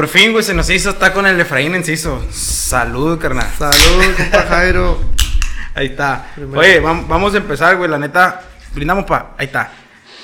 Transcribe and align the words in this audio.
Por 0.00 0.08
fin, 0.08 0.32
güey, 0.32 0.42
se 0.42 0.54
nos 0.54 0.70
hizo, 0.70 0.88
está 0.88 1.12
con 1.12 1.26
el 1.26 1.38
Efraín 1.38 1.74
Enciso. 1.74 2.24
Salud, 2.30 3.18
carnal. 3.18 3.46
Salud, 3.58 4.02
compa 4.16 4.46
Jairo. 4.48 4.98
Ahí 5.74 5.88
está. 5.88 6.32
Oye, 6.54 6.80
vamos 6.80 7.34
a 7.34 7.36
empezar, 7.36 7.76
güey. 7.76 7.90
La 7.90 7.98
neta, 7.98 8.40
brindamos 8.72 9.04
pa. 9.04 9.34
Ahí 9.36 9.44
está. 9.44 9.70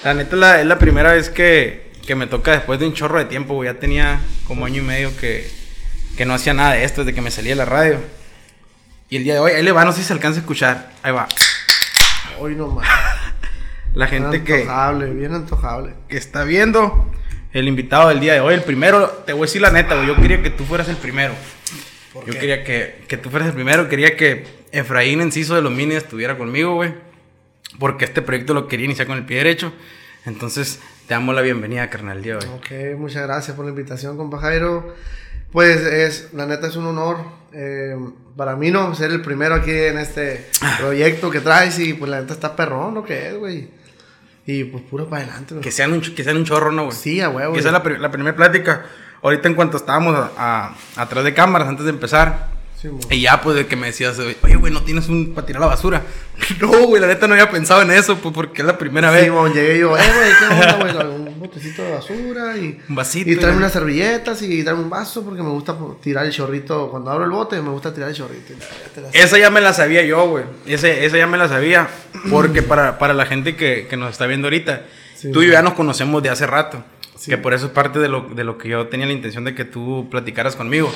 La 0.02 0.14
neta 0.14 0.34
es 0.34 0.40
la, 0.40 0.60
es 0.62 0.66
la 0.66 0.78
primera 0.78 1.12
vez 1.12 1.28
que, 1.28 1.92
que, 2.06 2.14
me 2.14 2.26
toca 2.26 2.52
después 2.52 2.80
de 2.80 2.86
un 2.86 2.94
chorro 2.94 3.18
de 3.18 3.26
tiempo, 3.26 3.52
güey. 3.52 3.70
Ya 3.70 3.78
tenía 3.78 4.18
como 4.46 4.64
año 4.64 4.80
y 4.80 4.86
medio 4.86 5.14
que, 5.18 5.46
que 6.16 6.24
no 6.24 6.32
hacía 6.32 6.54
nada 6.54 6.72
de 6.72 6.82
esto 6.82 7.04
desde 7.04 7.14
que 7.14 7.20
me 7.20 7.30
salí 7.30 7.50
de 7.50 7.56
la 7.56 7.66
radio. 7.66 7.98
Y 9.10 9.18
el 9.18 9.24
día 9.24 9.34
de 9.34 9.40
hoy, 9.40 9.52
ahí 9.52 9.62
le 9.62 9.72
va, 9.72 9.84
no 9.84 9.92
sé 9.92 9.98
si 9.98 10.04
se 10.04 10.14
alcanza 10.14 10.38
a 10.38 10.40
escuchar. 10.40 10.90
Ahí 11.02 11.12
va. 11.12 11.28
Hoy 12.38 12.54
no 12.54 12.68
más. 12.68 12.88
La 13.92 14.06
gente 14.06 14.42
que. 14.42 14.62
Antojable, 14.62 15.10
bien 15.10 15.34
antojable. 15.34 15.92
Que 16.08 16.16
está 16.16 16.44
viendo 16.44 17.10
el 17.58 17.68
invitado 17.68 18.10
del 18.10 18.20
día 18.20 18.34
de 18.34 18.40
hoy. 18.40 18.54
El 18.54 18.62
primero, 18.62 19.08
te 19.24 19.32
voy 19.32 19.42
a 19.42 19.46
decir 19.46 19.62
la 19.62 19.70
neta, 19.70 19.94
güey. 19.94 20.06
Yo 20.06 20.16
quería 20.16 20.42
que 20.42 20.50
tú 20.50 20.64
fueras 20.64 20.88
el 20.88 20.96
primero. 20.96 21.34
Yo 22.26 22.32
quería 22.32 22.64
que, 22.64 23.02
que, 23.08 23.16
tú 23.16 23.30
fueras 23.30 23.48
el 23.48 23.54
primero. 23.54 23.88
Quería 23.88 24.16
que 24.16 24.44
Efraín 24.72 25.22
Enciso 25.22 25.54
de 25.54 25.62
los 25.62 25.72
Mini 25.72 25.94
estuviera 25.94 26.36
conmigo, 26.36 26.74
güey. 26.74 26.94
Porque 27.78 28.04
este 28.04 28.20
proyecto 28.20 28.52
lo 28.52 28.68
quería 28.68 28.84
iniciar 28.84 29.06
con 29.06 29.16
el 29.16 29.24
pie 29.24 29.38
derecho. 29.38 29.72
Entonces, 30.26 30.80
te 31.06 31.14
damos 31.14 31.34
la 31.34 31.40
bienvenida, 31.40 31.88
carnal, 31.88 32.22
día 32.22 32.36
de 32.36 32.46
hoy. 32.46 32.52
Ok, 32.56 32.98
muchas 32.98 33.22
gracias 33.22 33.56
por 33.56 33.64
la 33.64 33.70
invitación, 33.70 34.18
compa 34.18 34.38
Jairo. 34.38 34.94
Pues 35.50 35.80
es, 35.80 36.34
la 36.34 36.46
neta 36.46 36.66
es 36.66 36.76
un 36.76 36.86
honor 36.86 37.18
eh, 37.54 37.96
para 38.36 38.56
mí, 38.56 38.70
¿no? 38.70 38.94
Ser 38.94 39.12
el 39.12 39.22
primero 39.22 39.54
aquí 39.54 39.70
en 39.70 39.98
este 39.98 40.46
ah. 40.60 40.76
proyecto 40.78 41.30
que 41.30 41.40
traes 41.40 41.78
y 41.78 41.94
pues 41.94 42.10
la 42.10 42.20
neta 42.20 42.34
está 42.34 42.54
perrón, 42.54 42.94
lo 42.94 43.04
que 43.04 43.28
es, 43.28 43.36
güey. 43.38 43.68
Y 44.46 44.64
pues 44.64 44.84
puro 44.84 45.08
para 45.08 45.24
adelante, 45.24 45.54
güey. 45.54 45.62
Que 45.62 45.72
sean 45.72 45.92
un, 45.92 46.00
que 46.00 46.22
sean 46.22 46.36
un 46.36 46.44
chorro, 46.44 46.70
¿no, 46.70 46.84
güey? 46.84 46.96
Sí, 46.96 47.20
a 47.20 47.28
huevo. 47.28 47.56
esa 47.56 47.68
es 47.68 47.72
la, 47.72 47.98
la 47.98 48.10
primera 48.10 48.36
plática. 48.36 48.86
Ahorita 49.22 49.48
en 49.48 49.54
cuanto 49.54 49.76
estábamos 49.76 50.16
atrás 50.96 51.24
de 51.24 51.34
cámaras, 51.34 51.68
antes 51.68 51.84
de 51.84 51.90
empezar, 51.90 52.46
y 53.10 53.20
ya, 53.20 53.40
pues, 53.40 53.56
de 53.56 53.66
que 53.66 53.76
me 53.76 53.88
decías, 53.88 54.18
oye, 54.18 54.56
güey, 54.56 54.72
¿no 54.72 54.82
tienes 54.82 55.08
un 55.08 55.34
para 55.34 55.46
tirar 55.46 55.60
la 55.60 55.68
basura? 55.68 56.02
No, 56.60 56.68
güey, 56.86 57.00
la 57.00 57.08
neta 57.08 57.26
no 57.26 57.34
había 57.34 57.50
pensado 57.50 57.82
en 57.82 57.90
eso, 57.90 58.18
pues, 58.18 58.34
porque 58.34 58.62
es 58.62 58.66
la 58.66 58.76
primera 58.76 59.10
vez. 59.10 59.24
Sí, 59.24 59.54
llegué 59.54 59.78
yo, 59.78 59.96
eh, 59.96 60.02
güey, 60.02 60.30
¿qué 60.38 60.54
onda, 60.54 60.92
güey? 60.92 61.14
Un 61.14 61.40
botecito 61.40 61.82
de 61.82 61.92
basura 61.92 62.56
y... 62.56 62.78
Un 62.88 62.94
vasito. 62.94 63.30
Y 63.30 63.36
traerme 63.36 63.58
unas 63.58 63.72
servilletas 63.72 64.42
y 64.42 64.62
traerme 64.62 64.84
un 64.84 64.90
vaso 64.90 65.24
porque 65.24 65.42
me 65.42 65.48
gusta 65.48 65.76
tirar 66.02 66.26
el 66.26 66.32
chorrito. 66.32 66.90
Cuando 66.90 67.10
abro 67.10 67.24
el 67.24 67.30
bote, 67.30 67.60
me 67.62 67.70
gusta 67.70 67.92
tirar 67.92 68.10
el 68.10 68.16
chorrito. 68.16 68.52
esa 69.12 69.38
ya 69.38 69.50
me 69.50 69.60
la 69.60 69.72
sabía 69.72 70.02
yo, 70.02 70.28
güey. 70.28 70.44
esa 70.66 71.16
ya 71.16 71.26
me 71.26 71.38
la 71.38 71.48
sabía. 71.48 71.88
Porque 72.30 72.62
para, 72.62 72.98
para 72.98 73.14
la 73.14 73.26
gente 73.26 73.56
que, 73.56 73.86
que 73.88 73.96
nos 73.96 74.10
está 74.10 74.26
viendo 74.26 74.46
ahorita, 74.46 74.82
tú 75.32 75.42
y 75.42 75.46
yo 75.46 75.52
ya 75.52 75.62
nos 75.62 75.74
conocemos 75.74 76.22
de 76.22 76.30
hace 76.30 76.46
rato. 76.46 76.82
Que 77.24 77.38
por 77.38 77.54
eso 77.54 77.66
es 77.66 77.72
parte 77.72 77.98
de 77.98 78.08
lo, 78.08 78.22
de 78.22 78.44
lo 78.44 78.58
que 78.58 78.68
yo 78.68 78.86
tenía 78.86 79.06
la 79.06 79.12
intención 79.12 79.44
de 79.44 79.54
que 79.54 79.64
tú 79.64 80.06
platicaras 80.10 80.54
conmigo. 80.54 80.92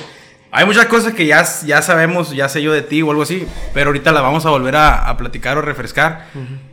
Hay 0.53 0.67
muchas 0.67 0.87
cosas 0.87 1.15
que 1.15 1.27
ya, 1.27 1.45
ya 1.65 1.81
sabemos, 1.81 2.33
ya 2.33 2.49
sé 2.49 2.61
yo 2.61 2.73
de 2.73 2.83
ti 2.83 3.03
o 3.03 3.11
algo 3.11 3.23
así, 3.23 3.47
pero 3.73 3.89
ahorita 3.89 4.11
la 4.11 4.21
vamos 4.21 4.47
a 4.47 4.51
volver 4.51 4.75
a, 4.77 5.17
platicar 5.17 5.57
o 5.59 5.63
refrescar. 5.63 6.27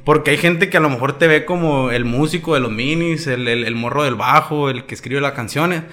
Porque 0.03 0.31
hay 0.31 0.37
gente 0.37 0.69
que 0.69 0.77
a 0.77 0.79
lo 0.79 0.89
mejor 0.89 1.17
te 1.19 1.27
ve 1.27 1.45
como 1.45 1.91
el 1.91 2.03
músico 2.03 2.55
de 2.55 2.59
los 2.59 2.71
minis, 2.71 3.27
el, 3.27 3.47
el, 3.47 3.75
morro 3.75 4.03
del 4.03 4.15
bajo, 4.15 4.69
el 4.69 4.85
que 4.85 4.95
escribe 4.95 5.21
las 5.21 5.33
canciones, 5.33 5.83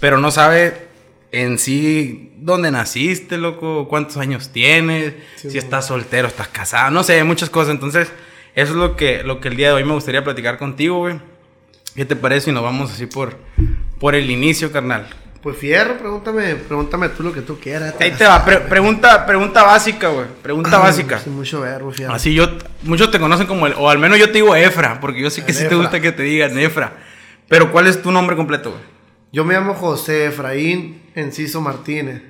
pero 0.00 0.18
no 0.18 0.32
sabe 0.32 0.88
en 1.30 1.58
sí 1.58 2.32
dónde 2.38 2.72
naciste, 2.72 3.38
loco, 3.38 3.86
cuántos 3.86 4.16
años 4.16 4.50
tienes, 4.50 5.14
si 5.36 5.58
estás 5.58 5.86
soltero, 5.86 6.26
estás 6.26 6.48
casado, 6.48 6.90
no 6.90 7.04
sé, 7.04 7.22
muchas 7.22 7.50
cosas. 7.50 7.72
Entonces, 7.72 8.10
eso 8.56 8.72
es 8.72 8.78
lo 8.78 8.96
que, 8.96 9.22
lo 9.22 9.40
que 9.40 9.46
el 9.46 9.56
día 9.56 9.68
de 9.68 9.74
hoy 9.74 9.84
me 9.84 9.92
gustaría 9.92 10.24
platicar 10.24 10.58
contigo, 10.58 10.98
güey. 10.98 11.20
¿Qué 11.94 12.04
te 12.04 12.16
parece 12.16 12.46
si 12.46 12.52
nos 12.52 12.62
vamos 12.62 12.90
así 12.90 13.06
por, 13.06 13.36
por 14.00 14.14
el 14.14 14.30
inicio, 14.30 14.72
carnal? 14.72 15.08
Pues 15.42 15.56
fierro, 15.56 15.96
pregúntame, 15.98 16.56
pregúntame 16.56 17.08
tú 17.10 17.22
lo 17.22 17.32
que 17.32 17.42
tú 17.42 17.58
quieras. 17.60 17.94
Ahí 18.00 18.10
te 18.10 18.24
va, 18.24 18.44
pregunta, 18.68 19.24
pregunta 19.24 19.62
básica, 19.62 20.08
güey. 20.08 20.26
Pregunta 20.42 20.78
básica. 20.78 21.18
Sí, 21.20 21.30
mucho 21.30 21.60
verbo, 21.60 21.92
fierro. 21.92 22.12
Así 22.12 22.34
yo, 22.34 22.48
muchos 22.82 23.10
te 23.10 23.20
conocen 23.20 23.46
como 23.46 23.66
el, 23.66 23.74
o 23.74 23.88
al 23.88 23.98
menos 23.98 24.18
yo 24.18 24.26
te 24.26 24.34
digo 24.34 24.56
Efra, 24.56 24.98
porque 25.00 25.22
yo 25.22 25.30
sé 25.30 25.44
que 25.44 25.52
sí 25.52 25.68
te 25.68 25.76
gusta 25.76 26.00
que 26.00 26.12
te 26.12 26.24
digan 26.24 26.58
Efra. 26.58 26.94
Pero 27.48 27.70
¿cuál 27.70 27.86
es 27.86 28.02
tu 28.02 28.10
nombre 28.10 28.36
completo, 28.36 28.70
güey? 28.70 28.82
Yo 29.32 29.44
me 29.44 29.54
llamo 29.54 29.74
José 29.74 30.26
Efraín 30.26 31.02
Enciso 31.14 31.60
Martínez. 31.60 32.22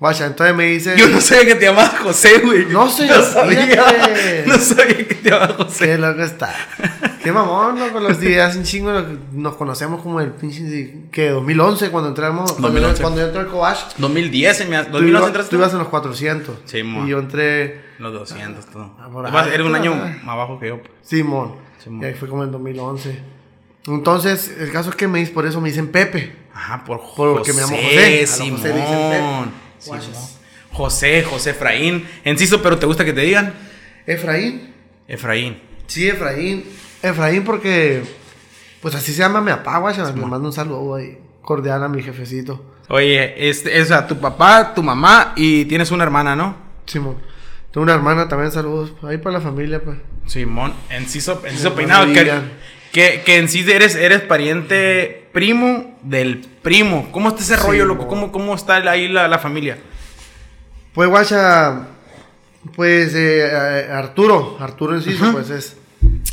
Vaya, 0.00 0.24
entonces 0.24 0.56
me 0.56 0.64
dice. 0.64 0.96
Yo 0.96 1.08
no 1.10 1.20
sabía 1.20 1.44
que 1.44 1.54
te 1.56 1.66
llamabas 1.66 1.98
José, 1.98 2.38
güey. 2.38 2.64
No 2.64 2.88
sé, 2.88 3.06
no 3.06 3.22
sabía. 3.22 3.66
No 4.46 4.56
sabía 4.56 4.96
que 4.96 5.14
te 5.14 5.28
llamabas 5.28 5.56
José. 5.56 5.84
Qué 5.84 5.98
loco 5.98 6.22
está. 6.22 6.54
Qué 7.22 7.30
mamón, 7.30 7.78
¿no? 7.78 7.92
Con 7.92 8.04
los 8.04 8.18
días 8.18 8.56
un 8.56 8.62
chingo 8.62 8.90
nos 9.32 9.56
conocemos 9.56 10.00
como 10.02 10.22
el 10.22 10.30
pinche. 10.30 11.02
¿Qué? 11.12 11.28
2011, 11.28 11.90
cuando 11.90 12.08
entramos. 12.08 12.58
2011. 12.58 13.02
Cuando, 13.02 13.20
yo 13.20 13.26
entré 13.26 13.42
al 13.42 13.48
Coach. 13.48 13.76
2010, 13.98 14.60
en 14.62 14.70
mi, 14.70 14.76
2011 14.76 15.26
entraste. 15.26 15.50
Tú 15.50 15.56
ibas 15.56 15.72
en 15.72 15.78
los 15.80 15.88
400. 15.88 16.56
Sí, 16.64 16.82
mon. 16.82 17.06
Y 17.06 17.10
yo 17.10 17.18
entré. 17.18 17.82
Los 17.98 18.14
200, 18.14 18.66
todo. 18.66 18.96
Ah, 18.98 19.48
eres 19.52 19.66
un 19.66 19.74
año 19.74 19.94
más 19.94 20.36
bajo 20.36 20.58
que 20.58 20.68
yo. 20.68 20.78
Pues. 20.78 20.92
Sí, 21.02 21.22
mon. 21.22 21.56
Y 22.00 22.04
ahí 22.06 22.14
fue 22.14 22.26
como 22.26 22.42
en 22.42 22.52
2011. 22.52 23.20
Entonces, 23.86 24.56
el 24.58 24.72
caso 24.72 24.88
es 24.88 24.96
que 24.96 25.06
me 25.06 25.18
dice, 25.18 25.32
por 25.32 25.44
eso 25.44 25.60
me 25.60 25.68
dicen 25.68 25.88
Pepe. 25.88 26.34
Ajá, 26.54 26.84
por 26.84 27.00
José. 27.00 27.34
Porque 27.34 27.52
me 27.52 27.60
llamo 27.60 27.76
José. 27.76 28.26
Simón. 28.26 28.56
José 28.56 28.68
le 28.68 28.80
dicen 28.80 29.10
Pepe. 29.10 29.69
José, 30.72 31.24
José 31.24 31.50
Efraín. 31.50 32.06
Enciso, 32.24 32.62
pero 32.62 32.78
¿te 32.78 32.86
gusta 32.86 33.04
que 33.04 33.12
te 33.12 33.22
digan? 33.22 33.54
Efraín. 34.06 34.72
Efraín. 35.08 35.60
Sí, 35.86 36.08
Efraín. 36.08 36.64
Efraín 37.02 37.44
porque, 37.44 38.02
pues 38.80 38.94
así 38.94 39.12
se 39.12 39.18
llama 39.18 39.40
mi 39.40 39.50
papá, 39.50 39.78
güey. 39.78 39.96
Le 39.96 40.26
mando 40.26 40.48
un 40.48 40.52
saludo 40.52 40.94
ahí 40.94 41.18
cordial 41.42 41.82
a 41.82 41.88
mi 41.88 42.02
jefecito. 42.02 42.64
Oye, 42.88 43.48
este, 43.48 43.80
o 43.80 43.84
sea, 43.84 44.06
tu 44.06 44.18
papá, 44.18 44.74
tu 44.74 44.82
mamá 44.82 45.32
y 45.36 45.64
tienes 45.66 45.90
una 45.90 46.04
hermana, 46.04 46.34
¿no? 46.34 46.56
Simón. 46.86 47.18
Tengo 47.72 47.84
una 47.84 47.94
hermana 47.94 48.28
también, 48.28 48.50
saludos. 48.50 48.92
Ahí 49.02 49.18
para 49.18 49.38
la 49.38 49.40
familia, 49.40 49.80
pues. 49.80 49.98
Simón, 50.26 50.74
Enciso, 50.90 51.40
Enciso 51.44 51.74
Peinado. 51.74 52.12
Que, 52.12 52.32
que, 52.92 53.22
en 53.26 53.48
sí 53.48 53.64
eres, 53.70 53.94
eres 53.94 54.20
pariente 54.20 55.28
primo 55.32 55.98
del 56.02 56.38
primo. 56.62 57.08
¿Cómo 57.12 57.28
está 57.28 57.42
ese 57.42 57.56
rollo, 57.56 57.84
loco? 57.84 58.08
¿Cómo, 58.08 58.32
¿Cómo 58.32 58.54
está 58.54 58.76
ahí 58.90 59.08
la, 59.08 59.28
la 59.28 59.38
familia? 59.38 59.78
Pues, 60.92 61.08
guacha, 61.08 61.88
pues 62.74 63.14
eh, 63.14 63.88
Arturo, 63.92 64.56
Arturo 64.60 64.94
Enciso, 64.94 65.32
pues 65.32 65.50
es... 65.50 65.76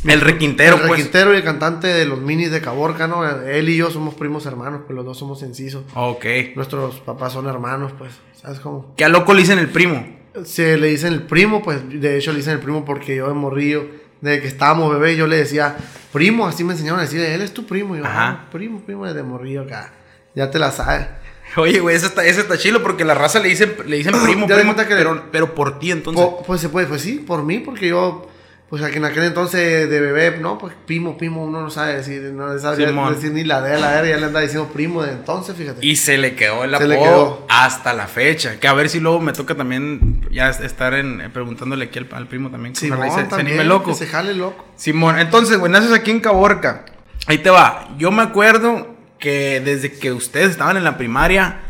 El 0.05 0.21
requintero, 0.21 0.75
el 0.75 0.81
pues. 0.81 0.91
requintero 0.91 1.33
y 1.33 1.37
el 1.37 1.43
cantante 1.43 1.87
de 1.87 2.05
los 2.05 2.19
minis 2.19 2.51
de 2.51 2.61
Caborca, 2.61 3.07
¿no? 3.07 3.27
Él 3.27 3.67
y 3.69 3.77
yo 3.77 3.89
somos 3.89 4.13
primos 4.13 4.45
hermanos, 4.45 4.81
pues 4.85 4.95
los 4.95 5.05
dos 5.05 5.17
somos 5.17 5.43
Enciso. 5.43 5.83
Ok. 5.95 6.25
Nuestros 6.55 6.99
papás 6.99 7.33
son 7.33 7.47
hermanos, 7.47 7.91
pues, 7.97 8.13
¿sabes 8.39 8.59
cómo? 8.59 8.93
¿Qué 8.95 9.03
a 9.03 9.09
loco 9.09 9.33
le 9.33 9.41
dicen 9.41 9.59
el 9.59 9.69
primo? 9.69 10.05
Se 10.45 10.77
le 10.77 10.87
dicen 10.87 11.13
el 11.13 11.23
primo, 11.23 11.61
pues, 11.63 11.81
de 11.89 12.17
hecho 12.17 12.31
le 12.31 12.37
dicen 12.37 12.53
el 12.53 12.59
primo 12.59 12.85
porque 12.85 13.15
yo 13.15 13.27
de 13.27 13.33
morrillo, 13.33 13.87
de 14.21 14.41
que 14.41 14.47
estábamos 14.47 14.91
bebé, 14.91 15.15
yo 15.15 15.27
le 15.27 15.37
decía, 15.37 15.75
primo, 16.11 16.47
así 16.47 16.63
me 16.63 16.73
enseñaron 16.73 16.99
a 16.99 17.03
decir, 17.03 17.21
él 17.21 17.41
es 17.41 17.53
tu 17.53 17.65
primo. 17.65 17.95
Y 17.95 17.99
yo, 17.99 18.05
Ajá. 18.05 18.29
Ah, 18.29 18.49
primo, 18.51 18.81
primo 18.81 19.11
de 19.11 19.23
morrillo 19.23 19.63
acá. 19.63 19.93
Ya 20.35 20.49
te 20.51 20.59
la 20.59 20.71
sabes. 20.71 21.07
Oye, 21.57 21.79
güey, 21.79 21.95
ese 21.95 22.07
está, 22.07 22.25
ese 22.25 22.41
está 22.41 22.57
chilo 22.57 22.83
porque 22.83 23.05
la 23.05 23.13
raza 23.13 23.39
le 23.39 23.49
dicen, 23.49 23.75
le 23.85 23.97
dicen 23.97 24.13
primo, 24.23 24.47
primo 24.47 24.75
que 24.75 24.85
pero, 24.85 25.25
pero 25.31 25.55
por 25.55 25.79
ti 25.79 25.91
entonces. 25.91 26.25
pues 26.45 26.61
se 26.61 26.69
puede, 26.69 26.87
pues 26.87 27.01
sí, 27.01 27.23
por 27.25 27.43
mí, 27.43 27.59
porque 27.59 27.87
yo, 27.89 28.29
pues 28.69 28.83
en 28.83 29.05
aquel 29.05 29.23
entonces 29.23 29.89
de 29.89 30.01
bebé, 30.01 30.39
no, 30.41 30.57
pues 30.57 30.73
primo, 30.85 31.17
primo, 31.17 31.45
uno 31.45 31.61
no 31.61 31.69
sabe 31.69 31.95
decir, 31.95 32.21
no 32.33 32.59
sabe 32.59 32.85
decir 32.85 33.31
ni 33.31 33.45
la 33.45 33.61
de 33.61 33.79
la 33.79 34.01
de, 34.01 34.09
ya 34.09 34.17
le 34.17 34.25
anda 34.25 34.41
diciendo 34.41 34.69
primo 34.73 35.03
de 35.03 35.13
entonces, 35.13 35.55
fíjate. 35.55 35.85
Y 35.85 35.95
se 35.95 36.17
le 36.17 36.35
quedó 36.35 36.65
el 36.65 36.75
apodo 36.75 37.45
hasta 37.47 37.93
la 37.93 38.07
fecha. 38.07 38.59
Que 38.59 38.67
a 38.67 38.73
ver 38.73 38.89
si 38.89 38.99
luego 38.99 39.21
me 39.21 39.31
toca 39.31 39.55
también 39.55 40.27
ya 40.31 40.49
estar 40.49 40.93
en, 40.95 41.31
preguntándole 41.31 41.85
aquí 41.85 41.99
al, 41.99 42.27
primo 42.27 42.51
también. 42.51 42.75
Simón, 42.75 43.09
se, 43.09 43.23
también, 43.23 43.57
se 43.57 43.63
loco. 43.63 43.91
Que 43.91 43.95
se 43.95 44.07
jale 44.07 44.33
loco. 44.33 44.65
Simón, 44.75 45.17
entonces, 45.17 45.57
güey, 45.57 45.71
naces 45.71 45.93
aquí 45.93 46.11
en 46.11 46.19
Caborca. 46.19 46.83
Ahí 47.25 47.37
te 47.37 47.49
va. 47.49 47.87
Yo 47.97 48.11
me 48.11 48.21
acuerdo 48.21 48.97
que 49.17 49.61
desde 49.63 49.93
que 49.93 50.11
ustedes 50.11 50.51
estaban 50.51 50.75
en 50.75 50.83
la 50.83 50.97
primaria, 50.97 51.61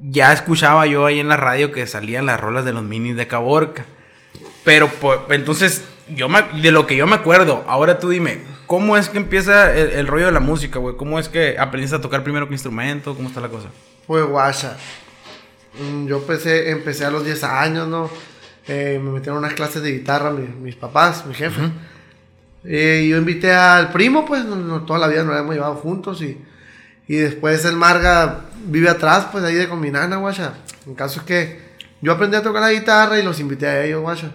ya 0.00 0.32
escuchaba 0.32 0.86
yo 0.86 1.04
ahí 1.04 1.18
en 1.18 1.26
la 1.26 1.36
radio 1.36 1.72
que 1.72 1.84
salían 1.88 2.26
las 2.26 2.38
rolas 2.38 2.64
de 2.64 2.72
los 2.72 2.84
minis 2.84 3.16
de 3.16 3.26
Caborca. 3.26 3.84
Pero 4.62 4.88
pues, 4.88 5.18
entonces, 5.30 5.84
yo 6.14 6.28
de 6.62 6.72
lo 6.72 6.86
que 6.86 6.96
yo 6.96 7.06
me 7.06 7.16
acuerdo, 7.16 7.64
ahora 7.66 7.98
tú 7.98 8.10
dime, 8.10 8.42
¿cómo 8.66 8.96
es 8.96 9.08
que 9.08 9.18
empieza 9.18 9.74
el, 9.74 10.06
rollo 10.06 10.26
de 10.26 10.32
la 10.32 10.40
música, 10.40 10.78
güey? 10.78 10.96
¿Cómo 10.96 11.18
es 11.18 11.28
que 11.28 11.56
aprendiste 11.58 11.96
a 11.96 12.00
tocar 12.00 12.22
primero 12.22 12.46
con 12.46 12.54
instrumento? 12.54 13.14
¿Cómo 13.14 13.28
está 13.28 13.40
la 13.40 13.48
cosa? 13.48 13.68
Pues 14.06 14.24
guacha. 14.26 14.76
Mm, 15.80 16.06
yo 16.06 16.18
empecé, 16.18 16.70
empecé 16.70 17.04
a 17.04 17.10
los 17.10 17.24
10 17.24 17.44
años, 17.44 17.88
¿no? 17.88 18.10
Eh, 18.66 19.00
me 19.02 19.10
metieron 19.10 19.38
unas 19.38 19.54
clases 19.54 19.82
de 19.82 19.92
guitarra 19.92 20.30
mis, 20.30 20.76
papás, 20.76 21.24
mi 21.26 21.34
jefe. 21.34 21.62
Eh, 22.64 23.02
y 23.04 23.08
yo 23.10 23.16
invité 23.16 23.52
al 23.52 23.92
primo, 23.92 24.26
pues 24.26 24.44
toda 24.86 24.98
la 24.98 25.08
vida 25.08 25.22
nos 25.22 25.32
habíamos 25.32 25.54
llevado 25.54 25.76
juntos 25.76 26.20
y 26.22 26.36
y 27.08 27.16
después 27.16 27.64
el 27.64 27.74
Marga 27.74 28.42
vive 28.66 28.90
atrás, 28.90 29.28
pues 29.32 29.42
ahí 29.42 29.54
de 29.54 29.66
con 29.66 29.80
mi 29.80 29.90
nana, 29.90 30.16
guacha. 30.16 30.52
En 30.86 30.94
caso 30.94 31.20
es 31.20 31.26
que 31.26 31.58
yo 32.02 32.12
aprendí 32.12 32.36
a 32.36 32.42
tocar 32.42 32.60
la 32.60 32.70
guitarra 32.70 33.18
y 33.18 33.22
los 33.22 33.40
invité 33.40 33.66
a 33.66 33.84
ellos, 33.84 34.02
guacha. 34.02 34.30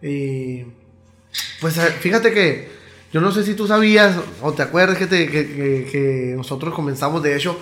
Y 0.00 0.64
pues 1.60 1.76
eh, 1.78 1.90
fíjate 2.00 2.32
que 2.32 2.68
yo 3.12 3.20
no 3.20 3.30
sé 3.32 3.44
si 3.44 3.54
tú 3.54 3.66
sabías 3.66 4.16
o 4.42 4.52
te 4.52 4.62
acuerdas 4.62 4.98
que, 4.98 5.08
que, 5.08 6.34
nosotros 6.36 6.74
comenzamos, 6.74 7.22
de 7.22 7.36
hecho, 7.36 7.58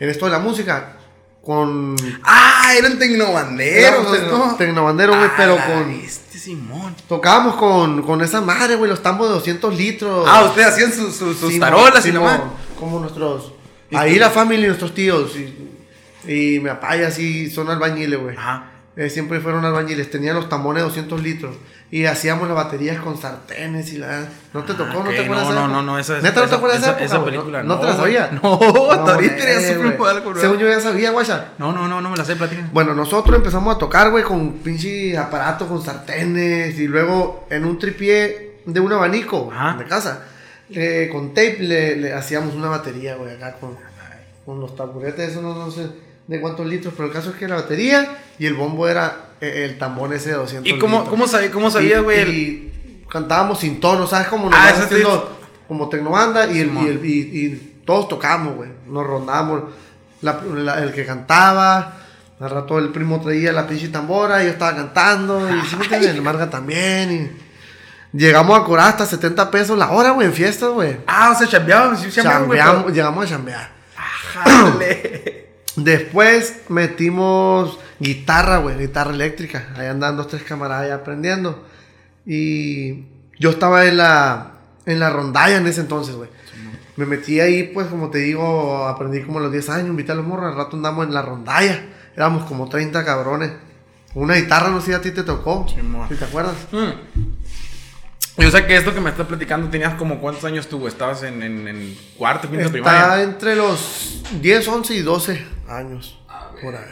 en 0.00 0.08
esto 0.08 0.26
de 0.26 0.32
la 0.32 0.38
música, 0.40 0.96
con. 1.42 1.94
Ah, 2.24 2.72
eran 2.76 2.98
tecnobanderos, 2.98 4.16
Éramos 4.18 4.48
¿no? 4.50 4.56
tecnobanderos, 4.56 5.16
güey, 5.16 5.28
Ah, 5.30 5.34
pero 5.36 5.56
con. 5.56 5.90
Este 5.92 6.38
Simón. 6.38 6.94
Tocábamos 7.08 7.54
con, 7.56 8.02
con 8.02 8.20
esa 8.20 8.40
madre, 8.40 8.74
güey, 8.74 8.90
los 8.90 9.02
tambos 9.02 9.28
de 9.28 9.34
200 9.34 9.76
litros. 9.76 10.26
Ah, 10.28 10.44
ustedes 10.44 10.68
hacían 10.68 10.92
sus, 10.92 11.14
sus, 11.14 11.36
sus 11.38 11.58
tarolas 11.58 12.02
sí, 12.02 12.10
y 12.10 12.12
nomás. 12.12 12.38
mo- 12.38 12.54
Como 12.78 13.00
nuestros. 13.00 13.52
¿Y 13.90 13.96
Ahí 13.96 14.18
la 14.18 14.30
familia 14.30 14.64
y 14.64 14.68
nuestros 14.68 14.92
tíos. 14.94 15.36
Y, 15.36 15.54
y 16.32 16.58
mi 16.58 16.68
papá 16.68 16.96
y 16.96 17.02
así 17.04 17.48
son 17.48 17.70
albañiles, 17.70 18.20
güey. 18.20 18.36
Ajá. 18.36 18.72
Eh, 18.96 19.10
siempre 19.10 19.40
fueron 19.40 19.64
albañiles. 19.64 20.10
Tenían 20.10 20.36
los 20.36 20.48
tambones 20.48 20.82
de 20.82 20.88
200 20.88 21.22
litros. 21.22 21.54
Y 21.90 22.06
hacíamos 22.06 22.48
las 22.48 22.56
baterías 22.56 22.98
con 23.00 23.16
sartenes 23.20 23.92
y 23.92 23.98
la. 23.98 24.26
¿No 24.54 24.64
te 24.64 24.72
tocó? 24.72 24.88
Ah, 24.90 24.94
¿No 24.94 25.00
ok, 25.02 25.08
te 25.10 25.20
acuerdas 25.24 25.44
no, 25.44 25.50
de 25.50 25.54
no, 25.60 25.68
no, 25.68 25.82
no, 25.82 25.98
esa- 25.98 26.18
¿Neta 26.20 26.40
no 26.40 26.48
te 26.48 26.54
acuerdas 26.56 26.80
de 26.80 26.86
esa- 26.86 26.96
esa, 26.96 27.04
esa 27.04 27.14
época, 27.16 27.30
película, 27.30 27.62
¿No, 27.62 27.74
no, 27.74 27.80
te 27.80 27.86
la 27.86 27.96
sabía? 27.96 28.30
No, 28.42 28.58
hasta 28.90 29.14
ahorita 29.14 29.36
ya 29.38 29.74
supe 29.74 30.08
algo, 30.08 30.30
bro. 30.30 30.40
Según 30.40 30.58
yo 30.58 30.68
ya 30.68 30.80
sabía, 30.80 31.10
guacha. 31.12 31.52
No, 31.58 31.72
no, 31.72 31.86
no, 31.86 32.00
no 32.00 32.10
me 32.10 32.16
la 32.16 32.24
sé, 32.24 32.34
platica. 32.36 32.68
Bueno, 32.72 32.94
nosotros 32.94 33.36
empezamos 33.36 33.76
a 33.76 33.78
tocar, 33.78 34.10
güey, 34.10 34.24
con 34.24 34.54
pinche 34.54 35.16
aparato, 35.16 35.68
con 35.68 35.80
sartenes. 35.84 36.76
Y 36.80 36.88
luego 36.88 37.46
en 37.50 37.64
un 37.66 37.78
tripié 37.78 38.60
de 38.64 38.80
un 38.80 38.92
abanico 38.92 39.50
Ajá. 39.54 39.76
de 39.78 39.84
casa, 39.84 40.24
con 41.12 41.28
tape 41.34 41.58
le, 41.60 41.96
le 41.96 42.12
hacíamos 42.14 42.54
una 42.54 42.68
batería, 42.68 43.14
güey, 43.14 43.34
acá 43.34 43.56
con, 43.60 43.76
con 44.44 44.58
los 44.58 44.74
taburetes, 44.74 45.30
eso 45.30 45.42
no, 45.42 45.54
no 45.54 45.70
sé 45.70 45.86
de 46.26 46.40
cuántos 46.40 46.66
litros, 46.66 46.92
pero 46.96 47.08
el 47.08 47.14
caso 47.14 47.30
es 47.30 47.36
que 47.36 47.46
la 47.48 47.56
batería 47.56 48.16
y 48.38 48.46
el 48.46 48.54
bombo 48.54 48.88
era 48.88 49.26
eh, 49.40 49.64
el 49.70 49.78
tambor 49.78 50.12
ese 50.14 50.30
de 50.30 50.36
200 50.36 50.66
¿Y 50.72 50.78
cómo, 50.78 50.96
litros. 50.98 51.10
cómo 51.10 51.28
sabía, 51.28 51.50
cómo 51.50 51.70
sabía, 51.70 51.98
Y- 51.98 52.02
güey? 52.02 52.18
el- 52.20 52.28
Y, 52.34 52.72
cantábamos 53.08 53.60
sin 53.60 53.78
tono, 53.80 54.06
¿sabes? 54.06 54.28
Como 54.28 54.48
Ah, 54.52 54.66
nos 54.70 54.76
eso 54.78 54.84
haciendo 54.86 55.38
como 55.68 55.88
tecnobanda 55.88 56.46
y, 56.50 56.60
el, 56.60 56.72
y, 56.74 56.86
el- 56.88 57.04
y- 57.04 57.10
y 57.46 57.82
todos 57.84 58.08
tocamos, 58.08 58.56
güey. 58.56 58.70
Nos 58.88 59.06
rondamos. 59.06 59.62
La- 60.22 60.40
la- 60.54 60.82
el 60.82 60.92
que 60.92 61.04
cantaba, 61.06 61.98
al 62.40 62.50
rato 62.50 62.78
el 62.78 62.88
primo 62.90 63.20
traía 63.20 63.52
la 63.52 63.66
pinche 63.66 63.88
tambora 63.88 64.42
y 64.42 64.46
yo 64.46 64.52
estaba 64.52 64.74
cantando. 64.74 65.48
Y 65.48 65.60
sí, 65.66 65.76
me 65.76 65.96
el 65.96 66.22
Marga 66.22 66.50
también. 66.50 67.36
Y 68.12 68.16
llegamos 68.18 68.58
a 68.58 68.64
cobrar 68.64 68.88
hasta 68.88 69.06
70 69.06 69.50
pesos 69.50 69.78
la 69.78 69.90
hora, 69.90 70.10
güey, 70.10 70.26
en 70.26 70.32
fiestas, 70.32 70.70
güey. 70.70 70.96
Ah, 71.06 71.30
o 71.34 71.38
sea, 71.38 71.46
chambeaban, 71.46 71.96
sí. 71.96 72.08
Chambeamos- 72.10 72.92
llegamos 72.92 73.24
a 73.24 73.28
chambear. 73.28 73.70
pero- 74.44 74.56
Jale. 74.72 75.45
Después 75.76 76.62
metimos 76.70 77.78
guitarra, 78.00 78.58
güey, 78.58 78.78
guitarra 78.78 79.12
eléctrica. 79.12 79.68
Ahí 79.76 79.86
andan 79.86 80.16
dos, 80.16 80.28
tres 80.28 80.42
camaradas 80.42 80.88
ya 80.88 80.94
aprendiendo. 80.96 81.66
Y 82.24 83.04
yo 83.38 83.50
estaba 83.50 83.84
en 83.86 83.98
la, 83.98 84.52
en 84.86 84.98
la 84.98 85.10
rondalla 85.10 85.56
en 85.58 85.66
ese 85.66 85.82
entonces, 85.82 86.14
güey. 86.14 86.30
Me 86.96 87.04
metí 87.04 87.40
ahí, 87.40 87.64
pues, 87.74 87.88
como 87.88 88.08
te 88.08 88.18
digo, 88.18 88.86
aprendí 88.86 89.22
como 89.22 89.38
a 89.38 89.42
los 89.42 89.52
10 89.52 89.68
años, 89.68 89.88
invité 89.88 90.12
a 90.12 90.14
los 90.14 90.26
morros, 90.26 90.50
al 90.50 90.56
rato 90.56 90.76
andamos 90.76 91.06
en 91.06 91.12
la 91.12 91.20
rondalla. 91.20 91.84
Éramos 92.16 92.44
como 92.44 92.70
30 92.70 93.04
cabrones. 93.04 93.52
Una 94.14 94.34
guitarra, 94.36 94.70
no 94.70 94.80
sé 94.80 94.86
si 94.86 94.92
a 94.94 95.02
ti 95.02 95.10
te 95.10 95.22
tocó. 95.22 95.66
Si 95.68 96.14
te 96.14 96.24
acuerdas. 96.24 96.54
Mm. 96.72 98.42
Yo 98.42 98.50
sé 98.50 98.64
que 98.64 98.76
esto 98.76 98.94
que 98.94 99.00
me 99.00 99.10
estás 99.10 99.26
platicando 99.26 99.68
tenías 99.68 99.94
como 99.94 100.20
cuántos 100.20 100.44
años 100.44 100.68
tú, 100.68 100.86
estabas 100.88 101.22
en, 101.22 101.42
en, 101.42 101.68
en 101.68 101.98
cuarto, 102.16 102.48
quinto 102.48 102.64
Está 102.64 102.72
primaria. 102.72 103.22
entre 103.22 103.56
los 103.56 104.22
10, 104.40 104.68
11 104.68 104.94
y 104.94 105.02
12 105.02 105.55
años. 105.68 106.22
Por 106.60 106.74
ahí. 106.74 106.84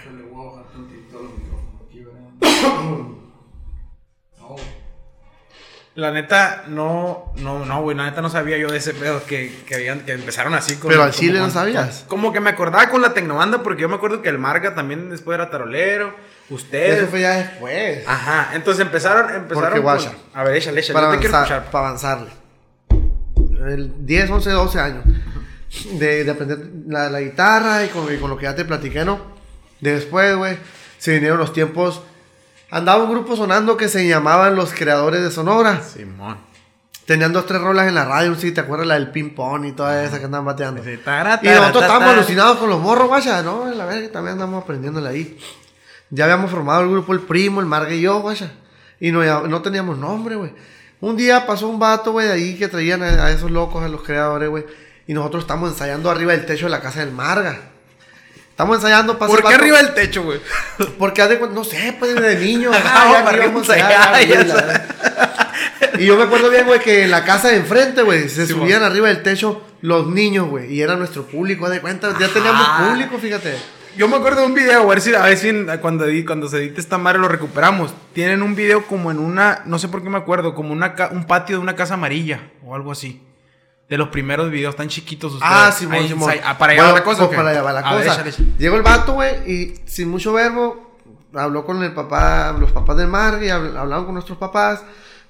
La 5.97 6.11
neta, 6.11 6.65
no, 6.67 7.33
no, 7.37 7.65
no, 7.65 7.83
güey, 7.83 7.97
la 7.97 8.07
neta 8.07 8.21
no 8.21 8.29
sabía 8.29 8.59
yo 8.59 8.69
de 8.69 8.79
ese 8.79 8.95
pedo 8.95 9.25
que, 9.27 9.63
que 9.65 9.77
habían, 9.77 10.01
que 10.01 10.11
empezaron 10.11 10.53
así 10.53 10.75
con... 10.75 10.91
Pero 10.91 11.05
al 11.05 11.13
chile 11.13 11.39
no 11.39 11.51
sabías. 11.51 12.05
Como 12.09 12.33
que 12.33 12.41
me 12.41 12.51
acordaba 12.51 12.89
con 12.89 13.01
la 13.01 13.15
tecnobanda 13.15 13.63
porque 13.63 13.83
yo 13.83 13.89
me 13.89 13.95
acuerdo 13.95 14.21
que 14.21 14.29
el 14.29 14.37
Marga 14.37 14.75
también 14.75 15.09
después 15.09 15.37
era 15.37 15.51
tarolero, 15.51 16.13
ustedes... 16.51 16.99
Eso 16.99 17.07
fue 17.07 17.21
ya 17.21 17.37
después. 17.37 18.03
Ajá, 18.09 18.57
entonces 18.57 18.85
empezaron, 18.85 19.37
empezaron 19.37 19.83
Porque, 19.83 20.05
con-. 20.05 20.17
A 20.35 20.43
ver, 20.43 20.57
échale, 20.57 20.81
échale, 20.81 20.95
para, 20.95 21.07
yo 21.07 21.13
te 21.13 21.19
quiero 21.21 21.37
avanzar, 21.37 21.59
escuchar. 21.59 21.71
para 21.71 21.87
avanzarle. 21.87 22.31
El 23.73 24.05
10, 24.05 24.31
11, 24.31 24.51
12 24.51 24.81
años 24.81 25.05
de, 25.93 26.25
de 26.25 26.31
aprender 26.31 26.59
la, 26.87 27.11
la 27.11 27.21
guitarra 27.21 27.85
y 27.85 27.89
con, 27.89 28.13
y 28.13 28.19
con 28.19 28.31
lo 28.31 28.37
que 28.37 28.45
ya 28.45 28.55
te 28.55 28.65
platiqué, 28.65 29.05
¿no? 29.05 29.21
Después, 29.81 30.37
güey, 30.37 30.57
se 30.99 31.13
vinieron 31.15 31.39
los 31.39 31.53
tiempos. 31.53 32.03
Andaba 32.71 33.05
un 33.05 33.11
grupo 33.11 33.37
sonando 33.37 33.77
que 33.77 33.89
se 33.89 34.07
llamaban 34.09 34.57
Los 34.57 34.73
Creadores 34.73 35.23
de 35.23 35.31
Sonora. 35.31 35.83
Simón. 35.83 36.39
Tenían 37.07 37.35
dos, 37.35 37.45
tres 37.45 37.61
rolas 37.61 37.87
en 37.87 37.95
la 37.95 38.07
radio, 38.07 38.35
si 38.35 38.51
te 38.53 38.63
acuerdas 38.63 38.87
la 38.87 38.95
del 38.95 39.11
ping 39.11 39.35
pong 39.35 39.67
y 39.67 39.73
toda 39.73 40.03
esa 40.05 40.19
que 40.19 40.25
andaban 40.25 40.47
bateando. 40.47 40.83
Sí, 40.83 40.97
tara, 41.05 41.39
Y 41.43 41.47
tara, 41.47 41.61
nosotros 41.61 41.83
ta, 41.83 41.87
estábamos 41.87 42.15
alucinados 42.15 42.57
con 42.57 42.71
los 42.71 42.81
morros, 42.81 43.09
guacha, 43.09 43.43
¿no? 43.43 43.67
La 43.67 43.85
verdad 43.85 44.01
que 44.01 44.09
también 44.09 44.33
andamos 44.33 44.63
aprendiéndole 44.65 45.09
ahí. 45.11 45.39
Ya 46.09 46.25
habíamos 46.25 46.51
formado 46.51 46.83
el 46.83 46.91
grupo 46.91 47.13
El 47.13 47.21
Primo, 47.21 47.61
el 47.61 47.67
Marga 47.67 47.93
y 47.93 48.01
yo, 48.01 48.21
guacha. 48.21 48.53
Y 49.01 49.13
no, 49.13 49.23
no 49.47 49.61
teníamos 49.61 49.99
nombre, 49.99 50.37
güey. 50.37 50.53
Un 51.01 51.17
día 51.17 51.47
pasó 51.47 51.69
un 51.69 51.79
vato, 51.79 52.13
güey, 52.13 52.27
de 52.27 52.33
ahí 52.33 52.57
que 52.57 52.69
traían 52.69 53.03
a, 53.03 53.27
a 53.27 53.31
esos 53.31 53.51
locos, 53.51 53.85
a 53.85 53.89
los 53.89 54.03
creadores, 54.03 54.49
güey. 54.49 54.65
Y 55.07 55.15
nosotros 55.15 55.45
estamos 55.45 55.71
ensayando 55.71 56.11
arriba 56.11 56.33
del 56.33 56.47
techo 56.47 56.67
de 56.67 56.71
la 56.71 56.81
casa 56.81 57.01
del 57.01 57.13
Marga. 57.13 57.59
Estamos 58.51 58.77
ensayando 58.77 59.19
pasa 59.19 59.33
¿Por 59.33 59.43
qué 59.43 59.55
arriba 59.55 59.79
del 59.79 59.95
techo, 59.95 60.23
güey? 60.23 60.41
Porque 60.99 61.23
cuenta, 61.39 61.57
no 61.57 61.65
sé, 61.65 61.97
pues 61.99 62.15
de 62.15 62.37
niño. 62.37 62.71
Ah, 62.85 63.11
ya 63.13 63.25
para 63.25 63.45
íbamos 63.45 63.69
Y 65.99 66.07
yo 66.07 66.17
me 66.17 66.25
acuerdo 66.25 66.51
bien, 66.51 66.65
güey, 66.67 66.81
que 66.81 67.03
en 67.03 67.11
la 67.11 67.25
casa 67.25 67.49
de 67.49 67.57
enfrente, 67.57 68.03
güey, 68.03 68.29
se 68.29 68.47
Sí, 68.47 68.53
subían 68.53 68.83
arriba 68.83 69.09
del 69.09 69.23
techo 69.23 69.63
los 69.81 70.07
niños, 70.07 70.49
güey. 70.49 70.73
Y 70.73 70.81
era 70.81 70.97
nuestro 70.97 71.27
público, 71.27 71.69
de 71.69 71.81
cuenta. 71.81 72.17
Ya 72.19 72.29
teníamos 72.29 72.65
Ah. 72.65 72.87
público, 72.89 73.19
fíjate. 73.19 73.57
Yo 73.97 74.09
me 74.09 74.17
acuerdo 74.17 74.41
de 74.41 74.47
un 74.47 74.55
video, 74.55 74.83
a 74.83 74.87
ver 74.87 75.01
si, 75.01 75.15
a 75.15 75.23
ver 75.23 75.37
si 75.39 75.53
cuando, 75.81 76.07
cuando 76.27 76.49
se 76.49 76.59
edite 76.59 76.81
esta 76.81 76.99
madre 76.99 77.19
lo 77.19 77.29
recuperamos. 77.29 77.93
Tienen 78.13 78.43
un 78.43 78.57
video 78.57 78.87
como 78.87 79.11
en 79.11 79.19
una, 79.19 79.63
no 79.67 79.79
sé 79.79 79.89
por 79.89 80.03
qué 80.03 80.09
me 80.09 80.19
acuerdo, 80.19 80.55
como 80.55 80.73
una 80.73 80.95
un 81.13 81.27
patio 81.27 81.57
de 81.57 81.63
una 81.63 81.77
casa 81.77 81.95
amarilla 81.95 82.41
o 82.65 82.75
algo 82.75 82.91
así. 82.91 83.21
De 83.95 83.99
los 83.99 84.09
primeros 84.09 84.51
videos, 84.51 84.75
tan 84.75 84.89
chiquitos 84.89 85.35
ustedes. 85.35 85.53
Ah, 85.55 85.71
Simón, 85.71 85.95
Ahí, 85.99 86.13
ahí, 86.31 86.41
ah, 86.45 86.59
para 86.59 86.73
allá 86.73 86.83
va 86.83 86.89
Bueno, 86.91 86.99
la 86.99 87.05
cosa. 87.05 87.27
pues 87.29 87.37
para 87.37 87.51
allá 87.51 87.63
va 87.63 87.73
la 87.73 87.81
A 87.81 87.97
cosa. 87.97 88.25
Llegó 88.59 88.77
el 88.77 88.83
vato, 88.83 89.13
güey, 89.13 89.35
y 89.49 89.75
sin 89.87 90.09
mucho 90.11 90.33
verbo, 90.33 90.99
habló 91.33 91.65
con 91.65 91.81
el 91.85 91.93
papá, 91.93 92.57
los 92.59 92.73
papás 92.73 92.97
del 92.97 93.07
mar, 93.07 93.39
y 93.41 93.47
habl- 93.47 93.77
hablaron 93.77 94.05
con 94.07 94.15
nuestros 94.15 94.37
papás, 94.37 94.83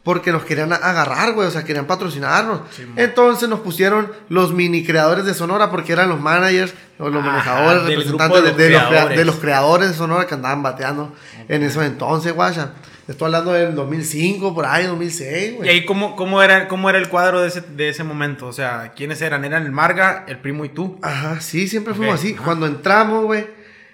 porque 0.02 0.32
nos 0.32 0.44
querían 0.44 0.72
agarrar, 0.72 1.32
güey, 1.32 1.46
o 1.46 1.50
sea, 1.50 1.62
querían 1.64 1.86
patrocinarnos. 1.86 2.60
Entonces 2.96 3.48
nos 3.50 3.60
pusieron 3.60 4.10
los 4.30 4.52
mini 4.54 4.82
creadores 4.84 5.26
de 5.26 5.34
Sonora, 5.34 5.70
porque 5.70 5.92
eran 5.92 6.08
los 6.08 6.20
managers, 6.20 6.72
o 6.98 7.10
los 7.10 7.22
Ajá, 7.22 7.30
manejadores, 7.32 7.82
del 7.84 7.96
representantes 7.96 8.42
de 8.56 8.70
los 8.70 8.90
de 8.90 9.00
los 9.00 9.08
de 9.10 9.24
los 9.26 9.34
creadores 9.36 9.88
de 9.90 9.94
Sonora 9.94 10.26
que 10.26 10.34
andaban 10.34 10.62
bateando 10.62 11.12
en 11.48 11.62
esos 11.62 11.84
entonces, 11.84 12.32
guacha. 12.34 12.70
Estoy 13.06 13.26
hablando 13.26 13.52
del 13.52 13.74
2005, 13.74 14.54
por 14.54 14.64
ahí, 14.64 14.86
2006, 14.86 15.56
güey. 15.56 15.68
Y 15.68 15.72
ahí, 15.72 15.84
¿cómo, 15.84 16.16
cómo, 16.16 16.42
era, 16.42 16.68
¿cómo 16.68 16.88
era 16.88 16.98
el 16.98 17.08
cuadro 17.08 17.42
de 17.42 17.48
ese, 17.48 17.60
de 17.60 17.90
ese 17.90 18.02
momento? 18.02 18.46
O 18.46 18.52
sea, 18.52 18.92
¿quiénes 18.96 19.20
eran? 19.20 19.44
¿Eran 19.44 19.64
el 19.64 19.72
Marga, 19.72 20.24
el 20.26 20.38
primo 20.38 20.64
y 20.64 20.70
tú? 20.70 20.98
Ajá, 21.02 21.40
sí, 21.40 21.68
siempre 21.68 21.92
fuimos 21.92 22.14
así. 22.14 22.32
ajá. 22.32 22.44
Cuando 22.44 22.66
entramos, 22.66 23.24
güey, 23.26 23.46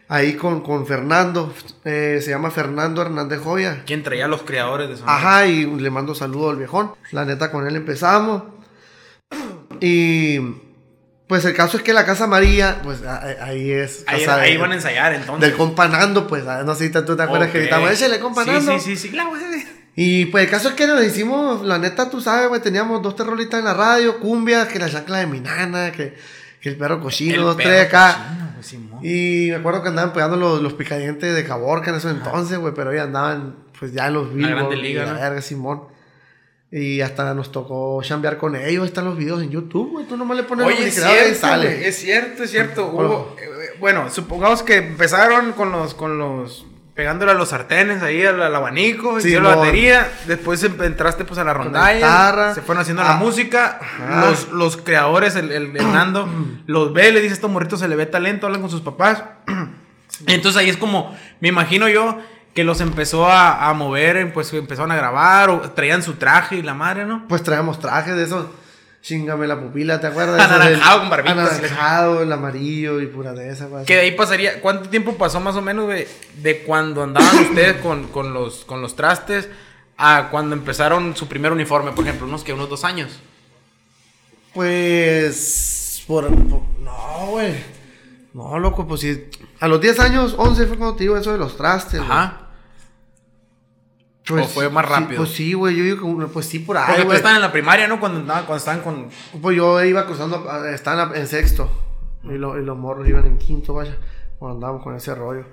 ahí 0.06 0.34
con, 0.34 0.60
con 0.60 0.86
Fernando, 0.86 1.52
eh, 1.84 2.20
se 2.22 2.30
llama 2.30 2.52
Fernando 2.52 3.02
Hernández 3.02 3.40
Joya. 3.40 3.82
¿Quién 3.84 4.04
traía 4.04 4.28
los 4.28 4.42
creadores 4.42 4.88
de 4.88 4.96
Sonora? 4.96 5.16
Ajá, 5.16 5.46
y 5.46 5.66
le 5.66 5.90
mando 5.90 6.14
saludo 6.14 6.50
al 6.50 6.56
viejón. 6.56 6.92
La 7.10 7.24
neta, 7.24 7.50
con 7.50 7.66
él 7.66 7.76
empezamos. 7.76 8.44
Y 9.82 10.38
pues 11.30 11.44
el 11.44 11.54
caso 11.54 11.76
es 11.76 11.84
que 11.84 11.92
la 11.92 12.04
Casa 12.04 12.26
María, 12.26 12.80
pues 12.82 12.98
ahí 13.40 13.70
es. 13.70 14.02
Ahí, 14.08 14.24
casa 14.26 14.40
ahí 14.40 14.54
de- 14.54 14.58
van 14.58 14.72
a 14.72 14.74
ensayar 14.74 15.14
entonces. 15.14 15.48
Del 15.48 15.56
compa 15.56 15.86
Nando, 15.86 16.26
pues, 16.26 16.44
ah, 16.48 16.64
no 16.66 16.74
sé 16.74 16.88
si 16.88 16.92
tú 16.92 17.16
te 17.16 17.22
acuerdas 17.22 17.46
Ok. 17.48 17.52
que 17.52 17.60
gritamos, 17.60 17.88
échale 17.92 18.18
compa 18.18 18.42
sí, 18.44 18.50
Nando". 18.50 18.72
Sí, 18.72 18.80
sí, 18.80 18.96
sí, 18.96 19.08
claro, 19.10 19.28
güey. 19.30 19.40
Y 19.94 20.26
pues 20.26 20.44
el 20.44 20.50
caso 20.50 20.70
es 20.70 20.74
que 20.74 20.88
nos 20.88 21.04
hicimos, 21.04 21.64
la 21.64 21.78
neta, 21.78 22.10
tú 22.10 22.20
sabes, 22.20 22.48
güey, 22.48 22.60
teníamos 22.60 23.00
dos 23.00 23.14
terroritas 23.14 23.60
en 23.60 23.64
la 23.64 23.74
radio, 23.74 24.18
cumbias, 24.18 24.66
que 24.66 24.80
la 24.80 24.90
chancla 24.90 25.18
de 25.18 25.26
mi 25.28 25.38
nana, 25.40 25.92
que, 25.92 26.16
que 26.60 26.68
el 26.68 26.76
perro 26.76 27.00
cochino, 27.00 27.42
dos, 27.44 27.56
tres 27.56 27.86
acá. 27.86 28.16
cochino, 28.56 28.62
Simón. 28.62 29.00
Y 29.04 29.50
me 29.50 29.56
acuerdo 29.56 29.82
que 29.82 29.88
andaban 29.90 30.12
pegando 30.12 30.36
los, 30.36 30.60
los 30.60 30.72
picadientes 30.72 31.32
de 31.34 31.44
Caborca 31.44 31.90
en 31.90 31.96
ese 31.96 32.10
entonces, 32.10 32.58
güey, 32.58 32.74
pero 32.74 32.90
ellos 32.92 33.04
andaban 33.04 33.54
pues 33.78 33.92
ya 33.92 34.08
en 34.08 34.14
los 34.14 34.34
vivos. 34.34 34.50
Grande 34.50 34.76
Liga, 34.76 35.02
y 35.04 35.06
la 35.06 35.12
¿no? 35.12 35.20
verga, 35.20 35.40
Simón. 35.42 35.82
Y 36.72 37.00
hasta 37.00 37.34
nos 37.34 37.50
tocó 37.50 38.00
chambear 38.02 38.38
con 38.38 38.54
ellos. 38.54 38.86
Están 38.86 39.04
los 39.04 39.16
videos 39.16 39.42
en 39.42 39.50
YouTube, 39.50 39.90
güey. 39.90 40.06
Tú 40.06 40.16
nomás 40.16 40.36
le 40.36 40.44
pones 40.44 40.66
Oye, 40.66 40.86
es 40.86 40.94
creadores 40.94 41.22
y 41.22 41.26
cierto, 41.26 41.40
sale. 41.46 41.66
güey, 41.74 41.84
es 41.84 41.96
cierto, 41.98 42.42
es 42.44 42.50
cierto. 42.50 42.86
Hubo, 42.86 43.36
eh, 43.40 43.42
eh, 43.44 43.76
bueno, 43.80 44.08
supongamos 44.10 44.62
que 44.62 44.76
empezaron 44.76 45.52
con 45.52 45.72
los, 45.72 45.94
con 45.94 46.16
los, 46.18 46.64
pegándole 46.94 47.32
a 47.32 47.34
los 47.34 47.48
sartenes 47.48 48.02
ahí 48.04 48.24
al, 48.24 48.40
al 48.40 48.54
abanico, 48.54 49.20
Sí, 49.20 49.26
hicieron 49.28 49.48
la 49.50 49.56
batería, 49.56 50.08
después 50.28 50.62
em- 50.62 50.80
entraste 50.82 51.24
pues 51.24 51.38
a 51.40 51.44
la 51.44 51.52
la 51.52 51.54
rondalla, 51.54 52.54
se 52.54 52.60
fueron 52.62 52.82
haciendo 52.82 53.02
Ah. 53.02 53.08
la 53.08 53.16
música, 53.16 53.78
Ajá. 53.80 54.26
los, 54.28 54.50
los 54.52 54.76
creadores, 54.76 55.34
el, 55.34 55.50
el, 55.50 55.76
el 55.76 55.92
Nando, 55.92 56.28
los 56.66 56.92
ve, 56.92 57.10
le 57.10 57.20
dice 57.20 57.34
estos 57.34 57.50
morritos 57.50 57.80
se 57.80 57.88
le 57.88 57.96
ve 57.96 58.06
talento, 58.06 58.46
hablan 58.46 58.60
con 58.60 58.70
sus 58.70 58.82
papás. 58.82 59.24
Entonces 60.26 60.60
ahí 60.60 60.68
es 60.68 60.76
como, 60.76 61.16
me 61.40 61.48
imagino 61.48 61.88
yo 61.88 62.18
que 62.54 62.64
los 62.64 62.80
empezó 62.80 63.26
a, 63.26 63.68
a 63.68 63.74
mover, 63.74 64.32
pues 64.32 64.52
empezaron 64.52 64.90
a 64.90 64.96
grabar 64.96 65.50
o 65.50 65.60
traían 65.70 66.02
su 66.02 66.14
traje 66.14 66.56
y 66.56 66.62
la 66.62 66.74
madre, 66.74 67.04
¿no? 67.04 67.26
Pues 67.28 67.42
traíamos 67.42 67.78
trajes 67.78 68.16
de 68.16 68.24
esos. 68.24 68.46
Chingame 69.02 69.46
la 69.46 69.58
pupila, 69.58 69.98
¿te 69.98 70.08
acuerdas? 70.08 70.38
Anaranjado 70.50 71.00
con 71.00 71.10
barbitas. 71.10 71.52
Anaranjado, 71.52 72.22
el 72.22 72.32
amarillo 72.32 73.00
y 73.00 73.06
pura 73.06 73.32
de 73.32 73.50
esa, 73.50 73.66
güey. 73.66 73.86
Que 73.86 73.94
de 73.94 74.00
ahí 74.02 74.10
pasaría, 74.10 74.60
¿cuánto 74.60 74.90
tiempo 74.90 75.14
pasó 75.14 75.40
más 75.40 75.56
o 75.56 75.62
menos 75.62 75.88
de, 75.88 76.06
de 76.42 76.62
cuando 76.62 77.02
andaban 77.02 77.38
ustedes 77.48 77.80
con, 77.80 78.08
con, 78.08 78.34
los, 78.34 78.64
con 78.66 78.82
los 78.82 78.96
trastes 78.96 79.48
a 79.96 80.28
cuando 80.30 80.54
empezaron 80.54 81.16
su 81.16 81.28
primer 81.28 81.52
uniforme, 81.52 81.92
por 81.92 82.04
ejemplo? 82.04 82.26
Unos 82.26 82.44
que 82.44 82.52
unos 82.52 82.68
dos 82.68 82.84
años. 82.84 83.20
Pues. 84.52 86.02
Por, 86.06 86.30
no, 86.30 87.26
güey. 87.30 87.79
No, 88.32 88.58
loco, 88.58 88.86
pues 88.86 89.00
sí. 89.00 89.28
A 89.58 89.68
los 89.68 89.80
10 89.80 90.00
años, 90.00 90.34
11 90.38 90.66
fue 90.66 90.76
cuando 90.76 90.96
te 90.96 91.04
digo 91.04 91.16
eso 91.16 91.32
de 91.32 91.38
los 91.38 91.56
trastes. 91.56 92.00
Ajá. 92.00 92.48
Pues, 94.26 94.46
¿O 94.46 94.48
fue 94.48 94.70
más 94.70 94.88
rápido? 94.88 95.18
pues 95.22 95.30
sí, 95.30 95.54
güey, 95.54 95.74
yo 95.74 95.82
digo 95.82 96.18
que 96.18 96.26
pues 96.26 96.46
sí 96.46 96.60
por 96.60 96.76
ahí, 96.76 96.84
Porque 96.86 97.04
tú 97.04 97.12
estaban 97.12 97.36
en 97.36 97.42
la 97.42 97.50
primaria, 97.50 97.88
¿no? 97.88 97.98
Cuando, 97.98 98.20
cuando 98.24 98.56
estaban 98.56 98.80
con... 98.82 99.08
Pues 99.42 99.56
yo 99.56 99.82
iba 99.84 100.06
cruzando, 100.06 100.48
estaban 100.66 101.16
en 101.16 101.26
sexto. 101.26 101.68
Y, 102.22 102.34
lo, 102.34 102.58
y 102.58 102.64
los 102.64 102.76
morros 102.78 103.08
iban 103.08 103.26
en 103.26 103.38
quinto, 103.38 103.74
vaya. 103.74 103.96
Cuando 104.38 104.56
andábamos 104.56 104.84
con 104.84 104.94
ese 104.94 105.14
rollo. 105.14 105.44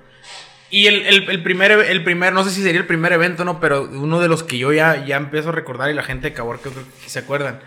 Y 0.70 0.88
el, 0.88 1.06
el, 1.06 1.30
el, 1.30 1.44
primer, 1.44 1.72
el 1.72 2.04
primer, 2.04 2.34
no 2.34 2.44
sé 2.44 2.52
si 2.52 2.62
sería 2.62 2.82
el 2.82 2.88
primer 2.88 3.14
evento, 3.14 3.46
¿no? 3.46 3.60
Pero 3.62 3.84
uno 3.84 4.20
de 4.20 4.28
los 4.28 4.44
que 4.44 4.58
yo 4.58 4.74
ya, 4.74 5.06
ya 5.06 5.16
empiezo 5.16 5.50
a 5.50 5.52
recordar 5.54 5.90
y 5.90 5.94
la 5.94 6.04
gente 6.04 6.30
de 6.30 6.34
Cabor 6.34 6.60
que, 6.60 6.70
que 6.70 7.10
se 7.10 7.20
acuerdan. 7.20 7.62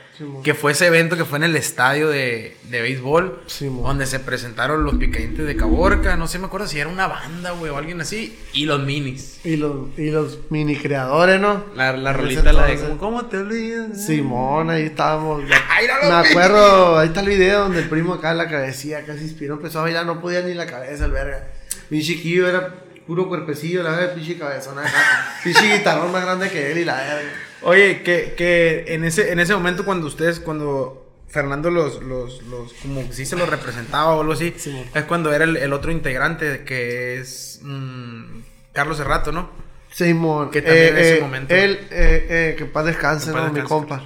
que 0.44 0.52
fue 0.52 0.72
ese 0.72 0.86
evento 0.86 1.16
que 1.16 1.24
fue 1.24 1.38
en 1.38 1.44
el 1.44 1.56
estadio 1.56 2.10
de, 2.10 2.58
de 2.64 2.82
béisbol. 2.82 3.42
donde 3.60 4.04
se 4.04 4.20
presentaron 4.20 4.84
los 4.84 4.96
picadientes 4.96 5.46
de 5.46 5.56
Caborca. 5.56 6.18
No 6.18 6.28
sé, 6.28 6.38
me 6.38 6.46
acuerdo 6.46 6.66
si 6.66 6.78
era 6.78 6.90
una 6.90 7.06
banda, 7.06 7.52
güey, 7.52 7.72
o 7.72 7.78
alguien 7.78 8.02
así. 8.02 8.38
Y 8.52 8.66
los 8.66 8.84
minis. 8.84 9.40
Y 9.44 9.56
los, 9.56 9.98
y 9.98 10.10
los 10.10 10.38
mini 10.50 10.76
creadores, 10.76 11.40
¿no? 11.40 11.64
La, 11.74 11.96
la 11.96 12.12
rolita, 12.12 12.52
la 12.52 12.66
de 12.66 12.96
¿Cómo 12.98 13.24
te 13.26 13.38
olvidas? 13.38 14.04
Simón, 14.04 14.68
ahí 14.68 14.82
estábamos. 14.82 15.42
me 16.02 16.12
acuerdo, 16.12 16.98
ahí 16.98 17.08
está 17.08 17.20
el 17.20 17.28
video 17.28 17.60
donde 17.60 17.78
el 17.78 17.88
primo 17.88 18.12
acá 18.12 18.34
la 18.34 18.46
cabecilla 18.46 19.06
casi 19.06 19.22
inspiró. 19.22 19.54
Empezó 19.54 19.78
a 19.78 19.82
bailar, 19.82 20.04
no 20.04 20.20
podía 20.20 20.42
ni 20.42 20.52
la 20.52 20.66
cabeza 20.66 21.06
el 21.06 21.12
verga. 21.12 21.48
Mi 21.88 22.02
chiquillo 22.02 22.46
era 22.46 22.74
puro 23.10 23.28
cuerpecillo, 23.28 23.82
la 23.82 23.90
verdad, 23.90 24.14
pinche 24.14 24.38
cabezona. 24.38 24.84
pinche 25.42 25.78
guitarrón 25.78 26.12
más 26.12 26.22
grande 26.22 26.48
que 26.48 26.70
él 26.70 26.78
y 26.78 26.84
la 26.84 26.94
verga. 26.94 27.32
Oye, 27.62 28.02
que, 28.04 28.34
que 28.36 28.84
en, 28.86 29.04
ese, 29.04 29.32
en 29.32 29.40
ese 29.40 29.52
momento 29.52 29.84
cuando 29.84 30.06
ustedes, 30.06 30.38
cuando 30.38 31.12
Fernando 31.26 31.72
los, 31.72 32.00
los, 32.04 32.40
los 32.44 32.72
como 32.74 33.12
si 33.12 33.26
se 33.26 33.34
los 33.34 33.48
representaba 33.48 34.14
o 34.14 34.20
algo 34.20 34.34
así, 34.34 34.54
es 34.94 35.04
cuando 35.08 35.32
era 35.32 35.42
el, 35.42 35.72
otro 35.72 35.90
integrante 35.90 36.62
que 36.62 37.18
es 37.18 37.58
mm, 37.62 38.42
Carlos 38.72 38.98
Serrato, 38.98 39.32
¿no? 39.32 39.50
Simón. 39.90 40.52
Que 40.52 40.62
también 40.62 40.86
en 40.90 40.98
ese 40.98 41.18
eh, 41.18 41.20
momento. 41.20 41.52
Él, 41.52 41.80
eh, 41.90 42.26
eh, 42.30 42.54
que 42.56 42.64
paz 42.66 42.84
descanse, 42.84 43.32
¿no? 43.32 43.52
mi 43.52 43.62
compa. 43.62 44.04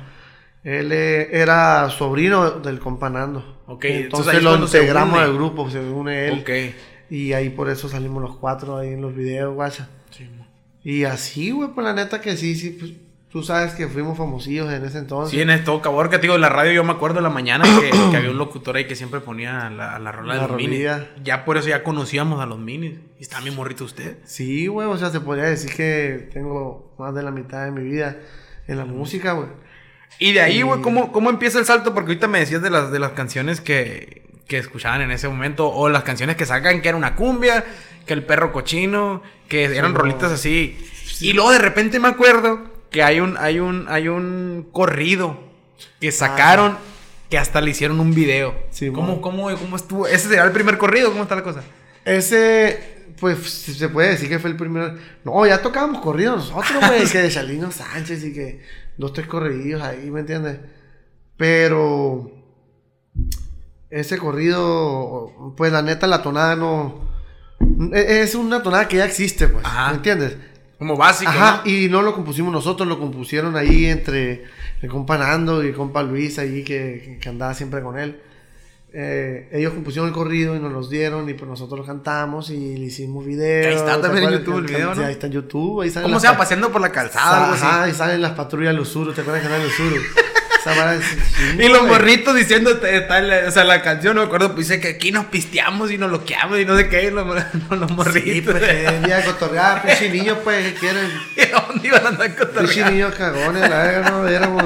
Él 0.63 0.91
era 0.93 1.91
sobrino 1.91 2.53
del 2.53 2.79
compa 2.79 3.11
Nando. 3.11 3.61
Ok, 3.67 3.85
entonces, 3.85 4.37
entonces 4.37 4.43
lo 4.43 4.57
integramos 4.57 5.21
al 5.21 5.35
grupo, 5.35 5.69
se 5.69 5.79
une 5.79 6.29
él. 6.29 6.41
Ok. 6.41 6.94
Y 7.11 7.33
ahí 7.33 7.51
por 7.51 7.69
eso 7.69 7.89
salimos 7.89 8.23
los 8.23 8.37
cuatro 8.37 8.77
ahí 8.77 8.89
en 8.89 9.03
los 9.03 9.15
videos, 9.15 9.55
guacha. 9.55 9.89
Sí, 10.11 10.29
y 10.83 11.05
así, 11.05 11.51
güey, 11.51 11.71
pues 11.71 11.85
la 11.85 11.95
neta 11.95 12.21
que 12.21 12.37
sí, 12.37 12.55
sí, 12.55 12.77
pues 12.79 12.93
tú 13.31 13.43
sabes 13.43 13.73
que 13.73 13.89
fuimos 13.89 14.17
famosillos 14.17 14.71
en 14.71 14.85
ese 14.85 14.99
entonces. 14.99 15.31
Sí, 15.31 15.41
en 15.41 15.51
esto, 15.51 15.81
cabrón, 15.81 16.11
que 16.11 16.19
digo, 16.19 16.35
en 16.35 16.43
la 16.43 16.51
radio 16.51 16.73
yo 16.73 16.85
me 16.85 16.93
acuerdo 16.93 17.19
en 17.19 17.25
la 17.25 17.31
mañana 17.31 17.65
que, 18.11 18.17
había 18.17 18.31
un 18.31 18.39
locutor 18.39 18.77
ahí 18.77 18.87
que 18.87 18.95
siempre 18.95 19.21
ponía 19.21 19.71
la, 19.71 19.99
la 19.99 20.13
rola 20.13 20.35
de 20.35 20.47
los 20.47 20.57
minis. 20.57 20.87
Ya 21.25 21.45
por 21.47 21.57
eso 21.57 21.69
ya 21.69 21.83
conocíamos 21.83 22.41
a 22.41 22.47
los 22.47 22.59
minis. 22.59 22.99
Y 23.19 23.23
está 23.23 23.41
mi 23.41 23.51
morrito 23.51 23.85
usted. 23.85 24.19
Sí, 24.25 24.67
güey, 24.67 24.87
o 24.87 24.97
sea, 24.99 25.11
se 25.11 25.21
podría 25.21 25.45
decir 25.47 25.73
que 25.75 26.29
tengo 26.33 26.95
más 26.99 27.15
de 27.15 27.23
la 27.23 27.31
mitad 27.31 27.65
de 27.65 27.71
mi 27.71 27.83
vida 27.83 28.19
en 28.69 28.77
la 28.77 28.85
música, 28.85 29.33
güey. 29.33 29.49
Y 30.19 30.33
de 30.33 30.43
ahí, 30.43 30.63
güey, 30.63 30.81
¿cómo, 30.81 31.11
¿cómo 31.13 31.31
empieza 31.31 31.59
el 31.59 31.65
salto? 31.65 31.93
Porque 31.95 32.11
ahorita 32.11 32.29
me 32.29 32.39
decías 32.39 32.63
de 32.63 32.71
las, 32.71 32.93
de 32.93 32.99
las 32.99 33.13
canciones 33.13 33.61
que, 33.61 34.24
que 34.47 34.59
escuchaban 34.59 35.01
en 35.01 35.11
ese 35.11 35.29
momento, 35.29 35.69
o 35.69 35.89
las 35.89 36.05
canciones 36.05 36.37
que 36.37 36.47
sacan 36.47 36.83
que 36.83 36.89
era 36.89 36.99
una 36.99 37.15
cumbia, 37.15 37.65
que 38.07 38.13
el 38.13 38.25
perro 38.25 38.53
cochino, 38.53 39.23
que 39.49 39.65
eran 39.65 39.95
rolitas 39.95 40.33
así. 40.33 40.77
Y 41.21 41.33
luego 41.33 41.53
de 41.53 41.59
repente 41.59 41.99
me 42.01 42.09
acuerdo 42.09 42.61
que 42.91 43.03
hay 43.03 43.21
un, 43.21 43.37
hay 43.39 43.59
un, 43.59 43.87
hay 43.89 44.09
un 44.09 44.69
corrido 44.73 45.39
que 46.01 46.13
sacaron 46.13 46.77
que 47.31 47.39
hasta 47.39 47.61
le 47.61 47.71
hicieron 47.71 48.01
un 48.01 48.15
video. 48.15 48.55
¿Cómo, 48.95 49.21
cómo, 49.21 49.51
¿Cómo 49.57 49.77
estuvo? 49.77 50.07
¿Ese 50.07 50.29
será 50.29 50.45
el 50.45 50.53
primer 50.53 50.79
corrido? 50.79 51.11
¿Cómo 51.11 51.23
está 51.23 51.35
la 51.35 51.43
cosa? 51.43 51.63
Ese, 52.05 53.07
pues 53.19 53.39
se 53.49 53.89
puede 53.89 54.11
decir 54.11 54.29
que 54.29 54.39
fue 54.39 54.51
el 54.51 54.57
primer. 54.57 54.99
No, 55.25 55.47
ya 55.47 55.63
tocábamos 55.63 56.03
corridos 56.03 56.51
nosotros, 56.51 56.87
güey. 56.87 57.07
que 57.11 57.23
de 57.23 57.31
Chalino 57.31 57.73
Sánchez 57.73 58.25
y 58.25 58.33
que 58.33 58.61
dos, 58.97 59.13
tres 59.13 59.27
corridos 59.27 59.83
ahí, 59.83 60.11
¿me 60.11 60.21
entiendes? 60.21 60.59
Pero 61.37 62.31
ese 63.95 64.19
corrido, 64.19 65.55
pues 65.57 65.73
la 65.73 65.83
neta 65.83 66.07
la 66.07 66.23
tonada 66.23 66.57
no... 66.57 67.09
E, 67.93 68.23
es 68.23 68.35
una 68.35 68.63
tonada 68.63 68.89
que 68.89 68.97
ya 68.97 69.05
existe, 69.05 69.49
pues. 69.49 69.65
¿Me 69.89 69.95
entiendes? 69.95 70.37
Como 70.79 70.97
básico. 70.97 71.31
Ajá, 71.31 71.63
y 71.65 71.89
no 71.89 72.03
lo 72.03 72.13
compusimos 72.15 72.53
nosotros, 72.53 72.89
lo 72.89 72.99
compusieron 72.99 73.57
ahí 73.57 73.87
entre 73.87 74.45
el 74.83 74.89
compa 74.91 75.17
Nando 75.17 75.63
y 75.63 75.69
el 75.69 75.75
compa 75.75 76.03
Luis, 76.03 76.39
ahí 76.41 76.65
que, 76.65 77.19
que 77.21 77.29
andaba 77.29 77.55
siempre 77.55 77.83
con 77.83 77.99
él. 77.99 78.21
Eh, 78.97 79.49
ellos 79.53 79.73
compusieron 79.73 80.09
el 80.09 80.15
corrido 80.15 80.55
y 80.55 80.61
nos 80.61 80.73
los 80.73 80.89
dieron 80.89 81.29
y 81.29 81.35
pues 81.35 81.49
nosotros 81.49 81.81
lo 81.81 81.87
cantamos 81.87 82.51
y 82.51 82.77
le 82.77 82.87
hicimos 82.87 83.25
video. 83.25 83.69
Ahí 83.69 83.75
está 83.75 84.01
también 84.01 84.25
en 84.25 84.39
YouTube 84.39 84.59
el 84.59 84.67
video, 84.67 84.95
¿no? 84.95 85.05
Ahí 85.05 85.13
está 85.13 85.27
en 85.27 85.33
YouTube. 85.33 85.81
Ahí 85.81 85.91
¿Cómo 86.03 86.19
se 86.19 86.29
va 86.29 86.37
paseando 86.37 86.71
por 86.71 86.81
la 86.81 86.91
calzada? 86.91 87.53
Ajá, 87.53 87.83
ahí 87.85 87.93
salen 87.93 88.21
las 88.21 88.33
patrullas 88.33 88.75
Lusuru, 88.75 89.13
¿te 89.13 89.21
acuerdas 89.21 89.43
que 89.43 89.49
eran 89.49 89.65
Lusuru? 89.65 89.97
y 91.59 91.69
los 91.69 91.87
morritos 91.87 92.35
diciendo, 92.35 92.71
o 92.71 93.51
sea, 93.51 93.65
la 93.65 93.83
canción, 93.83 94.15
no 94.15 94.23
me 94.23 94.27
acuerdo, 94.27 94.55
pues 94.55 94.69
dice 94.69 94.81
que 94.81 94.89
aquí 94.89 95.13
nos 95.13 95.27
pisteamos 95.27 95.91
y 95.91 95.99
nos 95.99 96.11
loqueamos 96.11 96.59
y 96.59 96.65
no 96.65 96.77
sé 96.77 96.89
qué, 96.89 97.11
los, 97.11 97.27
los 97.71 97.91
morritos. 97.91 98.23
Sí, 98.23 98.41
pues, 98.41 98.63
el 98.63 99.03
día 99.05 99.19
de 99.19 99.25
cotorrear, 99.25 99.83
pinche 99.83 100.09
niños, 100.11 100.39
pues, 100.43 100.73
¿qué 100.73 100.75
quieren? 100.75 101.11
¿Y 101.37 101.47
dónde 101.47 101.89
iban 101.89 102.05
a 102.05 102.09
andar 102.09 102.35
cotorreando? 102.35 102.73
Pinche 102.73 102.91
niños 102.91 103.15
cagones, 103.15 103.69
la 103.69 103.83
verga, 103.83 104.11
no, 104.11 104.29
éramos 104.29 104.65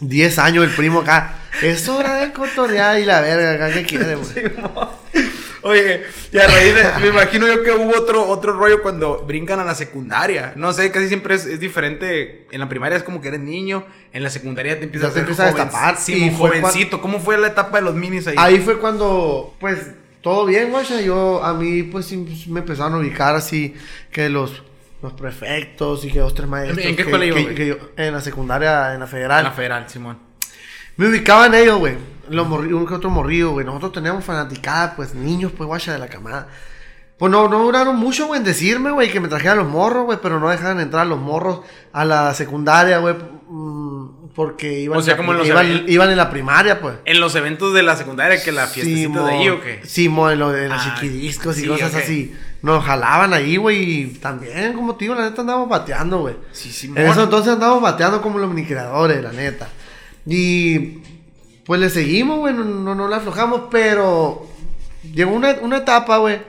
10 0.00 0.38
años 0.38 0.64
el 0.64 0.70
primo 0.70 1.00
acá. 1.00 1.34
Es 1.62 1.88
hora 1.88 2.16
de 2.16 2.32
cotorrear 2.32 2.98
y 2.98 3.04
la 3.04 3.20
verga, 3.20 3.52
acá, 3.52 3.74
¿qué 3.74 3.84
quieren, 3.84 4.18
güey? 4.18 4.52
Oye, 5.66 6.04
y 6.32 6.38
a 6.38 6.46
raíz 6.46 6.74
de, 6.76 6.84
me 7.00 7.08
imagino 7.08 7.46
yo 7.48 7.62
que 7.64 7.72
hubo 7.72 7.90
otro, 7.98 8.28
otro 8.28 8.52
rollo 8.52 8.82
cuando 8.82 9.24
brincan 9.26 9.58
a 9.58 9.64
la 9.64 9.74
secundaria. 9.74 10.52
No 10.54 10.72
sé, 10.72 10.92
casi 10.92 11.08
siempre 11.08 11.34
es, 11.34 11.58
diferente. 11.58 12.46
En 12.52 12.60
la 12.60 12.68
primaria 12.68 12.96
es 12.96 13.02
como 13.02 13.20
que 13.20 13.28
eres 13.28 13.40
niño, 13.40 13.84
en 14.12 14.22
la 14.22 14.30
secundaria 14.30 14.78
te 14.78 14.84
empiezas, 14.84 15.16
a, 15.16 15.18
empieza 15.18 15.42
a 15.42 15.46
destapar. 15.46 15.96
Sí, 15.96 16.32
jovencito. 16.36 17.00
¿Cómo 17.00 17.18
fue 17.18 17.36
la 17.36 17.48
etapa 17.48 17.78
de 17.78 17.84
los 17.84 17.96
minis 17.96 18.28
ahí? 18.28 18.36
Ahí 18.38 18.60
fue 18.60 18.78
cuando, 18.78 19.56
pues, 19.58 19.90
todo 20.20 20.46
bien, 20.46 20.70
güey. 20.70 21.04
Yo, 21.04 21.42
a 21.42 21.52
mí, 21.52 21.82
pues, 21.82 22.12
me 22.46 22.60
empezaron 22.60 22.94
a 22.94 22.98
ubicar 22.98 23.34
así, 23.34 23.74
que 24.12 24.28
los, 24.28 24.62
los 25.02 25.14
prefectos 25.14 26.04
y 26.04 26.12
que 26.12 26.20
dos, 26.20 26.32
tres 26.32 26.48
maestros. 26.48 26.78
¿En 26.78 26.94
qué 26.94 27.02
escuela 27.02 27.26
yo, 27.26 27.76
En 27.96 28.12
la 28.12 28.20
secundaria, 28.20 28.94
en 28.94 29.00
la 29.00 29.08
federal. 29.08 29.40
En 29.40 29.44
la 29.46 29.52
federal, 29.52 29.88
Simón. 29.88 30.18
Me 30.96 31.08
ubicaban 31.08 31.54
ellos, 31.54 31.78
güey. 31.78 31.94
Los 32.28 32.48
morridos, 32.48 32.80
un 32.80 32.86
que 32.86 32.94
otro 32.94 33.10
morrido, 33.10 33.52
güey. 33.52 33.64
Nosotros 33.64 33.92
teníamos 33.92 34.24
fanaticada, 34.24 34.94
pues, 34.96 35.14
niños, 35.14 35.52
pues, 35.56 35.66
guacha 35.66 35.92
de 35.92 35.98
la 35.98 36.08
camada. 36.08 36.48
Pues 37.18 37.32
no, 37.32 37.48
no 37.48 37.60
duraron 37.60 37.96
mucho, 37.96 38.26
güey, 38.26 38.40
en 38.40 38.44
decirme, 38.44 38.90
güey, 38.90 39.10
que 39.10 39.20
me 39.20 39.28
trajeran 39.28 39.56
los 39.56 39.68
morros, 39.68 40.04
güey, 40.04 40.18
pero 40.20 40.38
no 40.38 40.50
dejaban 40.50 40.80
entrar 40.80 41.06
los 41.06 41.18
morros 41.18 41.60
a 41.94 42.04
la 42.04 42.34
secundaria, 42.34 42.98
güey, 42.98 43.14
mm, 43.48 44.28
porque 44.34 44.80
iban, 44.80 44.98
o 44.98 45.02
sea, 45.02 45.16
como 45.16 45.32
en 45.32 45.46
iban, 45.46 45.84
iban, 45.88 46.10
en 46.10 46.18
la 46.18 46.28
primaria, 46.28 46.78
pues. 46.78 46.96
En 47.06 47.18
los 47.18 47.34
eventos 47.34 47.72
de 47.72 47.82
la 47.82 47.96
secundaria, 47.96 48.42
que 48.42 48.52
la 48.52 48.66
fiestecita 48.66 49.24
de 49.24 49.32
ahí, 49.32 49.48
¿o 49.48 49.62
qué? 49.62 49.80
Sí, 49.84 50.10
mo, 50.10 50.30
en, 50.30 50.38
lo, 50.38 50.50
de 50.50 50.68
los 50.68 50.78
ah, 50.78 50.94
chiquidiscos 50.94 51.58
y 51.58 51.66
cosas 51.66 51.94
así. 51.94 52.36
Nos 52.60 52.84
jalaban 52.84 53.32
ahí, 53.32 53.56
güey, 53.56 53.82
y 53.82 54.06
también, 54.18 54.74
como 54.74 54.92
digo, 54.92 55.14
la 55.14 55.30
neta 55.30 55.40
andábamos 55.40 55.70
bateando, 55.70 56.18
güey. 56.18 56.34
Sí, 56.52 56.70
sí, 56.70 56.92
En 56.94 57.06
eso 57.06 57.22
entonces 57.22 57.54
andábamos 57.54 57.82
bateando 57.82 58.20
como 58.20 58.38
los 58.38 58.50
mini 58.50 58.66
creadores, 58.66 59.22
la 59.22 59.32
neta. 59.32 59.68
Y 60.26 60.98
pues 61.66 61.80
le 61.80 61.90
seguimos, 61.90 62.38
güey, 62.38 62.54
no, 62.54 62.94
no, 62.94 63.08
la 63.08 63.16
aflojamos, 63.16 63.62
pero 63.70 64.46
llegó 65.12 65.32
una, 65.32 65.56
una 65.62 65.78
etapa, 65.78 66.18
güey, 66.18 66.40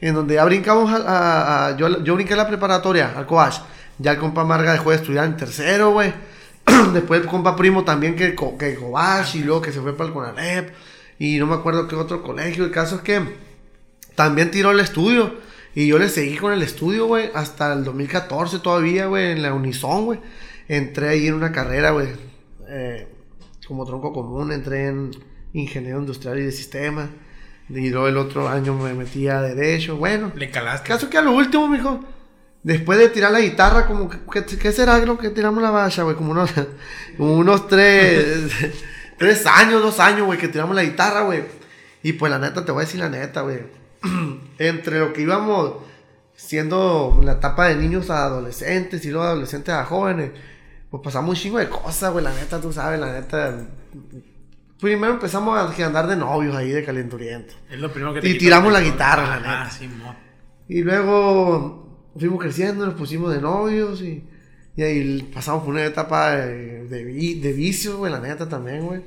en 0.00 0.14
donde 0.14 0.36
ya 0.36 0.44
brincamos 0.44 0.90
a, 0.90 1.76
yo, 1.78 2.02
yo 2.02 2.14
brinqué 2.14 2.34
la 2.34 2.48
preparatoria, 2.48 3.12
al 3.16 3.26
coach. 3.26 3.56
Ya 3.98 4.12
el 4.12 4.18
compa 4.18 4.44
Marga 4.44 4.72
dejó 4.72 4.90
de 4.90 4.96
estudiar 4.96 5.26
en 5.26 5.36
tercero, 5.36 5.92
güey. 5.92 6.12
Después 6.92 7.20
el 7.20 7.26
compa 7.28 7.54
Primo 7.54 7.84
también 7.84 8.16
que, 8.16 8.34
que 8.34 8.74
coach 8.74 9.34
y 9.34 9.44
luego 9.44 9.60
que 9.62 9.70
se 9.72 9.80
fue 9.80 9.96
para 9.96 10.08
el 10.08 10.14
Conalep. 10.14 10.74
Y 11.18 11.38
no 11.38 11.46
me 11.46 11.54
acuerdo 11.54 11.86
qué 11.86 11.94
otro 11.94 12.22
colegio. 12.22 12.64
El 12.64 12.70
caso 12.70 12.96
es 12.96 13.02
que 13.02 13.22
también 14.14 14.50
tiró 14.50 14.72
el 14.72 14.80
estudio. 14.80 15.34
Y 15.74 15.86
yo 15.88 15.98
le 15.98 16.08
seguí 16.08 16.36
con 16.36 16.52
el 16.52 16.62
estudio, 16.62 17.06
güey, 17.06 17.30
hasta 17.34 17.72
el 17.72 17.84
2014 17.84 18.60
todavía, 18.60 19.06
güey, 19.06 19.32
en 19.32 19.42
la 19.42 19.52
Unison, 19.52 20.04
güey. 20.06 20.20
Entré 20.68 21.08
ahí 21.10 21.26
en 21.26 21.34
una 21.34 21.52
carrera, 21.52 21.90
güey. 21.90 22.08
Eh, 22.68 23.08
como 23.66 23.84
tronco 23.84 24.12
común, 24.12 24.52
entré 24.52 24.88
en 24.88 25.10
ingeniero 25.52 25.98
industrial 25.98 26.38
y 26.38 26.42
de 26.42 26.52
sistemas. 26.52 27.08
Y 27.68 27.88
luego 27.90 28.08
el 28.08 28.16
otro 28.18 28.48
año 28.48 28.74
me 28.74 28.92
metí 28.94 29.26
a 29.28 29.40
derecho. 29.40 29.96
Bueno, 29.96 30.32
le 30.34 30.50
calaste. 30.50 30.88
Caso 30.88 31.08
que 31.08 31.16
a 31.16 31.22
lo 31.22 31.32
último, 31.32 31.66
mijo, 31.66 32.00
después 32.62 32.98
de 32.98 33.08
tirar 33.08 33.32
la 33.32 33.40
guitarra, 33.40 33.86
como, 33.86 34.08
¿qué, 34.08 34.44
qué 34.44 34.72
será 34.72 34.98
lo 34.98 35.16
que 35.16 35.30
tiramos 35.30 35.62
la 35.62 35.70
valla, 35.70 36.02
güey? 36.02 36.16
Como 36.16 36.32
unos, 36.32 36.50
como 37.16 37.36
unos 37.36 37.66
tres, 37.68 38.50
tres 39.18 39.46
años, 39.46 39.82
dos 39.82 39.98
años, 40.00 40.26
güey, 40.26 40.38
que 40.38 40.48
tiramos 40.48 40.76
la 40.76 40.84
guitarra, 40.84 41.22
güey. 41.22 41.44
Y 42.02 42.12
pues 42.12 42.30
la 42.30 42.38
neta, 42.38 42.64
te 42.64 42.72
voy 42.72 42.82
a 42.82 42.84
decir 42.84 43.00
la 43.00 43.08
neta, 43.08 43.40
güey. 43.40 43.60
Entre 44.58 44.98
lo 44.98 45.12
que 45.12 45.22
íbamos 45.22 45.76
siendo 46.36 47.18
la 47.22 47.32
etapa 47.32 47.68
de 47.68 47.76
niños 47.76 48.10
a 48.10 48.24
adolescentes 48.24 49.04
y 49.04 49.10
luego 49.10 49.26
adolescentes 49.26 49.74
a 49.74 49.84
jóvenes, 49.84 50.32
pues 51.02 51.02
pasamos 51.02 51.30
un 51.30 51.36
chingo 51.36 51.58
de 51.58 51.68
cosas, 51.68 52.12
güey, 52.12 52.24
la 52.24 52.32
neta, 52.32 52.60
tú 52.60 52.72
sabes, 52.72 53.00
la 53.00 53.12
neta. 53.12 53.66
Primero 54.80 55.14
empezamos 55.14 55.58
a 55.58 55.86
andar 55.86 56.06
de 56.06 56.14
novios 56.16 56.54
ahí, 56.54 56.70
de 56.70 56.84
calenturiento. 56.84 57.52
Es 57.68 57.80
lo 57.80 57.90
primero 57.90 58.14
que 58.14 58.20
te 58.20 58.28
Y 58.28 58.38
tiramos 58.38 58.72
la 58.72 58.80
guitarra, 58.80 59.26
la 59.26 59.34
Ah, 59.62 59.64
neta. 59.64 59.70
sí, 59.70 59.88
mo. 59.88 60.14
Y 60.68 60.82
luego 60.82 62.10
fuimos 62.16 62.40
creciendo, 62.40 62.86
nos 62.86 62.94
pusimos 62.94 63.32
de 63.34 63.40
novios 63.40 64.02
y, 64.02 64.24
y 64.76 64.82
ahí 64.82 65.22
pasamos 65.34 65.64
por 65.64 65.72
una 65.74 65.84
etapa 65.84 66.36
de, 66.36 66.84
de, 66.86 67.04
vi- 67.04 67.40
de 67.40 67.52
vicios, 67.52 67.96
güey, 67.96 68.12
la 68.12 68.20
neta 68.20 68.48
también, 68.48 68.86
güey. 68.86 69.02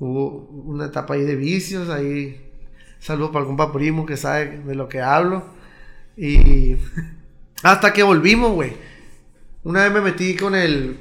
Hubo 0.00 0.48
una 0.66 0.86
etapa 0.86 1.14
ahí 1.14 1.22
de 1.22 1.36
vicios, 1.36 1.88
ahí 1.88 2.50
saludos 2.98 3.30
para 3.30 3.42
el 3.42 3.46
compa 3.46 3.72
primo 3.72 4.06
que 4.06 4.16
sabe 4.16 4.58
de 4.64 4.74
lo 4.74 4.88
que 4.88 5.00
hablo. 5.00 5.44
Y 6.16 6.76
hasta 7.62 7.92
que 7.92 8.02
volvimos, 8.02 8.52
güey. 8.52 8.72
Una 9.66 9.82
vez 9.82 9.90
me 9.92 10.00
metí 10.00 10.36
con 10.36 10.54
el... 10.54 10.96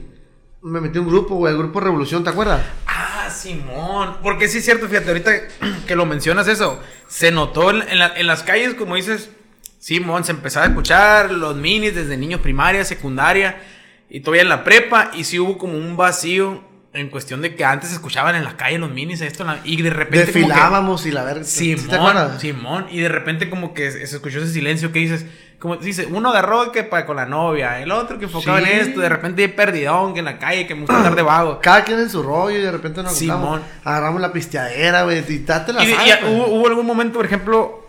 Me 0.64 0.82
metí 0.82 0.98
un 0.98 1.08
grupo, 1.08 1.36
güey, 1.36 1.54
el 1.54 1.60
grupo 1.60 1.80
Revolución, 1.80 2.24
¿te 2.24 2.32
acuerdas? 2.32 2.64
Ah, 2.88 3.30
Simón. 3.32 4.18
Porque 4.24 4.48
sí 4.48 4.58
es 4.58 4.66
cierto, 4.66 4.88
fíjate, 4.88 5.10
ahorita 5.10 5.32
que 5.88 5.96
lo 5.96 6.08
mencionas 6.08 6.48
eso, 6.48 6.82
se 7.08 7.30
notó 7.30 7.70
en 7.70 8.00
la- 8.00 8.18
en 8.18 8.26
las 8.26 8.42
calles, 8.42 8.74
como 8.74 8.96
dices, 8.96 9.30
Simón, 9.78 10.24
se 10.24 10.32
empezaba 10.32 10.66
a 10.66 10.70
escuchar 10.70 11.30
los 11.32 11.56
minis 11.56 11.94
desde 11.94 12.18
niños 12.18 12.42
primaria, 12.42 12.84
secundaria 12.86 13.62
y 14.10 14.22
todavía 14.22 14.42
en 14.42 14.50
la 14.50 14.64
prepa. 14.64 15.12
Y 15.14 15.26
sí 15.26 15.38
hubo 15.38 15.60
como 15.60 15.78
un 15.78 15.96
vacío 15.96 16.64
en 16.96 17.10
cuestión 17.10 17.42
de 17.42 17.56
que 17.56 17.64
antes 17.66 17.90
se 17.90 17.96
escuchaban 17.96 18.36
en 18.36 18.44
la 18.44 18.58
calle 18.58 18.78
los 18.80 18.90
minis, 18.90 19.22
esto, 19.22 19.44
la- 19.44 19.60
y 19.64 19.82
de 19.82 19.90
repente. 19.90 20.26
como 20.26 20.34
que- 20.34 20.40
Desfilábamos 20.40 21.06
y 21.06 21.12
la 21.12 21.24
verga. 21.24 21.44
¿sí 21.44 21.74
Simón, 21.76 21.90
te 21.90 21.96
acuerdas? 21.96 22.42
Simón, 22.42 22.86
y 22.90 23.00
de 23.00 23.10
repente 23.10 23.50
como 23.50 23.74
que 23.74 23.92
se 23.92 24.04
escuchó 24.04 24.40
ese 24.40 24.52
silencio 24.54 24.92
que 24.92 25.00
dices, 25.00 25.26
como 25.60 25.78
dice, 25.78 26.06
uno 26.10 26.30
agarró 26.30 26.72
que 26.72 26.84
para 26.84 27.06
con 27.06 27.16
la 27.16 27.26
novia, 27.26 27.82
el 27.82 27.92
otro 27.92 28.20
que 28.20 28.26
enfocaba 28.26 28.60
Sí. 28.60 28.66
en 28.70 28.80
esto, 28.80 29.00
de 29.00 29.10
repente 29.10 29.48
perdidón 29.50 30.14
que 30.14 30.20
en 30.20 30.26
la 30.26 30.38
calle, 30.38 30.68
que 30.68 30.76
me 30.76 30.82
gusta 30.82 30.98
andar 30.98 31.16
de 31.16 31.22
vago. 31.22 31.60
Cada 31.62 31.84
quien 31.84 32.00
en 32.00 32.10
su 32.10 32.22
rollo 32.24 32.58
y 32.58 32.62
de 32.62 32.72
repente 32.72 33.02
nos 33.04 33.16
Simón. 33.18 33.62
agarramos 33.84 34.22
la 34.22 34.32
pisteadera, 34.32 35.04
güey, 35.04 35.24
y 35.28 35.40
date 35.40 35.74
la 35.74 35.84
Y, 35.84 35.92
sabes, 35.92 36.08
y 36.08 36.12
pues. 36.22 36.32
hubo, 36.34 36.48
hubo 36.48 36.68
algún 36.68 36.86
momento, 36.86 37.16
por 37.18 37.26
ejemplo, 37.26 37.88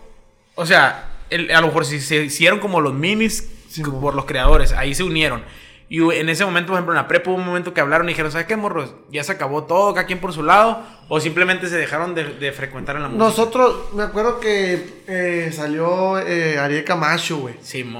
o 0.55 0.65
sea, 0.65 1.05
el- 1.29 1.51
a 1.51 1.61
lo 1.61 1.67
mejor 1.67 1.85
si 1.85 1.99
se 1.99 2.23
hicieron 2.23 2.59
como 2.59 2.81
los 2.81 2.93
minis 2.93 3.47
Simón. 3.69 4.01
por 4.01 4.15
los 4.15 4.25
creadores, 4.25 4.71
ahí 4.71 4.95
se 4.95 5.03
unieron. 5.03 5.43
Y 5.89 6.01
en 6.11 6.27
ese 6.27 6.43
momento, 6.43 6.67
por 6.67 6.75
ejemplo, 6.75 6.93
en 6.93 6.97
la 6.97 7.07
prepa 7.07 7.29
hubo 7.29 7.37
un 7.37 7.45
momento 7.45 7.73
que 7.73 7.79
hablaron 7.79 8.07
y 8.07 8.11
dijeron, 8.11 8.29
¿sabes 8.31 8.45
qué, 8.45 8.57
morros? 8.57 8.93
Ya 9.09 9.23
se 9.23 9.31
acabó 9.31 9.63
todo, 9.63 9.93
cada 9.93 10.05
quien 10.05 10.19
por 10.19 10.33
su 10.33 10.43
lado, 10.43 10.83
o 11.07 11.19
simplemente 11.21 11.69
se 11.69 11.77
dejaron 11.77 12.13
de, 12.13 12.25
de 12.33 12.51
frecuentar 12.51 12.97
en 12.97 13.03
la 13.03 13.07
música. 13.07 13.23
Nosotros, 13.25 13.93
me 13.93 14.03
acuerdo 14.03 14.41
que 14.41 15.03
eh, 15.07 15.49
salió 15.53 16.19
eh, 16.19 16.59
Ariel 16.59 16.83
Camacho, 16.83 17.37
güey. 17.37 17.55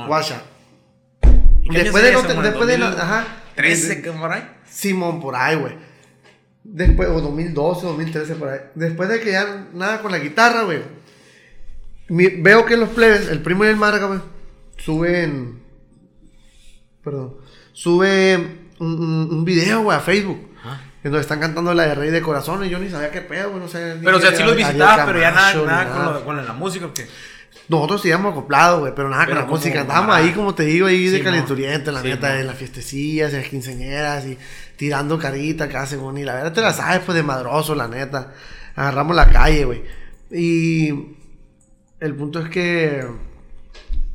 Guacha. 0.06 0.42
¿Y 1.64 1.70
qué 1.70 1.84
Después 1.84 2.04
de, 2.04 2.12
no 2.12 2.20
eso, 2.20 2.30
en 2.32 2.42
después 2.44 2.68
de, 2.68 2.78
no- 2.78 2.92
2013, 2.92 3.02
ajá. 3.02 3.28
¿13 3.56 4.02
que 4.04 4.12
por 4.12 4.32
ahí? 4.32 4.50
Simón, 4.70 5.22
por 5.22 5.36
ahí, 5.36 5.56
güey. 5.56 5.74
Después, 6.66 7.08
o 7.08 7.22
2012, 7.22 7.86
2013, 7.86 8.36
por 8.36 8.50
ahí. 8.50 8.60
Después 8.76 9.08
de 9.08 9.22
que 9.22 9.32
ya 9.32 9.68
nada 9.74 10.02
con 10.02 10.12
la 10.12 10.20
guitarra, 10.20 10.64
güey. 10.64 10.82
Veo 12.10 12.66
que 12.66 12.76
los 12.76 12.90
plebes, 12.90 13.30
el 13.30 13.42
primo 13.42 13.64
y 13.64 13.68
el 13.70 13.78
Marga, 13.78 14.08
güey, 14.08 14.20
suben. 14.78 15.62
Perdón. 17.04 17.38
Suben 17.78 18.70
un, 18.80 18.92
un- 19.00 19.30
un 19.32 19.46
video, 19.46 19.82
güey, 19.84 19.96
a 19.96 20.00
Facebook. 20.02 20.50
Ajá. 20.64 20.82
En 21.04 21.12
donde 21.12 21.22
están 21.22 21.40
cantando 21.40 21.76
la 21.76 21.84
de 21.84 21.94
Rey 21.94 22.10
de 22.10 22.22
Corazón. 22.24 22.66
Y 22.66 22.70
yo 22.70 22.80
ni 22.80 22.90
sabía 22.90 23.12
qué 23.12 23.22
pedo, 23.22 23.52
güey. 23.52 23.62
No 23.62 23.68
sé. 23.68 23.98
Pero 24.04 24.18
o 24.18 24.20
sea, 24.20 24.36
sí 24.36 24.42
los 24.44 24.56
visitabas, 24.56 25.06
pero 25.06 25.20
ya 25.20 25.30
nada, 25.32 25.54
nada 25.64 25.94
con, 25.94 26.06
lo- 26.14 26.26
con 26.26 26.44
la 26.48 26.54
música, 26.54 26.88
porque... 26.88 27.06
nosotros 27.70 28.04
íbamos 28.06 28.32
acoplados, 28.32 28.80
güey, 28.80 28.94
pero 28.96 29.10
nada 29.10 29.26
Pero 29.26 29.36
con 29.42 29.46
la 29.46 29.52
música. 29.52 29.82
Andábamos 29.82 30.16
ahí, 30.16 30.32
como 30.32 30.56
te 30.56 30.64
digo, 30.64 30.88
ahí 30.88 31.08
de 31.08 31.22
calenturiente, 31.22 31.92
la. 31.92 32.02
Sí, 32.02 32.08
neta, 32.08 32.40
en 32.40 32.48
las 32.48 32.56
fiestecillas, 32.58 33.32
en 33.34 33.42
las 33.42 33.50
quinceñeras 33.50 34.26
y 34.26 34.40
tirando 34.76 35.20
carita 35.20 35.66
acá 35.66 35.86
según. 35.86 36.18
Y 36.18 36.24
la 36.24 36.34
verdad 36.34 36.54
te 36.54 36.62
la 36.62 36.74
sabes, 36.74 37.02
pues 37.06 37.16
de 37.16 37.22
madroso, 37.22 37.76
la 37.76 37.88
neta. 37.88 38.34
Agarramos 38.76 39.16
la 39.16 39.30
calle, 39.30 39.66
güey. 39.66 39.84
Y 40.32 40.90
el 42.00 42.16
punto 42.16 42.40
es 42.40 42.50
que. 42.50 43.06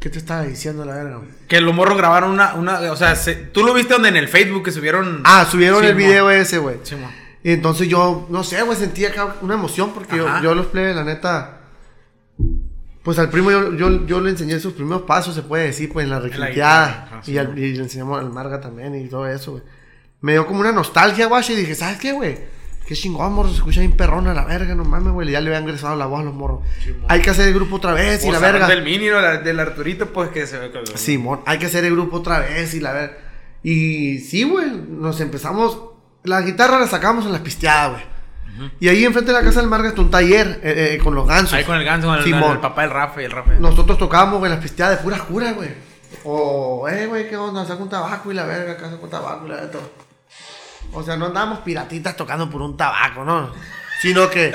¿Qué 0.03 0.11
te 0.11 0.19
estaba 0.19 0.43
diciendo, 0.43 0.85
la 0.85 0.97
verga? 0.97 1.21
Que 1.47 1.61
los 1.61 1.73
morros 1.73 1.97
grabaron 1.97 2.33
una, 2.33 2.55
una 2.55 2.81
o 2.91 2.97
sea, 2.97 3.15
se- 3.15 3.37
tú 3.37 3.63
lo 3.65 3.73
viste 3.73 3.93
donde 3.95 4.09
en 4.09 4.17
el 4.17 4.27
Facebook 4.27 4.65
que 4.65 4.73
subieron... 4.73 5.21
Ah, 5.25 5.47
subieron 5.49 5.81
Sí, 5.81 5.87
el 5.87 5.95
video 5.95 6.29
ese, 6.29 6.59
güey. 6.59 6.77
Sí. 6.83 6.97
Y 7.45 7.53
entonces 7.53 7.87
yo, 7.89 8.27
no 8.29 8.43
sé, 8.43 8.61
güey, 8.63 8.77
sentí 8.77 9.05
acá 9.05 9.37
una 9.43 9.55
emoción 9.55 9.93
porque 9.95 10.17
yo, 10.17 10.27
yo 10.43 10.55
los 10.57 10.67
plebes, 10.67 10.97
la 10.97 11.05
neta. 11.05 11.59
Pues 13.05 13.19
al 13.19 13.31
primo 13.31 13.51
yo, 13.51 13.73
yo, 13.75 14.07
yo 14.07 14.21
le 14.21 14.31
enseñé 14.31 14.59
sus 14.61 14.73
primeros 14.75 15.03
pasos, 15.03 15.35
se 15.35 15.43
puede 15.43 15.65
decir, 15.67 15.93
pues 15.93 16.05
en 16.05 16.11
la 16.11 16.21
requinteada. 16.21 17.21
sí, 17.23 17.33
y, 17.33 17.39
y 17.39 17.75
le 17.75 17.83
enseñamos 17.85 18.21
al 18.21 18.31
Marga 18.31 18.61
también 18.61 18.95
y 18.95 19.09
todo 19.09 19.27
eso, 19.29 19.53
güey. 19.53 19.63
Me 20.21 20.33
dio 20.33 20.47
como 20.47 20.61
una 20.61 20.73
nostalgia, 20.73 21.27
güey, 21.27 21.43
y 21.49 21.55
dije, 21.55 21.75
¿sabes 21.75 21.99
qué, 21.99 22.13
güey? 22.13 22.39
Qué 22.87 22.95
chingón, 22.95 23.33
morro, 23.33 23.49
se 23.49 23.57
escucha 23.57 23.81
bien 23.81 23.93
perrona 23.93 24.35
la 24.35 24.45
verga, 24.45 24.75
no 24.75 24.85
mames, 24.85 25.13
güey. 25.13 25.31
Ya 25.31 25.41
le 25.41 25.49
había 25.49 25.61
ingresado 25.61 25.97
la 25.97 26.07
voz 26.07 26.21
a 26.21 26.25
los 26.25 26.35
morros. 26.35 26.61
hay 27.09 27.21
que 27.21 27.31
hacer 27.31 27.49
el 27.49 27.55
grupo 27.55 27.77
otra 27.77 27.93
vez 27.93 28.25
y 28.25 28.31
la 28.31 28.39
verga. 28.39 28.67
Del 28.67 28.83
mini 28.83 29.09
o 29.11 29.21
la- 29.21 29.39
del 29.39 29.61
Arturito, 29.61 30.13
pues 30.13 30.31
que 30.31 30.47
se 30.47 30.59
ve 30.59 30.71
que... 30.71 30.99
Simón, 30.99 31.41
hay 31.47 31.59
que 31.59 31.67
hacer 31.67 31.85
el 31.85 31.93
grupo 31.93 32.17
otra 32.19 32.41
vez 32.41 32.75
y 32.75 32.81
la 32.81 32.93
ver. 32.93 33.19
Y 33.63 34.19
sí, 34.19 34.43
güey, 34.43 34.71
nos 34.89 35.21
empezamos. 35.21 35.79
La 36.25 36.41
guitarra 36.43 36.79
la 36.79 36.87
sacamos 36.87 37.25
en 37.27 37.33
las 37.33 37.41
pisteadas, 37.41 37.93
güey. 37.93 38.13
Y 38.81 38.89
ahí 38.89 39.05
enfrente 39.05 39.33
de 39.33 39.39
la 39.39 39.45
casa 39.45 39.61
del 39.61 39.71
Marga 39.71 39.89
está 39.89 40.03
un 40.03 40.11
taller 40.11 40.61
eh, 40.63 40.95
eh, 40.95 40.99
con 41.03 41.15
los 41.15 41.27
gansos. 41.27 41.55
Ahí 41.55 41.65
con 41.65 41.77
el 41.77 41.85
ganso, 41.85 42.09
con 42.09 42.19
el, 42.19 42.25
Simón. 42.25 42.53
el 42.53 42.59
papá 42.61 42.83
del 42.83 42.91
Rafa 42.91 43.23
y 43.23 43.25
el 43.25 43.31
Rafa. 43.31 43.53
Nosotros 43.55 43.97
tocábamos, 43.97 44.41
güey, 44.41 44.51
las 44.53 44.61
pisteadas 44.61 44.99
de 44.99 45.03
puras 45.03 45.23
curas, 45.23 45.55
güey. 45.55 45.71
O, 46.25 46.87
eh, 46.89 47.07
güey, 47.07 47.29
¿qué 47.31 47.37
onda? 47.37 47.65
Saca 47.65 47.83
un 47.83 47.89
tabaco 47.89 48.31
y 48.31 48.35
la 48.35 48.45
verga, 48.45 48.73
acá 48.73 48.91
saca 48.91 49.03
un 49.03 49.09
tabaco 49.11 49.47
y 49.47 49.49
la 49.49 49.55
verga, 49.55 49.71
todo. 49.71 49.91
O 50.93 51.03
sea, 51.03 51.17
no 51.17 51.27
andábamos 51.27 51.61
piratitas 51.61 52.17
tocando 52.17 52.49
por 52.51 52.63
un 52.63 52.77
tabaco, 52.77 53.25
¿no? 53.25 53.51
Sino 54.01 54.29
que, 54.29 54.53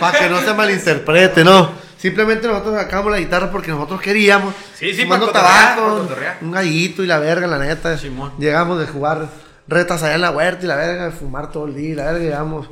para 0.00 0.18
que 0.18 0.28
no 0.28 0.40
se 0.40 0.54
malinterprete, 0.54 1.42
¿no? 1.44 1.70
Simplemente 1.96 2.46
nosotros 2.46 2.74
sacamos 2.74 3.10
la 3.10 3.18
guitarra 3.18 3.50
porque 3.50 3.70
nosotros 3.70 4.00
queríamos. 4.00 4.54
Sí, 4.74 4.94
sí, 4.94 5.02
fumando 5.02 5.28
tabaco, 5.30 6.06
un 6.42 6.52
gallito 6.52 7.02
y 7.02 7.06
la 7.06 7.18
verga, 7.18 7.46
la 7.46 7.58
neta. 7.58 7.96
Simón. 7.96 8.32
Llegamos 8.38 8.78
de 8.78 8.86
jugar 8.86 9.28
retas 9.66 10.02
allá 10.02 10.14
en 10.14 10.20
la 10.20 10.30
huerta 10.30 10.64
y 10.64 10.68
la 10.68 10.76
verga, 10.76 11.06
de 11.06 11.12
fumar 11.12 11.50
todo 11.50 11.66
el 11.66 11.74
día 11.74 11.90
y 11.90 11.94
la 11.94 12.04
verga, 12.04 12.18
llegamos 12.20 12.68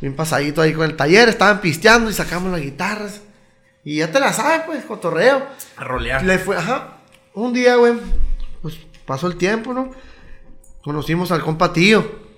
bien 0.00 0.16
pasadito 0.16 0.62
ahí 0.62 0.72
con 0.72 0.84
el 0.84 0.96
taller, 0.96 1.28
estaban 1.28 1.60
pisteando 1.60 2.10
y 2.10 2.14
sacamos 2.14 2.50
las 2.52 2.60
guitarras. 2.60 3.20
Y 3.84 3.96
ya 3.96 4.12
te 4.12 4.20
la 4.20 4.32
sabes, 4.32 4.62
pues, 4.66 4.84
cotorreo. 4.84 5.46
A 5.76 5.84
rolear. 5.84 6.24
Le 6.24 6.38
fue, 6.38 6.56
ajá. 6.56 6.98
Un 7.34 7.52
día, 7.52 7.76
güey, 7.76 7.94
pues 8.62 8.78
pasó 9.06 9.26
el 9.26 9.36
tiempo, 9.36 9.72
¿no? 9.72 9.90
Conocimos 10.82 11.32
al 11.32 11.42
compa 11.42 11.72
tío. 11.72 12.29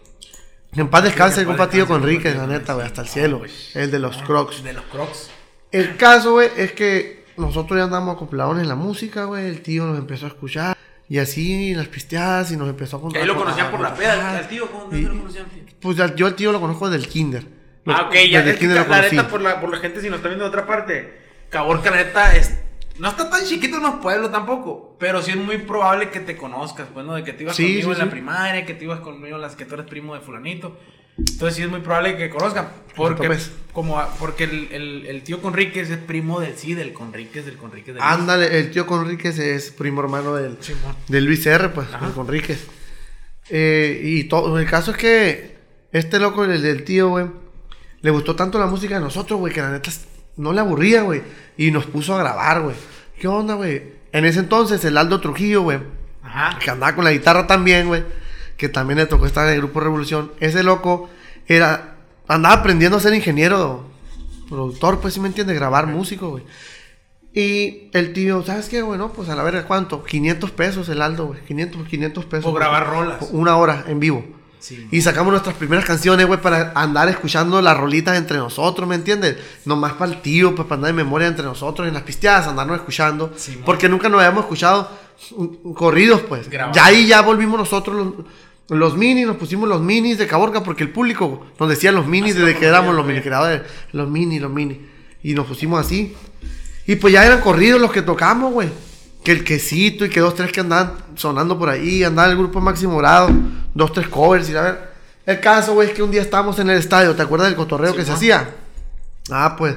En 0.75 0.89
paz 0.89 1.05
descanse 1.05 1.41
el 1.41 1.43
en 1.43 1.49
paz 1.49 1.57
compa 1.59 1.71
tío 1.71 1.81
descanse, 1.83 2.01
Conrique, 2.01 2.29
compa 2.35 2.47
la 2.47 2.59
neta, 2.59 2.75
güey, 2.75 2.87
hasta 2.87 3.03
el 3.03 3.09
Ah, 3.09 3.11
cielo. 3.11 3.39
güey. 3.39 3.51
El 3.75 3.91
de 3.91 3.99
los 3.99 4.17
crocs. 4.23 4.63
De 4.65 4.73
los 4.73 4.85
crocs. 4.87 5.31
El 5.71 5.97
caso, 5.97 6.33
güey, 6.33 6.49
es 6.57 6.73
que 6.73 7.25
nosotros 7.37 7.79
ya 7.79 7.85
andamos 7.85 8.17
acoplados 8.17 8.59
en 8.59 8.69
la 8.69 8.75
música, 8.75 9.25
güey. 9.25 9.47
El 9.47 9.61
tío 9.63 9.85
nos 9.87 9.99
empezó 9.99 10.27
a 10.27 10.29
escuchar. 10.29 10.77
Y 11.09 11.19
así, 11.19 11.75
las 11.75 11.89
pisteadas, 11.89 12.53
y 12.53 12.57
nos 12.57 12.69
empezó 12.71 12.97
a 12.97 13.01
Que 13.01 13.03
contar. 13.03 13.23
ahí 13.23 13.29
lo 13.29 13.37
conocían 13.37 13.71
por 13.71 13.81
la 13.81 13.95
peda, 13.95 14.39
al 14.39 14.49
tío, 14.49 14.71
¿cómo 14.71 14.85
lo 14.91 15.09
conocían? 15.19 15.47
Pues 15.81 15.97
yo 16.17 16.27
al 16.27 16.35
tío 16.35 16.53
lo 16.53 16.61
conozco 16.61 16.89
del 16.89 17.07
kinder. 17.07 17.45
Lo- 17.85 17.93
Ah, 17.95 18.03
ok, 18.07 18.15
ya 18.15 18.21
Desde 18.21 18.39
es 18.39 18.47
el 18.47 18.53
que 18.55 18.59
kinder 18.61 18.89
la 18.89 19.03
neta, 19.03 19.29
por 19.29 19.41
la, 19.43 19.79
gente, 19.79 20.01
si 20.01 20.09
nos 20.09 20.19
está 20.19 20.29
viendo 20.29 20.45
de 20.45 20.49
otra 20.49 20.67
parte, 20.67 21.21
Caborca, 21.51 21.91
la 21.91 21.97
neta, 21.99 22.35
es, 22.35 22.55
no 22.99 23.09
está 23.09 23.29
tan 23.31 23.45
chiquito 23.45 23.77
en 23.77 23.83
los 23.83 23.95
pueblos 23.97 24.31
tampoco, 24.31 24.97
pero 24.99 25.23
sí 25.23 25.31
es 25.33 25.37
muy 25.37 25.59
probable 25.59 26.11
que 26.11 26.21
te 26.21 26.37
conozcas, 26.37 26.89
pues, 26.93 27.05
¿no? 27.07 27.15
De 27.15 27.25
que 27.25 27.33
te 27.33 27.43
ibas 27.45 27.57
Sí, 27.57 27.65
conmigo 27.65 27.95
sí, 27.95 28.01
en 28.01 28.07
la 28.07 28.11
primaria, 28.11 28.67
que 28.67 28.75
te 28.75 28.85
ibas 28.85 29.01
conmigo 29.01 29.37
en 29.37 29.43
las 29.43 29.57
que 29.57 29.65
tú 29.65 29.75
eres 29.75 29.87
primo 29.87 30.15
de 30.15 30.21
fulanito. 30.21 30.77
Entonces 31.19 31.57
sí 31.57 31.63
es 31.63 31.69
muy 31.69 31.81
probable 31.81 32.17
que 32.17 32.31
conozcan, 32.31 32.69
porque, 32.97 33.25
topes. 33.25 33.53
como, 33.75 34.03
porque 34.19 34.45
el, 34.45 34.69
el, 34.73 35.07
el 35.07 35.23
tío 35.23 35.43
Conríquez 35.43 35.91
es 35.91 35.99
primo 35.99 36.41
del, 36.41 36.57
sí, 36.57 36.73
del 36.75 36.93
Conríquez, 36.95 37.45
del 37.45 37.57
Conríquez. 37.59 37.95
Del 37.95 38.03
Ándale, 38.03 38.59
el 38.59 38.71
tío 38.71 38.87
Conríquez 38.87 39.39
es 39.39 39.71
primo 39.73 40.01
hermano 40.01 40.35
del, 40.35 40.57
de 41.09 41.21
Luis 41.21 41.45
R, 41.47 41.69
pues, 41.69 41.89
Ajá. 41.93 42.07
el 42.07 42.13
Conríquez. 42.13 42.67
Eh, 43.51 44.01
y 44.03 44.25
todo, 44.25 44.59
el 44.59 44.67
caso 44.67 44.93
es 44.93 44.97
que 44.97 45.57
este 45.93 46.19
loco, 46.19 46.45
el 46.45 46.63
del 46.63 46.85
tío, 46.85 47.11
güey, 47.11 47.27
le 48.01 48.11
gustó 48.11 48.35
tanto 48.35 48.59
la 48.59 48.67
música 48.67 48.95
de 48.95 49.01
nosotros, 49.03 49.39
güey, 49.39 49.53
que 49.53 49.61
la 49.61 49.71
neta 49.71 49.91
no 50.37 50.53
le 50.53 50.61
aburría, 50.61 51.03
güey. 51.03 51.23
Y 51.57 51.71
nos 51.71 51.87
puso 51.87 52.15
a 52.15 52.19
grabar, 52.19 52.63
güey. 52.63 52.77
¿Qué 53.21 53.29
onda, 53.29 53.55
güey? 53.55 53.83
En 54.13 54.25
ese 54.25 54.41
entonces, 54.41 54.85
el 54.85 54.99
Aldo 54.99 55.21
Trujillo, 55.21 55.63
güey, 55.63 55.79
Ajá. 56.23 56.59
que 56.59 56.71
andaba 56.71 56.95
con 56.95 57.05
la 57.05 57.13
guitarra 57.13 57.47
también, 57.47 57.87
güey, 57.89 58.05
que 58.57 58.69
también 58.69 58.99
le 58.99 59.07
tocó 59.07 59.27
estar 59.27 59.47
en 59.49 59.55
el 59.55 59.61
grupo 59.61 59.81
Revolución. 59.81 60.33
Ese 60.41 60.63
loco 60.63 61.09
era, 61.47 61.97
andaba 62.29 62.57
aprendiendo 62.57 62.99
a 62.99 63.01
ser 63.01 63.15
ingeniero, 63.15 63.87
productor, 64.49 65.01
pues, 65.01 65.15
si 65.15 65.21
me 65.21 65.29
entiendes, 65.29 65.57
grabar 65.57 65.87
músico, 65.87 66.31
güey. 66.31 66.45
Y 67.35 67.89
el 67.95 68.13
tío, 68.13 68.43
¿sabes 68.43 68.69
qué, 68.69 68.83
güey? 68.83 68.99
No, 68.99 69.13
pues 69.13 69.31
a 69.31 69.35
la 69.35 69.43
verga, 69.43 69.67
¿cuánto? 69.67 70.05
500 70.05 70.51
pesos 70.51 70.89
el 70.91 71.01
Aldo, 71.01 71.29
güey. 71.29 71.41
500, 71.41 71.89
500 71.89 72.25
pesos. 72.27 72.45
Por 72.45 72.61
grabar 72.61 72.87
rolas. 72.89 73.29
Una 73.33 73.57
hora 73.57 73.85
en 73.89 74.01
vivo. 74.01 74.25
Y 74.91 75.01
sacamos 75.03 75.33
nuestras 75.33 75.57
primeras 75.57 75.85
canciones, 75.85 76.27
güey, 76.27 76.41
para 76.41 76.73
andar 76.75 77.09
escuchando 77.09 77.61
las 77.61 77.77
rolitas 77.77 78.17
entre 78.17 78.39
nosotros, 78.39 78.89
¿me 78.89 78.95
entiendes? 78.95 79.37
Nomás 79.65 79.95
para 79.95 80.13
el 80.13 80.23
tío, 80.23 80.55
pues 80.55 80.67
para 80.69 80.77
andar 80.77 80.91
en 80.91 80.97
memoria 80.97 81.27
entre 81.29 81.45
nosotros, 81.45 81.89
en 81.89 81.95
las 81.95 82.05
pisteadas, 82.05 82.47
andarnos 82.47 82.77
escuchando. 82.77 83.33
porque 83.65 83.89
nunca 83.89 84.09
nos 84.09 84.21
habíamos 84.21 84.45
escuchado 84.45 84.89
corridos, 85.75 86.21
pues. 86.23 86.49
Ya 86.51 86.85
ahí 86.85 87.07
ya 87.07 87.23
volvimos 87.23 87.59
nosotros 87.59 87.97
los, 87.97 88.79
los 88.79 88.97
minis, 88.97 89.27
nos 89.27 89.37
pusimos 89.37 89.69
los 89.69 89.81
minis 89.81 90.19
de 90.19 90.27
Caborca, 90.27 90.63
porque 90.63 90.85
el 90.85 90.91
público 90.91 91.47
nos 91.59 91.69
decía 91.69 91.91
los 91.91 92.07
minis 92.07 92.35
desde 92.35 92.57
que 92.57 92.67
éramos 92.67 92.95
los 92.95 93.05
mini 93.05 93.21
creadores. 93.21 93.63
Los 93.93 94.09
minis, 94.09 94.41
los 94.41 94.53
minis. 94.53 94.79
Y 95.23 95.35
nos 95.35 95.47
pusimos 95.47 95.85
así. 95.85 96.15
Y 96.87 96.97
pues 96.97 97.13
ya 97.13 97.25
eran 97.25 97.41
corridos 97.41 97.81
los 97.81 97.93
que 97.93 98.03
tocamos, 98.03 98.53
güey 98.53 98.69
que 99.23 99.33
el 99.33 99.45
quesito 99.45 100.05
y 100.05 100.11
que 100.11 100.21
dos, 100.21 100.35
tres 100.35 100.53
que 100.53 100.61
andaban 100.61 100.95
sonando 101.15 101.59
por 101.59 101.69
ahí, 101.69 102.03
andaba 102.03 102.31
el 102.31 102.37
grupo 102.37 102.61
Máximo 102.61 102.99
Grado, 102.99 103.31
dos, 103.75 103.93
tres 103.93 104.09
covers 104.09 104.49
y 104.51 104.57
a 104.57 104.63
ver. 104.63 104.93
El 105.25 105.41
caso, 105.41 105.75
güey, 105.75 105.89
es 105.89 105.95
que 105.95 106.03
un 106.03 106.11
día 106.11 106.23
estábamos 106.23 106.59
en 106.59 106.69
el 106.69 106.79
estadio, 106.79 107.15
¿te 107.15 107.23
acuerdas 107.23 107.49
del 107.49 107.57
cotorreo 107.57 107.95
que 107.95 108.05
se 108.05 108.13
hacía? 108.13 108.57
Ah, 109.31 109.55
pues, 109.57 109.77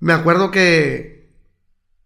me 0.00 0.14
acuerdo 0.14 0.50
que 0.50 1.18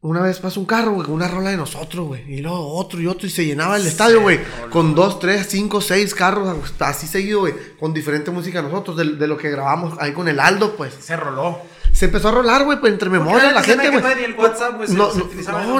una 0.00 0.20
vez 0.20 0.40
pasó 0.40 0.58
un 0.58 0.66
carro, 0.66 0.94
güey, 0.94 1.06
con 1.06 1.14
una 1.14 1.28
rola 1.28 1.50
de 1.50 1.56
nosotros, 1.56 2.08
güey, 2.08 2.34
y 2.34 2.40
luego 2.40 2.74
otro 2.74 3.00
y 3.00 3.06
otro, 3.06 3.28
y 3.28 3.30
se 3.30 3.46
llenaba 3.46 3.76
el 3.76 3.86
estadio, 3.86 4.20
güey, 4.20 4.40
con 4.70 4.96
dos, 4.96 5.20
tres, 5.20 5.46
cinco, 5.48 5.80
seis 5.80 6.12
carros, 6.12 6.72
así 6.80 7.06
seguido, 7.06 7.40
güey, 7.40 7.54
con 7.78 7.94
diferente 7.94 8.32
música 8.32 8.60
nosotros, 8.60 8.96
de, 8.96 9.04
de 9.14 9.26
lo 9.28 9.36
que 9.36 9.48
grabamos 9.48 9.96
ahí 10.00 10.12
con 10.12 10.26
el 10.26 10.40
Aldo, 10.40 10.74
pues. 10.74 10.92
Se 10.98 11.16
roló 11.16 11.60
se 12.02 12.06
empezó 12.06 12.30
a 12.30 12.32
rolar, 12.32 12.64
güey, 12.64 12.80
pues 12.80 12.92
entre 12.92 13.08
memoria 13.08 13.52
la 13.52 13.62
gente, 13.62 13.88
güey. 13.88 14.16
Ni 14.16 14.24
el 14.24 14.34
WhatsApp, 14.34 14.74
güey. 14.74 14.88
No, 14.88 15.12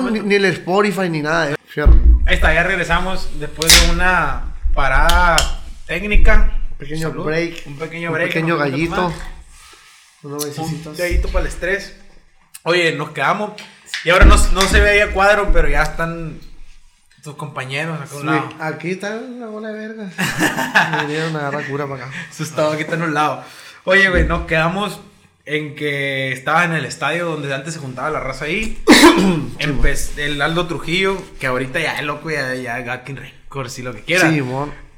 no, 0.00 0.08
ni, 0.08 0.34
el 0.36 0.44
Spotify 0.44 1.10
ni 1.10 1.20
nada. 1.20 1.50
Eh. 1.50 1.56
Ahí 2.26 2.36
está, 2.36 2.54
ya 2.54 2.62
regresamos 2.62 3.28
después 3.40 3.88
de 3.88 3.90
una 3.90 4.54
parada 4.72 5.34
técnica. 5.84 6.60
Un 6.70 6.76
pequeño 6.78 7.10
break. 7.10 7.62
Un 7.66 7.76
pequeño 7.76 8.12
break. 8.12 8.26
Un 8.26 8.34
pequeño 8.34 8.56
gallito. 8.56 9.12
un 10.22 10.96
gallito 10.96 11.26
para 11.26 11.40
el 11.40 11.46
estrés. 11.48 11.96
Oye, 12.62 12.94
nos 12.94 13.10
quedamos. 13.10 13.60
Y 14.04 14.10
ahora 14.10 14.24
no, 14.24 14.36
no 14.36 14.60
se 14.60 14.78
veía 14.78 15.10
cuadro, 15.10 15.50
pero 15.52 15.68
ya 15.68 15.82
están 15.82 16.38
tus 17.24 17.34
compañeros 17.34 18.00
acá 18.00 18.14
a 18.14 18.16
un 18.16 18.26
lado. 18.26 18.48
Aquí 18.60 18.92
está 18.92 19.16
una 19.16 19.48
bola 19.48 19.70
de 19.70 19.88
verga. 19.88 20.10
Me 20.92 21.06
vinieron 21.06 21.34
a 21.34 21.40
agarrar 21.40 21.66
cura 21.66 21.88
para 21.88 22.04
acá. 22.04 22.14
Asustado, 22.30 22.70
aquí 22.70 22.82
está 22.82 22.94
en 22.94 23.02
un 23.02 23.12
lado. 23.12 23.42
Oye, 23.82 24.08
güey, 24.08 24.24
nos 24.24 24.46
quedamos 24.46 25.00
en 25.44 25.74
que 25.74 26.32
estaba 26.32 26.64
en 26.64 26.72
el 26.72 26.84
estadio 26.84 27.26
donde 27.26 27.52
antes 27.52 27.74
se 27.74 27.80
juntaba 27.80 28.10
la 28.10 28.20
raza 28.20 28.44
ahí. 28.44 28.82
el 30.16 30.42
Aldo 30.42 30.66
Trujillo, 30.66 31.20
que 31.40 31.46
ahorita 31.46 31.80
ya 31.80 31.98
es 31.98 32.04
loco, 32.04 32.30
ya, 32.30 32.54
ya 32.54 32.80
Gatkin 32.80 33.16
Records 33.16 33.78
y 33.78 33.82
lo 33.82 33.92
que 33.92 34.02
quiera. 34.02 34.30
Sí, 34.30 34.42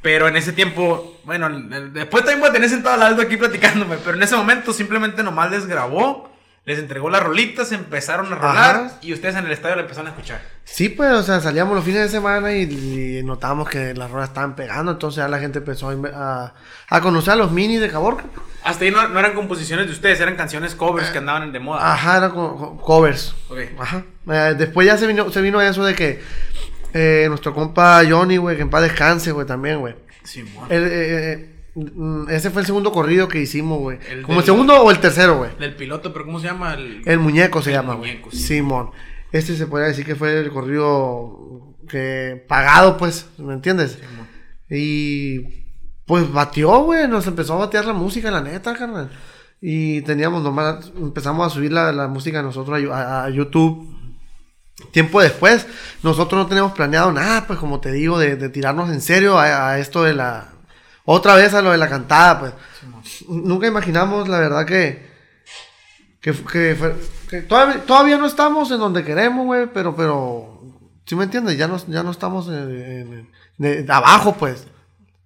Pero 0.03 0.29
en 0.29 0.37
ese 0.37 0.53
tiempo, 0.53 1.19
bueno, 1.25 1.49
después 1.93 2.25
también 2.25 2.41
voy 2.41 2.51
a 2.51 2.53
tener 2.53 2.69
sentado 2.69 2.97
al 2.97 3.03
Aldo 3.03 3.23
aquí 3.23 3.37
platicándome, 3.37 3.97
pero 4.05 4.17
en 4.17 4.23
ese 4.23 4.37
momento 4.37 4.73
simplemente 4.73 5.23
nomás 5.23 5.51
les 5.51 5.67
grabó 5.67 6.34
les 6.67 6.79
entregó 6.79 7.11
las 7.11 7.23
rolitas, 7.23 7.73
empezaron 7.73 8.33
a 8.33 8.37
rolar 8.37 8.93
y 9.03 9.13
ustedes 9.13 9.37
en 9.37 9.45
el 9.45 9.53
estadio 9.53 9.77
le 9.77 9.83
empezaron 9.83 10.07
a 10.07 10.11
escuchar. 10.11 10.41
Sí, 10.65 10.89
pues, 10.89 11.13
o 11.13 11.23
sea, 11.23 11.41
salíamos 11.41 11.75
los 11.75 11.85
fines 11.85 12.01
de 12.01 12.09
semana 12.09 12.55
y, 12.55 13.21
notamos 13.23 13.69
que 13.69 13.93
las 13.93 14.11
rolas 14.11 14.31
estaban 14.31 14.57
pegando, 14.57 14.93
entonces 14.93 15.19
ya 15.19 15.29
la 15.29 15.39
gente 15.39 15.59
empezó 15.59 15.91
a, 15.91 16.55
a, 16.89 17.01
conocer 17.03 17.35
a 17.35 17.37
los 17.37 17.53
minis 17.53 17.81
de 17.81 17.91
Caborca. 17.91 18.25
Hasta 18.63 18.85
ahí 18.85 18.91
no, 18.91 19.19
eran 19.19 19.35
composiciones 19.35 19.87
de 19.87 19.93
ustedes, 19.93 20.21
eran 20.21 20.37
canciones 20.37 20.75
covers 20.75 21.11
que 21.11 21.19
andaban 21.19 21.53
de 21.53 21.61
moda. 21.61 21.93
Ajá, 21.93 22.17
eran 22.17 22.31
covers. 22.31 23.35
Ajá. 23.79 24.05
Eh, 24.31 24.55
después 24.57 24.87
ya 24.87 24.97
se 24.97 25.07
vino, 25.07 25.31
se 25.31 25.43
vino 25.43 25.61
eso 25.61 25.85
de 25.85 25.95
que 25.95 26.23
eh, 26.95 27.27
nuestro 27.29 27.53
compa 27.53 28.03
Johnny, 28.09 28.39
güey, 28.39 28.57
que 28.57 28.63
en 28.63 28.71
paz 28.71 28.83
descanse, 28.83 29.33
güey, 29.33 29.47
también, 29.47 29.81
güey. 29.81 29.95
Sí, 30.23 30.43
bueno. 30.43 31.54
Ese 32.29 32.51
fue 32.51 32.63
el 32.63 32.67
segundo 32.67 32.93
corrido 32.93 33.27
que 33.27 33.41
hicimos, 33.41 33.81
güey. 33.81 33.99
Como 34.23 34.41
el 34.41 34.47
segundo 34.47 34.81
o 34.81 34.91
el 34.91 35.01
tercero, 35.01 35.39
güey. 35.39 35.51
Del 35.59 35.75
piloto, 35.75 36.13
pero 36.13 36.25
¿cómo 36.25 36.39
se 36.39 36.47
llama? 36.47 36.75
El, 36.75 37.19
muñeco 37.19 37.63
se 37.63 37.73
llama, 37.73 37.95
güey. 37.95 38.23
Simón. 38.31 38.91
Este 39.33 39.57
se 39.57 39.67
podría 39.67 39.89
decir 39.89 40.05
que 40.05 40.15
fue 40.15 40.39
el 40.39 40.51
corrido 40.51 41.75
que 41.89 42.45
pagado, 42.49 42.97
pues, 42.97 43.27
¿me 43.39 43.55
entiendes? 43.55 43.99
Y 44.71 45.41
pues 46.07 46.33
batió, 46.33 46.79
güey. 46.85 47.09
Nos 47.09 47.27
empezó 47.27 47.55
a 47.55 47.59
batear 47.59 47.87
la 47.87 47.93
música, 47.93 48.31
la 48.31 48.41
neta, 48.41 48.75
carnal. 48.75 49.11
Y 49.61 50.03
teníamos 50.03 50.45
nomás, 50.45 50.93
empezamos 50.97 51.45
a 51.45 51.51
subir 51.51 51.73
la, 51.73 52.07
música 52.07 52.41
nosotros 52.43 52.81
a, 52.93 53.29
YouTube. 53.31 53.93
Tiempo 54.93 55.21
después, 55.21 55.67
nosotros 56.05 56.41
no 56.41 56.47
tenemos 56.49 56.73
planeado 56.73 57.11
nada, 57.11 57.47
pues 57.47 57.59
como 57.59 57.81
te 57.81 57.91
digo, 57.91 58.19
de, 58.19 58.49
tirarnos 58.49 58.91
en 58.91 59.01
serio 59.01 59.39
a 59.39 59.79
esto 59.79 60.05
de 60.05 60.15
la, 60.15 60.54
otra 61.05 61.35
vez 61.37 61.53
a 61.55 61.63
lo 61.63 61.71
de 61.71 61.79
la 61.79 61.89
cantada, 61.89 62.41
pues. 62.41 62.53
Nunca 63.29 63.67
imaginamos, 63.67 64.29
la 64.29 64.39
verdad, 64.39 64.67
que. 64.67 65.13
Que, 66.21 66.33
que, 66.33 67.43
todavía, 67.43 67.85
todavía, 67.85 68.17
no 68.17 68.27
estamos 68.27 68.71
en 68.71 68.79
donde 68.79 69.05
queremos, 69.05 69.45
güey, 69.45 69.67
pero, 69.73 69.95
pero. 69.95 70.63
¿Sí 71.05 71.15
me 71.15 71.25
entiendes? 71.25 71.59
Ya 71.59 71.69
no, 71.69 71.77
ya 71.87 72.03
no 72.03 72.11
estamos 72.11 72.49
en, 72.49 73.29
abajo, 73.91 74.35
pues. 74.35 74.67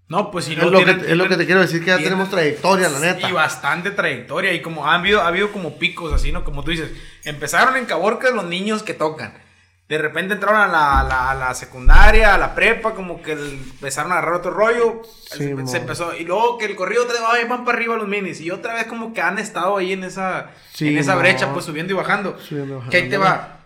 No, 0.08 0.32
pues 0.32 0.46
si 0.46 0.56
no. 0.56 0.64
Es, 0.64 0.70
lo, 0.72 0.84
que, 0.84 0.90
es 0.90 1.16
lo 1.16 1.28
que 1.28 1.36
te 1.36 1.46
quiero 1.46 1.60
decir, 1.60 1.80
que 1.80 1.90
ya 1.90 1.98
tenemos 1.98 2.30
trayectoria, 2.30 2.88
la 2.88 2.98
neta. 2.98 3.28
Y 3.28 3.32
bastante 3.32 3.92
trayectoria. 3.92 4.52
Y 4.54 4.62
como 4.62 4.86
ha 4.86 4.96
habido, 4.96 5.20
ha 5.20 5.28
habido 5.28 5.52
como 5.52 5.78
picos 5.78 6.12
así, 6.12 6.32
¿no? 6.32 6.42
Como 6.42 6.64
tú 6.64 6.72
dices, 6.72 6.90
empezaron 7.24 7.76
en 7.76 7.84
Caborca 7.84 8.30
los 8.30 8.46
niños 8.46 8.82
que 8.82 8.94
tocan 8.94 9.47
de 9.88 9.96
repente 9.96 10.34
entraron 10.34 10.60
a 10.60 10.66
la, 10.68 11.30
a 11.30 11.34
la, 11.34 11.54
secundaria, 11.54 12.34
a 12.34 12.38
la 12.38 12.54
prepa, 12.54 12.94
como 12.94 13.22
que 13.22 13.32
empezaron 13.32 14.12
a 14.12 14.16
agarrar 14.16 14.34
otro 14.34 14.50
rollo. 14.50 15.02
se, 15.30 15.48
empezó. 15.48 16.14
Y 16.14 16.24
luego 16.24 16.58
que 16.58 16.66
el 16.66 16.76
corrido 16.76 17.04
otra 17.04 17.32
vez 17.32 17.48
van 17.48 17.64
para 17.64 17.78
arriba 17.78 17.96
los 17.96 18.06
minis. 18.06 18.40
Y 18.42 18.50
otra 18.50 18.74
vez 18.74 18.84
como 18.84 19.14
que 19.14 19.22
han 19.22 19.38
estado 19.38 19.78
ahí 19.78 19.94
en 19.94 20.04
esa, 20.04 20.50
en 20.80 20.98
esa 20.98 21.16
brecha, 21.16 21.54
pues 21.54 21.64
subiendo 21.64 21.94
y 21.94 21.96
bajando. 21.96 22.36
Que 22.90 22.98
ahí 22.98 23.08
te 23.08 23.16
va. 23.16 23.60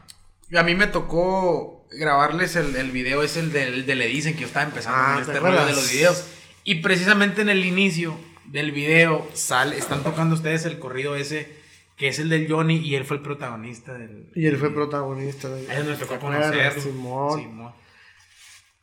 A 0.57 0.63
mí 0.63 0.77
me 0.77 0.87
tocó 0.87 1.89
grabarles 1.91 2.55
el, 2.55 2.77
el 2.77 2.93
video, 2.93 3.25
es 3.25 3.37
el 3.37 3.53
del 3.53 3.85
de 3.85 3.95
Le 3.97 4.07
Dicen 4.07 4.35
que 4.35 4.43
yo 4.43 4.47
estaba 4.47 4.65
empezando 4.65 4.99
ah, 5.01 5.13
con 5.15 5.23
este 5.23 5.41
rollo 5.41 5.67
de 5.67 5.73
los 5.73 5.91
videos. 5.91 6.25
Y 6.63 6.77
precisamente 6.77 7.43
en 7.43 7.49
el 7.49 7.65
inicio 7.65 8.17
del 8.45 8.71
video 8.71 9.29
sale, 9.35 9.77
están 9.77 10.05
tocando 10.05 10.37
ustedes 10.37 10.67
el 10.67 10.79
corrido 10.79 11.17
ese 11.17 11.62
que 12.03 12.09
es 12.09 12.19
el 12.19 12.29
del 12.29 12.51
Johnny 12.51 12.79
y 12.79 12.97
él 12.97 13.05
fue 13.05 13.19
el 13.19 13.23
protagonista 13.23 13.95
del... 13.95 14.29
Y 14.35 14.49
él 14.49 14.57
fue 14.57 14.75
protagonista 14.75 15.49
del... 15.49 15.71
Ahí 15.71 15.85
nos 15.87 16.01
tocó 16.01 16.19
conocerlo. 16.19 16.83
Simón. 16.83 17.73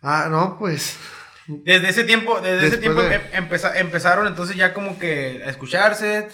Ah, 0.01 0.29
no, 0.31 0.57
pues... 0.57 0.97
Desde 1.45 1.89
ese 1.89 2.05
tiempo, 2.05 2.39
desde 2.39 2.67
ese 2.67 2.77
tiempo 2.77 3.01
em, 3.01 3.49
empezaron 3.75 4.25
entonces 4.25 4.55
ya 4.55 4.73
como 4.73 4.97
que 4.97 5.41
a 5.45 5.49
escucharse. 5.49 6.29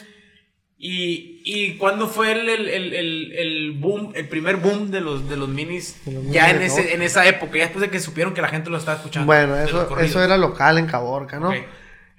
Y, 0.78 1.42
y 1.44 1.76
cuando 1.78 2.08
fue 2.08 2.34
el, 2.34 2.48
el, 2.48 2.68
el, 2.68 3.32
el, 3.32 3.72
boom, 3.72 4.12
el 4.14 4.28
primer 4.28 4.58
boom 4.58 4.92
de 4.92 5.02
los, 5.02 5.28
de 5.28 5.38
los 5.38 5.50
minis, 5.50 6.00
ya 6.30 6.52
en, 6.52 6.62
ese, 6.62 6.94
en 6.94 7.02
esa 7.02 7.26
época, 7.26 7.58
ya 7.58 7.64
después 7.64 7.82
de 7.82 7.90
que 7.90 8.00
supieron 8.00 8.36
que 8.36 8.44
la 8.44 8.50
gente 8.50 8.70
lo 8.70 8.78
estaba 8.78 8.98
escuchando. 8.98 9.26
Bueno, 9.26 9.58
eso, 9.58 9.98
eso 9.98 10.24
era 10.24 10.38
local 10.38 10.78
en 10.78 10.86
Caborca, 10.86 11.40
¿no? 11.40 11.52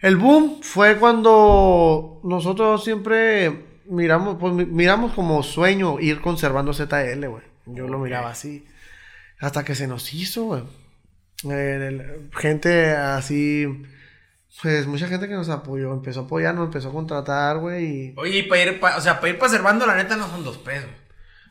El 0.00 0.16
boom 0.16 0.60
fue 0.60 0.96
cuando 0.96 2.20
nosotros 2.24 2.82
siempre 2.82 3.65
miramos, 3.88 4.36
pues 4.38 4.52
miramos 4.52 5.12
como 5.12 5.42
sueño 5.42 6.00
ir 6.00 6.20
conservando 6.20 6.72
ZL, 6.72 7.26
güey. 7.26 7.42
Yo 7.66 7.88
lo 7.88 7.98
miraba 7.98 8.30
así. 8.30 8.66
Hasta 9.40 9.64
que 9.64 9.74
se 9.74 9.86
nos 9.86 10.12
hizo, 10.14 10.44
güey. 10.44 10.62
Eh, 11.50 12.28
gente 12.32 12.92
así. 12.92 13.66
Pues 14.62 14.86
mucha 14.86 15.06
gente 15.08 15.28
que 15.28 15.34
nos 15.34 15.50
apoyó, 15.50 15.92
empezó 15.92 16.20
a 16.20 16.22
apoyarnos, 16.24 16.66
empezó 16.66 16.88
a 16.88 16.92
contratar, 16.92 17.58
güey. 17.58 18.14
Oye, 18.16 18.38
y 18.38 18.42
para 18.44 18.62
ir, 18.62 18.80
o 18.96 19.00
sea, 19.00 19.20
para 19.20 19.32
ir 19.32 19.38
conservando, 19.38 19.86
la 19.86 19.96
neta 19.96 20.16
no 20.16 20.28
son 20.28 20.44
dos 20.44 20.58
pesos. 20.58 20.88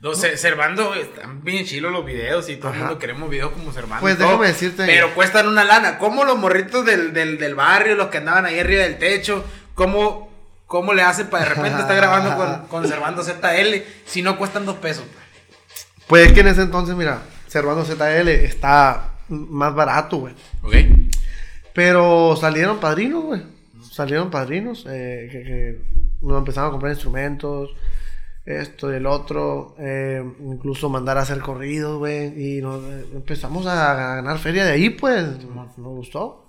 Dos, 0.02 0.20
Servando, 0.20 0.94
están 0.94 1.44
bien 1.44 1.66
chilos 1.66 1.92
los 1.92 2.06
videos 2.06 2.50
y 2.50 2.58
todo 2.58 2.74
el 2.74 2.80
mundo 2.80 3.00
queremos 3.00 3.30
videos 3.30 3.52
como 3.52 3.72
Servando. 3.72 4.02
Pues 4.02 4.18
déjame 4.18 4.48
decirte. 4.48 4.86
Pero 4.86 5.14
cuestan 5.16 5.48
una 5.48 5.64
lana. 5.64 5.98
¿Cómo 5.98 6.26
los 6.26 6.38
morritos 6.38 6.86
del, 6.86 7.14
del, 7.14 7.38
del 7.38 7.56
barrio, 7.56 7.96
los 7.96 8.08
que 8.08 8.18
andaban 8.18 8.46
ahí 8.46 8.60
arriba 8.60 8.84
del 8.84 8.98
techo, 8.98 9.46
cómo 9.74 10.35
¿Cómo 10.68 10.94
le 10.94 11.04
hace 11.04 11.26
para 11.26 11.44
de 11.44 11.56
repente 11.56 11.82
estar 11.82 11.96
grabando 11.96 12.36
con, 12.36 12.68
conservando 12.70 13.24
ZL 13.24 13.84
si 14.06 14.22
no 14.22 14.38
cuestan 14.38 14.66
dos 14.66 14.78
pesos? 14.78 15.06
Pues 16.08 16.32
que 16.34 16.42
en 16.42 16.48
ese 16.48 16.62
entonces, 16.62 16.96
mira, 16.96 17.22
Servando 17.56 17.86
ZL 17.86 18.28
está 18.28 19.12
más 19.30 19.74
barato, 19.74 20.18
güey. 20.18 20.34
Ok. 20.62 20.74
Pero 21.74 22.36
salieron 22.36 22.82
padrinos, 22.82 23.24
güey. 23.24 23.44
Salieron 23.92 24.30
padrinos 24.30 24.86
eh, 24.90 25.30
que, 25.32 25.44
que, 25.44 25.82
nos 26.22 26.40
empezaron 26.40 26.68
a 26.68 26.72
comprar 26.72 26.92
instrumentos, 26.92 27.70
esto 28.46 28.92
y 28.92 28.96
el 28.96 29.06
otro. 29.06 29.74
Eh, 29.80 30.22
incluso 30.42 30.90
mandar 30.90 31.18
a 31.18 31.22
hacer 31.22 31.40
corridos, 31.40 31.98
güey. 31.98 32.58
Y 32.58 32.62
nos, 32.62 32.84
eh, 32.84 33.06
empezamos 33.14 33.66
a 33.68 33.96
ganar 34.16 34.38
feria 34.40 34.66
de 34.66 34.74
ahí, 34.74 34.90
pues. 34.90 35.24
Nos, 35.46 35.78
nos 35.78 35.96
gustó. 35.96 36.48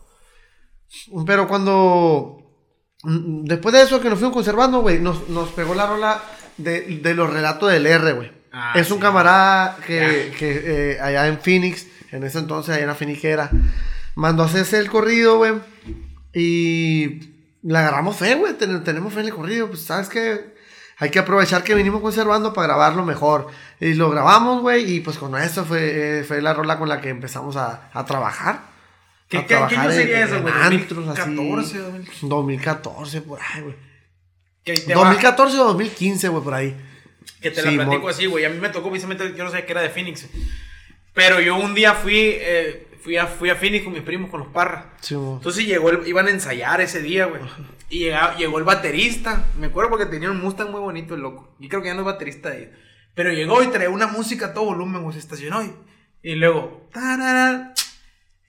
Pero 1.25 1.47
cuando 1.47 2.46
después 3.03 3.75
de 3.75 3.83
eso 3.83 4.01
que 4.01 4.09
nos 4.09 4.19
fuimos 4.19 4.35
conservando, 4.35 4.81
güey, 4.81 4.99
nos, 5.01 5.19
pegó 5.55 5.75
la 5.75 5.87
rola 5.87 6.23
de, 6.57 7.15
los 7.15 7.33
relatos 7.33 7.71
del 7.71 7.87
R, 7.87 8.13
güey. 8.13 8.33
Ah, 8.53 8.73
es 8.75 8.91
un 8.91 8.99
camarada 8.99 9.77
que, 9.87 10.33
eh, 10.41 10.99
allá 11.01 11.27
en 11.27 11.39
Phoenix, 11.39 11.87
en 12.11 12.25
ese 12.25 12.39
entonces 12.39 12.75
allá 12.75 12.83
en 12.83 12.89
la 12.89 12.95
Finiquera, 12.95 13.51
mandó 14.15 14.43
a 14.43 14.47
hacerse 14.47 14.79
el 14.79 14.91
corrido, 14.91 15.37
güey. 15.37 15.55
Y 16.33 17.35
le 17.63 17.79
agarramos 17.79 18.17
fe, 18.17 18.35
güey. 18.35 18.55
tenemos 18.55 19.13
fe 19.13 19.21
en 19.21 19.27
el 19.27 19.35
corrido. 19.35 19.69
Pues, 19.69 19.83
¿sabes 19.83 20.09
qué? 20.09 20.55
Hay 20.99 21.11
que 21.11 21.19
aprovechar 21.19 21.63
que 21.63 21.75
vinimos 21.75 22.01
conservando 22.01 22.55
para 22.55 22.69
grabarlo 22.69 23.05
mejor. 23.05 23.49
Y 23.81 23.95
lo 23.95 24.11
grabamos, 24.11 24.63
güey. 24.63 24.91
Y 24.91 25.01
pues 25.01 25.19
con 25.19 25.37
eso 25.37 25.65
fue, 25.65 26.25
fue 26.27 26.41
la 26.41 26.55
rola 26.55 26.79
con 26.79 26.89
la 26.89 27.01
que 27.01 27.11
empezamos 27.11 27.57
a, 27.57 27.91
a 27.93 28.05
trabajar. 28.07 28.76
¿Qué, 29.29 29.45
¿qué, 29.45 29.57
año 29.57 29.91
sería 29.91 30.25
eso, 30.25 30.41
güey? 30.41 30.55
2014, 30.55 31.79
2014, 32.23 33.23
por 33.23 33.41
ahí, 33.41 33.63
güey. 33.63 33.75
2014 34.95 35.59
o 35.59 35.65
2015, 35.65 36.29
güey, 36.29 36.45
por 36.45 36.55
ahí. 36.55 36.77
Que 37.41 37.51
te 37.51 37.63
la 37.63 37.85
platico 37.85 38.09
así, 38.09 38.27
güey. 38.27 38.45
A 38.45 38.51
mí 38.51 38.59
me 38.59 38.69
tocó, 38.69 38.89
precisamente, 38.91 39.35
yo 39.37 39.45
no 39.45 39.51
sabía 39.51 39.67
que 39.67 39.73
era 39.73 39.83
de 39.83 39.91
Phoenix. 39.91 40.29
Pero 41.13 41.41
yo 41.41 41.57
un 41.57 41.75
día 41.75 41.95
fui, 41.95 42.15
eh, 42.17 42.87
fui, 43.03 43.17
a, 43.17 43.27
fui 43.27 43.51
a 43.51 43.57
Phoenix 43.57 43.85
con 43.85 43.93
mis 43.93 44.03
primos, 44.03 44.31
con 44.31 44.41
los 44.41 44.49
parras. 44.49 44.85
Sí, 45.01 45.15
Entonces 45.15 45.67
llegó, 45.67 45.91
el, 45.91 46.07
iban 46.07 46.27
a 46.27 46.31
ensayar 46.31 46.81
ese 46.81 47.03
día, 47.03 47.27
güey. 47.27 47.43
Y 47.89 48.11
llegó 48.39 48.59
el 48.59 48.65
baterista. 48.65 49.47
Me 49.59 49.69
acuerdo 49.69 49.91
porque 49.91 50.07
tenía 50.07 50.31
un 50.31 50.41
Mustang 50.41 50.71
muy 50.71 50.81
bonito, 50.81 51.15
el 51.15 51.21
loco. 51.21 51.55
Y 51.59 51.69
creo 51.69 51.83
que 51.83 51.89
ya 51.89 51.95
no 51.95 52.01
es 52.01 52.07
baterista 52.07 52.51
de 52.51 52.73
Pero 53.15 53.33
llegó 53.33 53.63
y 53.63 53.69
traía 53.69 53.91
una 53.91 54.07
música 54.07 54.47
a 54.47 54.55
todo 54.55 54.67
volumen, 54.67 55.03
güey. 55.03 55.15
Se 55.15 55.21
estacionó 55.21 55.65
y, 55.65 55.73
y 56.23 56.35
luego, 56.35 56.89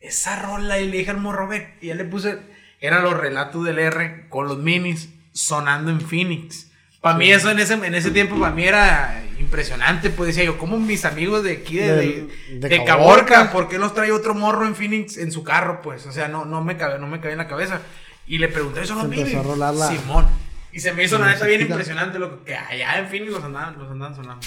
esa 0.02 0.42
rola. 0.42 0.80
Y 0.80 0.90
le 0.90 0.98
dije 0.98 1.12
al 1.12 1.18
morro, 1.18 1.48
ve. 1.48 1.76
Y 1.82 1.88
ya 1.88 1.96
le 1.96 2.06
puse, 2.06 2.40
eran 2.80 3.04
los 3.04 3.18
relatos 3.18 3.64
del 3.66 3.80
R 3.80 4.28
con 4.30 4.48
los 4.48 4.58
minis 4.58 5.10
sonando 5.34 5.92
en 5.92 6.02
Phoenix. 6.02 6.68
Para 7.02 7.18
mí 7.18 7.32
eso 7.32 7.52
en 7.52 7.60
ese, 7.60 7.76
en 7.76 7.96
ese 7.96 8.12
tiempo, 8.12 8.40
para 8.40 8.54
mí 8.54 8.64
era 8.66 9.24
impresionante. 9.40 10.10
Pues 10.10 10.28
decía 10.28 10.44
yo, 10.44 10.58
¿cómo 10.58 10.80
mis 10.80 11.06
amigos 11.06 11.44
de 11.44 11.54
aquí, 11.54 11.78
de, 11.78 12.28
de, 12.50 12.84
Caborca, 12.84 13.52
por 13.52 13.70
qué 13.70 13.78
nos 13.78 13.94
trae 13.94 14.12
otro 14.12 14.34
morro 14.34 14.66
en 14.66 14.76
Phoenix 14.76 15.18
en 15.18 15.32
su 15.32 15.44
carro? 15.44 15.82
Pues, 15.82 16.06
o 16.08 16.12
sea, 16.12 16.28
no, 16.28 16.46
no, 16.46 16.64
me, 16.64 16.76
cabe, 16.76 17.00
no 17.00 17.08
me 17.08 17.20
cabe 17.20 17.34
en 17.34 17.38
la 17.38 17.48
cabeza. 17.48 17.82
Y 18.26 18.40
le 18.40 18.48
pregunté, 18.48 18.82
¿eso 18.82 18.96
no 18.96 19.08
viene? 19.08 19.30
Simón. 19.30 20.28
Y 20.74 20.80
se 20.80 20.92
me 20.94 21.04
hizo 21.04 21.18
la 21.18 21.28
neta 21.28 21.46
bien 21.46 21.62
impresionante 21.62 22.20
lo 22.20 22.44
que 22.44 22.56
allá 22.56 23.00
en 23.00 23.08
Phoenix 23.08 23.32
los 23.32 23.44
andaban, 23.44 23.78
los 23.78 23.90
andaban 23.90 24.16
sonando. 24.16 24.46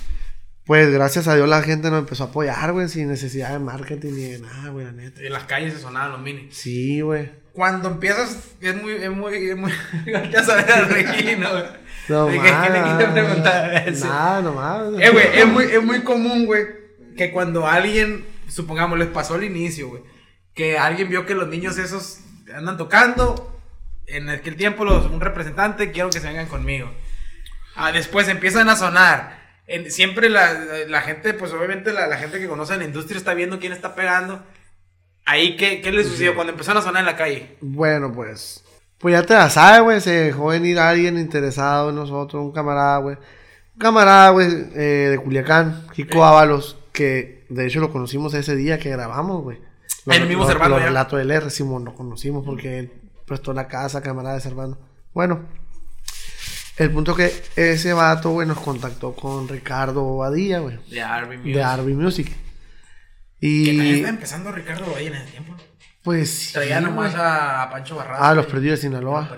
Pues 0.70 0.88
gracias 0.88 1.26
a 1.26 1.34
Dios 1.34 1.48
la 1.48 1.62
gente 1.62 1.90
nos 1.90 1.98
empezó 1.98 2.22
a 2.22 2.26
apoyar, 2.28 2.70
güey, 2.70 2.88
sin 2.88 3.08
necesidad 3.08 3.50
de 3.50 3.58
marketing 3.58 4.12
ni 4.12 4.22
de 4.22 4.38
nada, 4.38 4.68
güey, 4.68 4.86
la 4.86 4.92
neta. 4.92 5.20
En 5.20 5.32
las 5.32 5.42
calles 5.42 5.74
se 5.74 5.80
sonaban 5.80 6.12
los 6.12 6.20
minis. 6.20 6.56
Sí, 6.56 7.00
güey. 7.00 7.28
Cuando 7.52 7.88
empiezas, 7.88 8.38
es 8.60 8.80
muy, 8.80 8.92
es 8.92 9.10
muy, 9.10 9.34
es 9.34 9.56
muy, 9.56 9.72
ya 10.30 10.44
sabes, 10.44 10.88
Regina, 10.88 11.50
güey. 11.50 11.64
No, 12.08 12.26
¿De 12.26 12.38
qué, 12.38 12.98
le 12.98 13.08
preguntar 13.08 13.88
eso? 13.88 14.06
Nada, 14.06 14.42
nomás. 14.42 14.82
Eh, 15.00 15.10
güey, 15.10 15.26
es 15.34 15.46
muy, 15.48 15.64
es 15.64 15.82
muy 15.82 16.04
común, 16.04 16.46
güey, 16.46 16.66
que 17.16 17.32
cuando 17.32 17.66
alguien, 17.66 18.24
supongamos, 18.46 18.96
les 18.96 19.08
pasó 19.08 19.34
al 19.34 19.42
inicio, 19.42 19.88
güey, 19.88 20.02
que 20.54 20.78
alguien 20.78 21.08
vio 21.08 21.26
que 21.26 21.34
los 21.34 21.48
niños 21.48 21.78
esos 21.78 22.20
andan 22.54 22.76
tocando, 22.76 23.60
en 24.06 24.28
aquel 24.28 24.54
tiempo 24.54 24.84
los, 24.84 25.06
un 25.06 25.20
representante, 25.20 25.90
quiero 25.90 26.10
que 26.10 26.20
se 26.20 26.28
vengan 26.28 26.46
conmigo. 26.46 26.88
Ah, 27.74 27.90
después 27.90 28.28
empiezan 28.28 28.68
a 28.68 28.76
sonar. 28.76 29.39
Siempre 29.88 30.28
la, 30.28 30.52
la, 30.88 31.00
gente, 31.02 31.34
pues 31.34 31.52
obviamente 31.52 31.92
la, 31.92 32.06
la, 32.06 32.16
gente 32.16 32.38
que 32.38 32.48
conoce 32.48 32.76
la 32.76 32.84
industria 32.84 33.18
está 33.18 33.34
viendo 33.34 33.58
quién 33.58 33.72
está 33.72 33.94
pegando. 33.94 34.42
Ahí, 35.24 35.56
¿qué, 35.56 35.80
qué 35.80 35.92
le 35.92 36.04
sucedió 36.04 36.34
cuando 36.34 36.52
empezaron 36.52 36.82
a 36.82 36.84
sonar 36.84 37.00
en 37.00 37.06
la 37.06 37.16
calle? 37.16 37.56
Bueno, 37.60 38.12
pues 38.12 38.64
pues 39.00 39.14
ya 39.14 39.24
te 39.24 39.34
la 39.34 39.48
sabes, 39.48 39.82
güey. 39.82 40.00
Se 40.00 40.10
dejó 40.10 40.48
venir 40.48 40.78
alguien 40.78 41.18
interesado 41.18 41.88
en 41.88 41.96
nosotros, 41.96 42.44
un 42.44 42.52
camarada, 42.52 42.98
güey. 42.98 43.16
Un 43.16 43.80
camarada, 43.80 44.30
güey, 44.30 44.46
eh, 44.74 45.08
de 45.10 45.18
Culiacán, 45.18 45.86
Kiko 45.94 46.22
Ábalos, 46.22 46.76
que 46.92 47.46
de 47.48 47.66
hecho 47.66 47.80
lo 47.80 47.90
conocimos 47.90 48.34
ese 48.34 48.54
día 48.56 48.78
que 48.78 48.90
grabamos, 48.90 49.42
güey. 49.42 49.58
El 50.06 50.28
mismo 50.28 50.46
Servando. 50.46 50.76
Los 50.76 50.84
relatos 50.84 51.18
del 51.18 51.30
R, 51.30 51.48
Simón, 51.48 51.86
lo 51.86 51.94
conocimos 51.94 52.44
porque 52.44 52.78
él 52.78 52.92
prestó 53.26 53.54
la 53.54 53.68
casa, 53.68 54.02
camarada 54.02 54.34
de 54.34 54.42
Servando. 54.42 54.78
Bueno, 55.14 55.46
el 56.80 56.90
punto 56.90 57.14
que 57.14 57.30
ese 57.56 57.92
vato, 57.92 58.30
güey, 58.30 58.48
nos 58.48 58.58
contactó 58.58 59.14
con 59.14 59.46
Ricardo 59.46 60.16
Badilla, 60.16 60.60
güey. 60.60 60.78
De 60.88 61.02
Arby 61.02 61.36
Music. 61.36 61.54
De 61.54 61.62
Arby 61.62 61.92
Music. 61.92 62.36
Y... 63.38 63.64
Que 63.66 63.72
también 63.72 63.96
está 63.96 64.08
empezando 64.08 64.50
Ricardo 64.50 64.90
Badilla 64.90 65.10
en 65.10 65.16
ese 65.16 65.30
tiempo. 65.30 65.56
Pues. 66.02 66.52
Traía 66.54 66.80
nomás 66.80 67.14
a 67.14 67.68
Pancho 67.70 67.96
Barraza. 67.96 68.30
Ah, 68.30 68.34
los 68.34 68.46
perdidos 68.46 68.78
de 68.78 68.88
Sinaloa. 68.88 69.28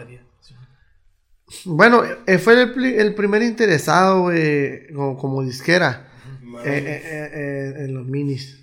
Bueno, 1.64 2.04
eh, 2.28 2.38
fue 2.38 2.62
el, 2.62 3.14
primer 3.16 3.42
interesado, 3.42 4.30
como, 4.94 5.42
disquera 5.42 6.08
eh, 6.64 7.02
eh, 7.04 7.74
en 7.84 7.92
los 7.92 8.06
minis. 8.06 8.60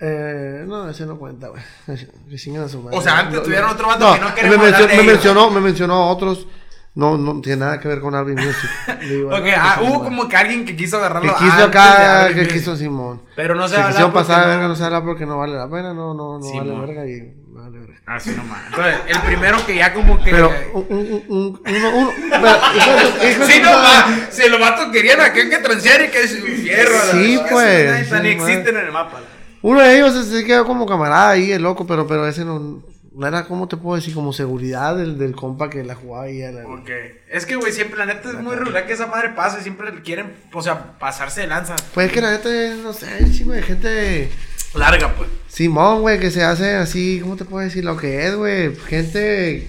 no, 0.00 0.88
ese 0.88 1.04
no 1.04 1.18
cuenta, 1.18 1.48
güey. 1.48 1.62
O 2.90 3.02
sea, 3.02 3.18
antes 3.18 3.42
tuvieron 3.42 3.68
otro 3.68 3.86
vato 3.86 4.14
que 4.14 4.20
no 4.20 4.34
quería 4.34 4.50
me, 4.50 4.96
me 4.96 5.12
mencionó, 5.12 5.50
me 5.50 5.60
mencionó 5.60 5.94
a 5.94 6.06
otros 6.06 6.46
no, 6.94 7.16
no 7.16 7.40
tiene 7.40 7.58
nada 7.58 7.78
que 7.78 7.88
ver 7.88 8.00
con 8.00 8.14
Arby 8.14 8.34
Music. 8.34 8.70
ok, 9.30 9.46
ah, 9.56 9.80
hubo 9.82 10.02
como 10.02 10.28
que 10.28 10.36
alguien 10.36 10.64
que 10.64 10.74
quiso 10.74 10.96
agarrarlo. 10.96 11.32
Que 11.36 11.44
quiso 11.44 11.64
acá, 11.64 12.28
que 12.34 12.48
quiso 12.48 12.76
Simón. 12.76 13.22
Pero 13.36 13.54
no 13.54 13.68
se 13.68 13.76
va 13.76 13.88
a 13.88 14.12
pasar 14.12 14.42
de 14.42 14.46
verga, 14.48 14.68
no 14.68 14.74
se 14.74 14.84
habla 14.84 15.02
porque 15.02 15.24
no 15.24 15.38
vale 15.38 15.54
la 15.54 15.68
pena, 15.68 15.94
no, 15.94 16.14
no, 16.14 16.38
no 16.38 16.52
vale 16.52 16.86
verga 16.86 17.06
y 17.06 17.34
no 17.52 17.62
vale 17.62 17.78
verga. 17.78 17.98
Así 18.06 18.30
nomás. 18.30 18.62
Entonces, 18.70 18.94
el 19.06 19.20
primero 19.20 19.64
que 19.66 19.76
ya 19.76 19.92
como 19.92 20.22
que. 20.22 20.30
Pero, 20.30 20.50
un, 20.72 20.86
un, 20.88 21.24
un, 21.28 21.62
uno, 21.66 21.90
uno. 21.94 22.10
sí, 23.46 23.60
nomás. 23.62 24.28
Si 24.30 24.48
los 24.48 24.58
vatos 24.58 24.88
querían 24.90 25.20
aquel 25.20 25.50
que 25.50 25.58
transear 25.58 26.02
y 26.02 26.08
que 26.08 26.22
es 26.22 26.32
fierro. 26.32 26.98
Sí, 27.12 27.38
pues. 27.50 28.10
Ni 28.22 28.28
existen 28.30 28.76
en 28.76 28.86
el 28.86 28.92
mapa. 28.92 29.20
Uno 29.60 29.80
de 29.80 29.96
ellos 29.96 30.14
se 30.26 30.44
quedó 30.44 30.64
como 30.64 30.86
camarada 30.86 31.30
ahí, 31.30 31.52
el 31.52 31.62
loco, 31.62 31.86
pero, 31.86 32.06
pero 32.06 32.26
ese 32.26 32.44
no 32.44 32.82
no 33.18 33.26
era, 33.26 33.46
¿cómo 33.46 33.66
te 33.66 33.76
puedo 33.76 33.96
decir? 33.96 34.14
Como 34.14 34.32
seguridad 34.32 34.96
del, 34.96 35.18
del 35.18 35.34
compa 35.34 35.68
que 35.68 35.82
la 35.82 35.96
jugaba 35.96 36.26
ahí. 36.26 36.40
Era, 36.40 36.64
ok. 36.64 36.88
Es 37.28 37.46
que, 37.46 37.56
güey, 37.56 37.72
siempre, 37.72 37.98
la 37.98 38.06
neta 38.06 38.28
es 38.28 38.36
muy 38.36 38.54
regular 38.54 38.86
que 38.86 38.92
esa 38.92 39.08
madre 39.08 39.30
pase. 39.30 39.60
Siempre 39.60 39.92
quieren, 40.02 40.34
o 40.52 40.62
sea, 40.62 40.96
pasarse 41.00 41.40
de 41.40 41.48
lanza. 41.48 41.74
Pues 41.94 42.12
que 42.12 42.20
la 42.20 42.30
neta, 42.30 42.48
no 42.80 42.92
sé, 42.92 43.06
hay 43.08 43.32
chingo 43.32 43.54
de 43.54 43.62
gente. 43.62 44.30
Larga, 44.74 45.12
pues. 45.16 45.28
Simón, 45.48 46.02
güey, 46.02 46.20
que 46.20 46.30
se 46.30 46.44
hace 46.44 46.76
así, 46.76 47.18
¿cómo 47.20 47.34
te 47.34 47.44
puedo 47.44 47.64
decir 47.64 47.84
lo 47.84 47.96
que 47.96 48.24
es, 48.24 48.36
güey? 48.36 48.76
Gente 48.76 49.68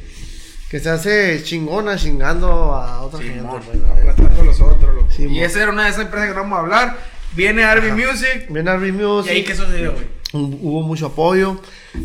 que 0.70 0.80
se 0.80 0.90
hace 0.92 1.42
chingona 1.44 1.98
chingando 1.98 2.76
a 2.76 3.02
otra 3.02 3.20
gente. 3.20 3.42
Pues, 3.42 3.82
aplastando 3.98 4.42
a 4.42 4.46
los 4.46 4.62
otros, 4.62 4.94
loco. 4.94 5.08
y 5.18 5.40
esa 5.40 5.64
era 5.64 5.72
una 5.72 5.86
de 5.86 5.90
esas 5.90 6.06
empresas 6.06 6.30
que 6.30 6.36
vamos 6.36 6.56
a 6.56 6.62
hablar. 6.62 6.98
Viene 7.36 7.64
Arby 7.64 7.94
Music. 7.94 8.46
Viene 8.48 8.70
Arby 8.70 8.92
Music. 8.92 9.32
¿Y 9.32 9.36
ahí 9.38 9.44
qué 9.44 9.56
sucedió, 9.56 9.94
güey? 9.94 10.19
Hubo 10.34 10.84
mucho 10.84 11.08
apoyo. 11.08 11.60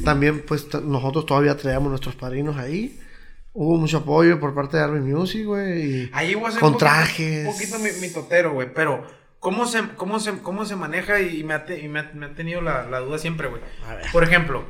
También, 0.05 0.43
pues, 0.47 0.73
nosotros 0.83 1.27
todavía 1.27 1.57
traíamos 1.57 1.91
nuestros 1.91 2.15
padrinos 2.15 2.57
ahí. 2.57 2.99
Hubo 3.53 3.77
mucho 3.77 3.99
apoyo 3.99 4.41
por 4.41 4.55
parte 4.55 4.77
de 4.77 4.83
Army 4.83 5.01
Music, 5.01 5.45
güey. 5.45 6.11
Ahí 6.13 6.35
voy 6.35 6.53
a 6.53 6.59
con 6.59 6.77
trajes. 6.77 7.47
Un 7.47 7.53
poquito 7.53 7.79
mi, 7.79 8.09
totero, 8.11 8.53
güey. 8.53 8.73
Pero, 8.75 9.07
¿cómo 9.39 9.67
se, 9.67 9.83
cómo 9.97 10.19
se, 10.19 10.39
cómo 10.39 10.65
se 10.65 10.75
maneja? 10.75 11.21
Y 11.21 11.45
me 11.45 11.55
ha, 11.55 11.65
me 12.15 12.27
ha, 12.27 12.35
tenido 12.35 12.61
la, 12.63 12.85
la, 12.85 12.99
duda 13.01 13.19
siempre, 13.19 13.47
güey. 13.47 13.63
Por 14.11 14.25
ejemplo, 14.25 14.65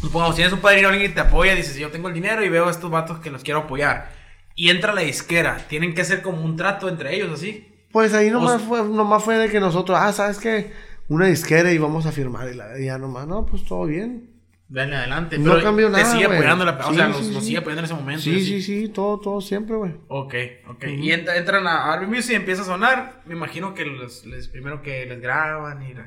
supongamos, 0.00 0.34
tienes 0.34 0.52
un 0.52 0.60
padrino, 0.60 0.88
alguien 0.88 1.08
que 1.08 1.14
te 1.14 1.20
apoya, 1.20 1.54
dices, 1.54 1.76
yo 1.76 1.90
tengo 1.90 2.08
el 2.08 2.14
dinero 2.14 2.44
y 2.44 2.48
veo 2.48 2.66
a 2.66 2.70
estos 2.72 2.90
vatos 2.90 3.20
que 3.20 3.30
los 3.30 3.44
quiero 3.44 3.60
apoyar. 3.60 4.10
Y 4.56 4.70
entra 4.70 4.92
la 4.92 5.02
disquera. 5.02 5.64
Tienen 5.68 5.94
que 5.94 6.02
hacer 6.02 6.22
como 6.22 6.42
un 6.42 6.56
trato 6.56 6.88
entre 6.88 7.14
ellos, 7.14 7.30
así. 7.32 7.68
Pues 7.92 8.14
ahí 8.14 8.30
nomás, 8.30 8.62
fue, 8.62 8.82
nomás 8.82 9.22
fue 9.22 9.36
de 9.36 9.48
que 9.48 9.60
nosotros, 9.60 9.96
ah, 10.00 10.12
¿sabes 10.12 10.38
qué? 10.38 10.72
Una 11.12 11.26
disquera 11.26 11.70
y 11.70 11.76
vamos 11.76 12.06
a 12.06 12.12
firmar. 12.12 12.48
Y, 12.48 12.56
la, 12.56 12.78
ya 12.80 12.96
nomás, 12.96 13.26
no, 13.26 13.44
pues 13.44 13.64
todo 13.64 13.84
bien. 13.84 14.30
Dale 14.66 14.96
adelante. 14.96 15.38
No 15.38 15.60
cambió 15.62 15.90
nada. 15.90 16.02
Te 16.02 16.10
sigue 16.10 16.24
apoyando 16.24 16.64
la. 16.64 16.78
o 16.78 16.94
sea, 16.94 17.08
nos, 17.08 17.44
sigue 17.44 17.58
apoyando 17.58 17.80
en 17.80 17.84
ese 17.84 17.94
momento. 17.94 18.22
Sí, 18.22 18.42
sí, 18.42 18.62
sí, 18.62 18.88
todo, 18.88 19.20
todo 19.20 19.42
siempre, 19.42 19.76
güey. 19.76 19.92
Ok, 20.08 20.34
ok. 20.70 20.84
Y 20.98 21.12
entran 21.12 21.66
a 21.66 21.92
Arby 21.92 22.06
Music 22.06 22.32
y 22.32 22.36
empieza 22.36 22.62
a 22.62 22.64
sonar. 22.64 23.20
Me 23.26 23.34
imagino 23.34 23.74
que 23.74 23.84
les, 23.84 24.48
primero 24.48 24.80
que 24.80 25.04
les 25.04 25.20
graban 25.20 25.82
y 25.82 25.92
la 25.92 26.06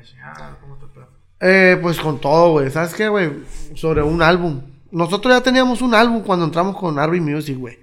¿cómo 0.60 0.76
te 0.78 0.86
Eh, 1.40 1.78
pues 1.80 2.00
con 2.00 2.20
todo, 2.20 2.50
güey. 2.50 2.68
¿Sabes 2.70 2.92
qué, 2.94 3.08
güey? 3.08 3.30
Sobre 3.76 4.02
un 4.02 4.20
álbum. 4.20 4.60
Nosotros 4.90 5.32
ya 5.32 5.40
teníamos 5.40 5.80
un 5.80 5.94
álbum 5.94 6.24
cuando 6.24 6.44
entramos 6.44 6.76
con 6.76 6.98
Arby 6.98 7.20
Music, 7.20 7.56
güey. 7.56 7.78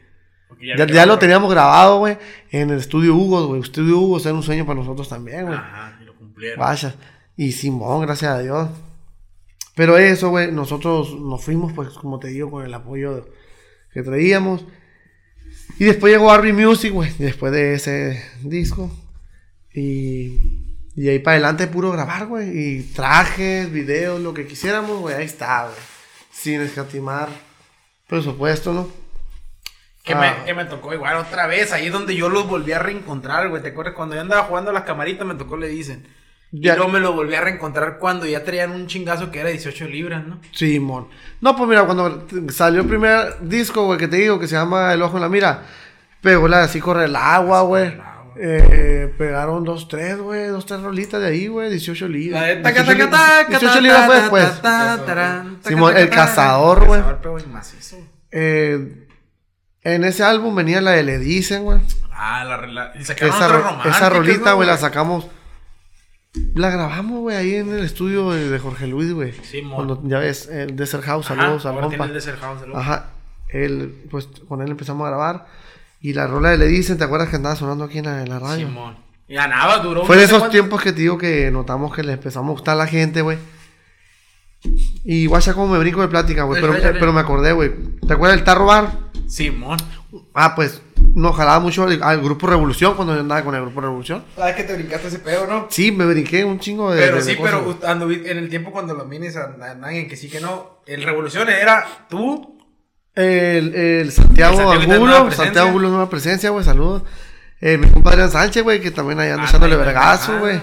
Ya, 0.61 0.85
ya, 0.85 1.05
lo 1.05 1.17
teníamos 1.17 1.49
grabado, 1.51 1.99
güey, 1.99 2.17
en 2.51 2.69
el 2.69 2.79
estudio 2.79 3.15
Hugo, 3.15 3.47
güey. 3.47 3.61
Estudio 3.61 3.99
Hugo 3.99 4.19
era 4.19 4.33
un 4.33 4.43
sueño 4.43 4.65
para 4.65 4.79
nosotros 4.79 5.07
también, 5.09 5.45
güey. 5.45 5.57
Ajá, 5.57 5.97
y 6.01 6.05
lo 6.05 6.15
cumplieron. 6.15 6.59
Vaya. 6.59 6.95
Y 7.35 7.51
Simón, 7.51 8.01
gracias 8.01 8.31
a 8.31 8.39
Dios. 8.39 8.69
Pero 9.75 9.97
eso, 9.97 10.29
güey, 10.29 10.51
nosotros 10.51 11.19
nos 11.19 11.43
fuimos, 11.43 11.73
pues, 11.73 11.89
como 11.89 12.19
te 12.19 12.27
digo, 12.27 12.51
con 12.51 12.65
el 12.65 12.73
apoyo 12.73 13.27
que 13.91 14.03
traíamos. 14.03 14.65
Y 15.79 15.85
después 15.85 16.13
llegó 16.13 16.31
Arby 16.31 16.53
Music, 16.53 16.91
güey, 16.93 17.11
después 17.17 17.51
de 17.51 17.73
ese 17.73 18.23
disco. 18.41 18.91
Y, 19.73 20.77
y 20.95 21.09
ahí 21.09 21.19
para 21.19 21.35
adelante 21.35 21.67
puro 21.67 21.91
grabar, 21.91 22.27
güey. 22.27 22.51
Y 22.55 22.83
trajes, 22.83 23.71
videos, 23.71 24.21
lo 24.21 24.33
que 24.33 24.45
quisiéramos, 24.45 24.99
güey, 24.99 25.15
ahí 25.15 25.25
está, 25.25 25.63
güey. 25.63 25.75
Sin 26.31 26.61
escatimar 26.61 27.29
presupuesto, 28.07 28.73
¿no? 28.73 28.87
Que, 30.03 30.13
me, 30.15 30.27
ah. 30.27 30.43
que 30.45 30.53
me 30.53 30.65
tocó 30.65 30.93
igual 30.93 31.15
otra 31.17 31.47
vez, 31.47 31.71
ahí 31.71 31.89
donde 31.89 32.13
yo 32.15 32.29
los 32.29 32.47
volví 32.47 32.73
a 32.73 32.79
reencontrar, 32.79 33.49
güey. 33.49 33.63
¿Te 33.63 33.69
acuerdas? 33.69 33.95
Cuando 33.95 34.13
yo 34.15 34.21
andaba 34.21 34.43
jugando 34.43 34.69
a 34.69 34.73
las 34.73 34.83
camaritas, 34.83 35.25
me 35.25 35.35
tocó, 35.35 35.57
le 35.57 35.69
dicen. 35.69 36.05
Y 36.55 36.67
luego 36.67 36.87
me 36.87 36.99
lo 36.99 37.13
volví 37.13 37.33
a 37.33 37.41
reencontrar 37.41 37.97
cuando 37.97 38.27
ya 38.27 38.43
traían 38.43 38.71
un 38.73 38.85
chingazo 38.85 39.31
que 39.31 39.39
era 39.39 39.49
18 39.49 39.87
libras, 39.87 40.23
¿no? 40.23 40.39
Sí, 40.51 40.79
mon. 40.79 41.07
No, 41.41 41.55
pues 41.55 41.67
mira, 41.67 41.83
cuando 41.83 42.27
salió 42.49 42.81
el 42.81 42.87
primer 42.87 43.39
disco, 43.41 43.85
güey, 43.85 43.97
que 43.97 44.07
te 44.07 44.17
digo, 44.17 44.39
que 44.39 44.47
se 44.47 44.55
llama 44.55 44.93
El 44.93 45.01
Ojo 45.01 45.17
en 45.17 45.23
la 45.23 45.29
Mira, 45.29 45.63
pegó 46.21 46.47
la 46.47 46.61
así 46.61 46.79
corre 46.79 47.05
el 47.05 47.15
agua, 47.15 47.63
güey. 47.63 47.97
Eh, 48.35 49.11
pegaron 49.17 49.63
dos, 49.63 49.87
tres, 49.87 50.19
güey, 50.19 50.47
dos, 50.47 50.67
tres 50.67 50.81
rolitas 50.81 51.19
de 51.19 51.27
ahí, 51.27 51.47
güey, 51.47 51.71
18 51.71 52.07
libras. 52.07 52.43
18 53.49 53.81
libras 53.81 54.05
fue 54.05 54.15
después. 54.17 54.61
Simón, 55.67 55.97
El 55.97 56.09
Cazador, 56.11 56.85
güey. 56.85 57.01
Eh, 58.29 59.07
en 59.81 60.03
ese 60.03 60.23
álbum 60.23 60.53
venía 60.55 60.81
la 60.81 60.91
de 60.91 61.01
Le 61.01 61.17
Dicen, 61.17 61.63
güey. 61.63 61.79
Ah, 62.11 62.43
la, 62.43 62.67
la 62.67 62.91
esa, 62.93 63.13
esa 63.13 64.09
rolita, 64.11 64.53
güey, 64.53 64.67
la 64.67 64.77
sacamos. 64.77 65.25
La 66.55 66.69
grabamos, 66.69 67.19
güey, 67.21 67.35
ahí 67.35 67.55
en 67.55 67.71
el 67.71 67.83
estudio 67.83 68.29
de, 68.31 68.59
Jorge 68.59 68.85
Luis, 68.85 69.11
güey. 69.11 69.33
Sí, 69.41 69.63
Cuando 69.63 70.01
ya 70.03 70.19
ves, 70.19 70.47
el 70.49 70.75
Desert 70.75 71.03
House, 71.03 71.25
saludos 71.25 71.65
al 71.65 71.79
compa. 71.79 72.05
El 72.05 72.13
Desert 72.13 72.39
House, 72.39 72.59
saludos. 72.59 72.79
Ajá. 72.79 73.09
Él, 73.49 74.05
pues 74.11 74.27
con 74.47 74.61
él 74.61 74.69
empezamos 74.69 75.05
a 75.05 75.09
grabar. 75.09 75.47
Y 75.99 76.13
la 76.13 76.27
rola 76.27 76.49
de 76.49 76.57
Le 76.57 76.67
Dicen, 76.67 76.97
¿te 76.97 77.05
acuerdas 77.05 77.29
que 77.29 77.37
andaba 77.37 77.55
sonando 77.55 77.85
aquí 77.85 77.99
en 77.99 78.05
la, 78.05 78.21
en 78.21 78.29
la 78.29 78.37
radio? 78.37 78.67
Simón. 78.67 78.97
Y 79.27 79.33
ganaba, 79.33 79.79
duró. 79.79 80.05
Fue 80.05 80.17
de 80.17 80.25
esos 80.25 80.49
tiempos 80.49 80.81
que 80.81 80.91
te 80.91 81.01
digo 81.01 81.17
que 81.17 81.49
notamos 81.49 81.95
que 81.95 82.03
le 82.03 82.13
empezamos 82.13 82.49
a 82.49 82.53
gustar 82.53 82.73
a 82.75 82.77
la 82.77 82.87
gente, 82.87 83.21
güey. 83.21 83.37
Y 85.03 85.25
guacha 85.25 85.53
como 85.53 85.73
me 85.73 85.79
brinco 85.79 86.01
de 86.01 86.07
plática, 86.07 86.43
güey. 86.43 86.61
Pero, 86.61 86.75
pero, 86.79 87.13
me 87.13 87.21
acordé, 87.21 87.53
güey. 87.53 87.71
¿Te 88.05 88.13
acuerdas 88.13 88.37
del 88.37 88.45
Tarro 88.45 88.65
Bar? 88.65 88.91
Simón. 89.27 89.79
Ah, 90.33 90.53
pues 90.55 90.82
nos 91.15 91.35
jalaba 91.35 91.59
mucho 91.59 91.83
al, 91.83 92.21
Grupo 92.21 92.47
Revolución 92.47 92.95
cuando 92.95 93.13
yo 93.13 93.21
andaba 93.21 93.43
con 93.43 93.53
el 93.55 93.61
Grupo 93.61 93.81
Revolución. 93.81 94.23
¿Sabes 94.35 94.55
que 94.55 94.63
te 94.63 94.73
brincaste 94.73 95.07
ese 95.07 95.19
pedo, 95.19 95.45
no? 95.45 95.67
Sí, 95.69 95.91
me 95.91 96.05
brinqué 96.05 96.43
un 96.43 96.59
chingo 96.59 96.91
de. 96.91 97.01
Pero 97.01 97.21
sí, 97.21 97.37
pero 97.41 97.77
en 98.25 98.37
el 98.37 98.49
tiempo 98.49 98.71
cuando 98.71 98.93
los 98.93 99.07
minis 99.07 99.35
andan 99.37 99.83
en 99.93 100.07
que 100.07 100.15
sí 100.15 100.29
que 100.29 100.39
no. 100.39 100.81
El 100.85 101.03
Revolución 101.03 101.49
era 101.49 101.85
tú. 102.09 102.57
El, 103.15 103.75
el 103.75 104.11
Santiago 104.11 104.71
Angulo, 104.71 105.31
Santiago 105.31 105.67
Angulo, 105.67 105.89
nueva 105.89 106.09
presencia, 106.09 106.49
güey, 106.49 106.65
saludos. 106.65 107.03
Eh, 107.61 107.77
mi 107.77 107.87
compadre 107.87 108.27
Sánchez, 108.27 108.63
güey, 108.63 108.81
que 108.81 108.89
también 108.89 109.19
ahí 109.19 109.29
anda 109.29 109.43
ah, 109.43 109.47
echándole 109.47 109.75
vergazo, 109.75 110.39
güey. 110.39 110.59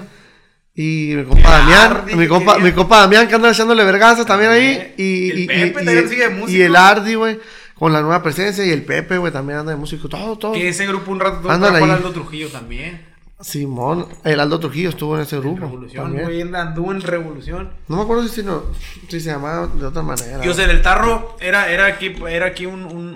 Y 0.75 1.15
mi 1.15 1.25
compa 1.25 1.51
Damián, 1.51 2.05
mi 2.17 2.27
compa, 2.27 2.59
mi 2.59 2.73
compa 2.73 3.01
Damián 3.01 3.29
que 3.29 3.35
anda 3.37 3.51
echándole 3.51 3.85
vergazo 3.85 4.25
también 4.25 4.51
ahí. 4.51 4.95
Y, 4.97 5.03
y, 5.03 5.49
y, 5.49 6.57
y, 6.57 6.63
el 6.63 6.75
Ardi, 6.75 7.15
güey 7.15 7.39
con 7.81 7.95
la 7.95 8.03
nueva 8.03 8.23
presencia 8.23 8.63
y 8.63 8.71
el 8.71 8.85
Pepe, 8.85 9.17
güey, 9.17 9.33
también 9.33 9.61
anda 9.61 9.73
de 9.73 9.79
músico, 9.79 10.07
todo, 10.07 10.37
todo. 10.37 10.53
Que 10.53 10.69
ese 10.69 10.87
grupo 10.87 11.11
un 11.11 11.19
rato 11.19 11.39
tuvo 11.41 11.49
con 11.49 11.91
Aldo 11.91 12.13
Trujillo 12.13 12.51
también. 12.51 13.07
Simón, 13.41 14.07
el 14.23 14.39
Aldo 14.39 14.61
Trujillo 14.61 14.91
estuvo 14.91 15.17
en 15.17 15.23
ese 15.23 15.39
grupo. 15.39 15.61
Revolución, 15.61 16.13
güey, 16.13 16.43
anduvo 16.43 16.93
en 16.93 17.01
Revolución. 17.01 17.71
No 17.89 17.97
me 17.97 18.03
acuerdo 18.03 18.29
si, 18.29 18.43
no, 18.43 18.65
si 19.09 19.19
se 19.19 19.31
llamaba 19.31 19.67
de 19.67 19.87
otra 19.87 20.03
manera. 20.03 20.45
Yo 20.45 20.53
sé, 20.53 20.65
el 20.65 20.83
Tarro 20.83 21.39
era, 21.41 21.73
era 21.73 21.87
aquí, 21.87 22.15
era 22.29 22.49
aquí 22.49 22.67
un, 22.67 22.85
un, 22.85 23.15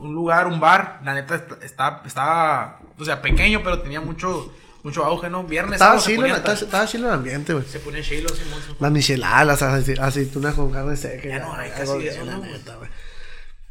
un, 0.00 0.14
lugar, 0.14 0.46
un 0.46 0.60
bar. 0.60 1.00
La 1.04 1.12
neta 1.12 1.44
estaba, 1.60 2.02
estaba, 2.06 2.78
o 2.96 3.04
sea, 3.04 3.20
pequeño, 3.20 3.62
pero 3.64 3.80
tenía 3.80 4.00
mucho 4.00 4.52
mucho 4.84 5.04
auge, 5.04 5.28
¿no? 5.28 5.42
Viernes. 5.42 5.80
Estaba 5.80 5.98
chilo, 5.98 6.26
estaba, 6.26 6.86
chilo 6.86 7.08
el 7.08 7.14
ambiente, 7.14 7.54
güey. 7.54 7.66
Se 7.66 7.80
pone 7.80 8.02
chilo, 8.02 8.28
Simón. 8.28 8.60
Las 8.78 8.92
micheladas, 8.92 9.60
las 9.60 9.98
aceitunas 9.98 10.54
con 10.54 10.70
carne 10.70 10.96
seca. 10.96 11.28
Ya 11.28 11.40
no 11.40 11.52
hay 11.54 11.70
casi 11.70 12.06
eso, 12.06 12.24
¿no? 12.24 12.40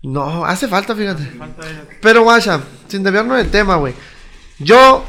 No, 0.06 0.46
hace 0.46 0.68
falta, 0.68 0.96
fíjate. 0.96 1.32
Pero, 2.02 2.24
guacha, 2.24 2.62
sin 2.88 3.04
desviarnos 3.04 3.38
del 3.38 3.50
tema, 3.50 3.76
güey. 3.76 3.94
Yo, 4.60 5.04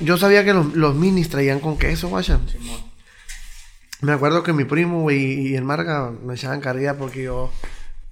yo 0.00 0.16
sabía 0.16 0.44
que 0.44 0.54
los, 0.54 0.74
los 0.74 0.94
minis 0.94 1.28
traían 1.28 1.60
con 1.60 1.78
queso, 1.78 2.08
guacha. 2.08 2.40
Me 4.00 4.12
acuerdo 4.12 4.42
que 4.42 4.52
mi 4.52 4.64
primo, 4.64 5.02
güey, 5.02 5.48
y 5.48 5.56
el 5.56 5.64
Marga 5.64 6.10
me 6.10 6.34
echaban 6.34 6.60
carrilla 6.60 6.96
porque 6.96 7.24
yo 7.24 7.50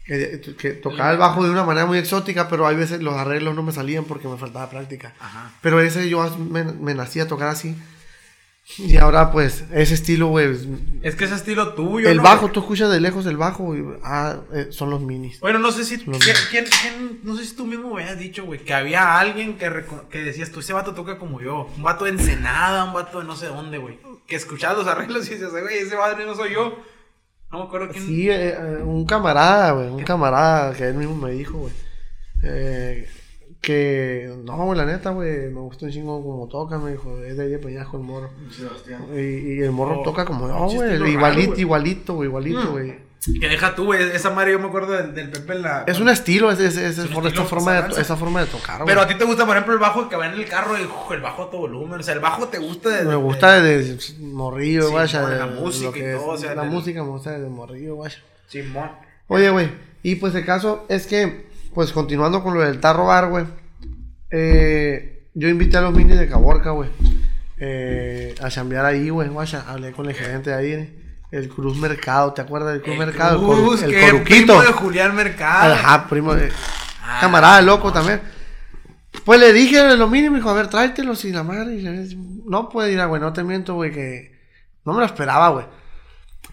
que, 0.06 0.78
tocaba 0.82 1.10
el 1.10 1.18
bajo 1.18 1.42
de 1.42 1.50
una 1.50 1.64
manera 1.64 1.86
muy 1.86 1.98
exótica, 1.98 2.48
pero 2.48 2.66
hay 2.66 2.76
veces 2.76 3.02
los 3.02 3.14
arreglos 3.14 3.54
no 3.56 3.62
me 3.62 3.72
salían 3.72 4.04
porque 4.04 4.28
me 4.28 4.36
faltaba 4.36 4.70
práctica. 4.70 5.14
Pero 5.62 5.80
ese 5.80 6.08
yo 6.08 6.36
me, 6.38 6.64
me 6.64 6.94
nací 6.94 7.18
a 7.18 7.26
tocar 7.26 7.48
así. 7.48 7.76
Y 8.78 8.96
ahora, 8.96 9.30
pues, 9.30 9.64
ese 9.72 9.94
estilo, 9.94 10.26
güey. 10.26 10.58
Es 11.02 11.14
que 11.14 11.24
ese 11.24 11.36
estilo 11.36 11.74
tuyo. 11.74 12.08
El 12.08 12.20
bajo, 12.20 12.50
tú 12.50 12.60
escuchas 12.60 12.90
de 12.90 13.00
lejos 13.00 13.24
el 13.26 13.36
bajo, 13.36 13.76
y, 13.76 13.84
ah, 14.02 14.40
eh, 14.52 14.68
son 14.70 14.90
los 14.90 15.00
minis. 15.00 15.38
Bueno, 15.38 15.60
no 15.60 15.70
sé 15.70 15.84
si. 15.84 15.98
¿quién, 15.98 16.64
no 17.22 17.36
sé 17.36 17.44
si 17.44 17.54
tú 17.54 17.64
mismo 17.64 17.94
me 17.94 18.02
habías 18.02 18.18
dicho, 18.18 18.44
güey, 18.44 18.58
que 18.58 18.74
había 18.74 19.18
alguien 19.18 19.56
que, 19.56 19.84
que 20.10 20.18
decías, 20.18 20.50
tú, 20.50 20.60
ese 20.60 20.72
vato 20.72 20.94
toca 20.94 21.16
como 21.16 21.40
yo. 21.40 21.70
Un 21.76 21.84
vato 21.84 22.04
de 22.04 22.10
Ensenada, 22.10 22.84
un 22.84 22.92
vato 22.92 23.20
de 23.20 23.24
no 23.24 23.36
sé 23.36 23.46
dónde, 23.46 23.78
güey. 23.78 23.98
Que 24.26 24.34
escuchabas 24.34 24.78
los 24.78 24.88
arreglos 24.88 25.28
y 25.28 25.30
decías, 25.30 25.52
güey, 25.52 25.78
ese 25.78 25.94
vato 25.94 26.26
no 26.26 26.34
soy 26.34 26.54
yo. 26.54 26.76
No 27.52 27.58
me 27.58 27.64
acuerdo 27.66 27.88
quién. 27.90 28.04
Sí, 28.04 28.28
eh, 28.28 28.48
eh, 28.50 28.82
un 28.82 29.06
camarada, 29.06 29.70
güey. 29.72 29.88
Un 29.88 30.02
camarada 30.02 30.74
que 30.74 30.88
él 30.88 30.94
mismo 30.94 31.14
me 31.14 31.30
dijo, 31.30 31.58
güey. 31.58 31.72
Eh 32.42 33.08
que, 33.66 34.32
no, 34.44 34.72
la 34.74 34.84
neta, 34.84 35.10
güey, 35.10 35.50
me 35.50 35.58
gusta 35.58 35.86
un 35.86 35.90
chingo 35.90 36.22
como 36.22 36.46
toca, 36.46 36.78
me 36.78 36.92
dijo, 36.92 37.18
es 37.18 37.36
de 37.36 37.42
ahí 37.42 37.50
de 37.50 37.58
Peñasco 37.58 37.96
el 37.96 38.04
morro. 38.04 38.30
Y, 39.12 39.18
y, 39.18 39.60
el 39.60 39.72
morro 39.72 39.98
oh, 39.98 40.02
toca 40.04 40.24
como, 40.24 40.46
no, 40.46 40.68
güey, 40.68 41.10
igualito, 41.10 41.60
igualito, 41.60 42.14
güey, 42.14 42.28
igualito, 42.28 42.62
mm. 42.62 42.70
güey. 42.70 43.06
Que 43.40 43.48
deja 43.48 43.74
tú, 43.74 43.86
güey, 43.86 44.00
esa 44.14 44.30
madre 44.30 44.52
yo 44.52 44.60
me 44.60 44.68
acuerdo 44.68 44.92
del, 44.92 45.12
del 45.12 45.30
Pepe 45.30 45.54
en 45.54 45.62
la... 45.62 45.82
Es 45.88 45.98
un 45.98 46.08
estilo, 46.08 46.52
es, 46.52 46.60
es, 46.60 46.76
es, 46.76 46.96
es 46.96 47.10
esa, 47.10 47.44
forma 47.44 47.82
de, 47.82 48.00
esa 48.00 48.16
forma 48.16 48.38
de 48.38 48.46
tocar, 48.46 48.76
güey. 48.76 48.86
Pero 48.86 49.00
a 49.00 49.08
ti 49.08 49.16
te 49.16 49.24
gusta, 49.24 49.44
por 49.44 49.56
ejemplo, 49.56 49.74
el 49.74 49.80
bajo 49.80 50.08
que 50.08 50.14
va 50.14 50.28
en 50.28 50.34
el 50.34 50.46
carro, 50.46 50.76
el, 50.76 50.86
el 51.10 51.20
bajo 51.20 51.42
a 51.42 51.50
todo 51.50 51.62
volumen, 51.62 51.98
o 51.98 52.02
sea, 52.04 52.14
el 52.14 52.20
bajo 52.20 52.46
te 52.46 52.58
gusta 52.58 52.90
de... 52.90 53.04
Me 53.04 53.16
gusta 53.16 53.60
de, 53.60 53.98
morrillo, 54.20 54.92
güey, 54.92 55.08
de, 55.08 55.38
la 55.38 55.46
música 55.46 55.98
y 55.98 56.12
todo, 56.12 56.26
o 56.28 56.38
sea... 56.38 56.54
La 56.54 56.62
música 56.62 57.02
me 57.02 57.08
gusta 57.08 57.36
de 57.36 57.48
morrillo, 57.48 57.96
güey. 57.96 58.12
Simón. 58.46 58.92
Oye, 59.26 59.50
güey, 59.50 59.70
y 60.04 60.14
pues 60.14 60.32
el 60.36 60.46
caso 60.46 60.86
es 60.88 61.08
que, 61.08 61.46
pues 61.76 61.92
continuando 61.92 62.42
con 62.42 62.54
lo 62.54 62.62
del 62.62 62.80
tarro 62.80 63.04
bar, 63.04 63.28
güey 63.28 63.44
eh, 64.30 65.28
yo 65.34 65.46
invité 65.48 65.76
a 65.76 65.82
los 65.82 65.92
minis 65.92 66.18
de 66.18 66.26
Caborca, 66.26 66.70
güey. 66.70 66.88
Eh, 67.58 68.34
a 68.40 68.48
chambear 68.48 68.86
ahí, 68.86 69.10
güey. 69.10 69.28
Hablé 69.66 69.92
con 69.92 70.08
el 70.08 70.14
gerente 70.14 70.48
de 70.48 70.56
ahí. 70.56 71.02
El 71.30 71.50
Cruz 71.50 71.76
Mercado, 71.76 72.32
¿te 72.32 72.40
acuerdas 72.40 72.72
del 72.72 72.82
Cruz 72.82 72.96
Mercado? 72.96 73.44
Cruz, 73.44 73.82
el, 73.82 73.92
el 73.92 74.22
Primo 74.22 74.62
de 74.62 74.72
Julián 74.72 75.14
Mercado. 75.14 75.74
Ajá, 75.74 76.08
primo 76.08 76.34
de. 76.34 76.50
Ah, 77.02 77.18
camarada 77.20 77.60
loco 77.60 77.92
también. 77.92 78.22
Pues 79.26 79.38
le 79.38 79.52
dije 79.52 79.78
a 79.78 79.94
los 79.96 80.10
minis, 80.10 80.30
me 80.30 80.38
dijo, 80.38 80.48
a 80.48 80.54
ver, 80.54 80.68
tráetelos 80.68 81.26
y 81.26 81.32
la 81.32 81.42
madre. 81.42 81.76
no 82.46 82.70
puede 82.70 82.92
ir, 82.92 83.06
güey, 83.06 83.20
no 83.20 83.34
te 83.34 83.44
miento, 83.44 83.74
güey, 83.74 83.92
que. 83.92 84.34
No 84.86 84.94
me 84.94 85.00
lo 85.00 85.04
esperaba, 85.04 85.50
güey. 85.50 85.66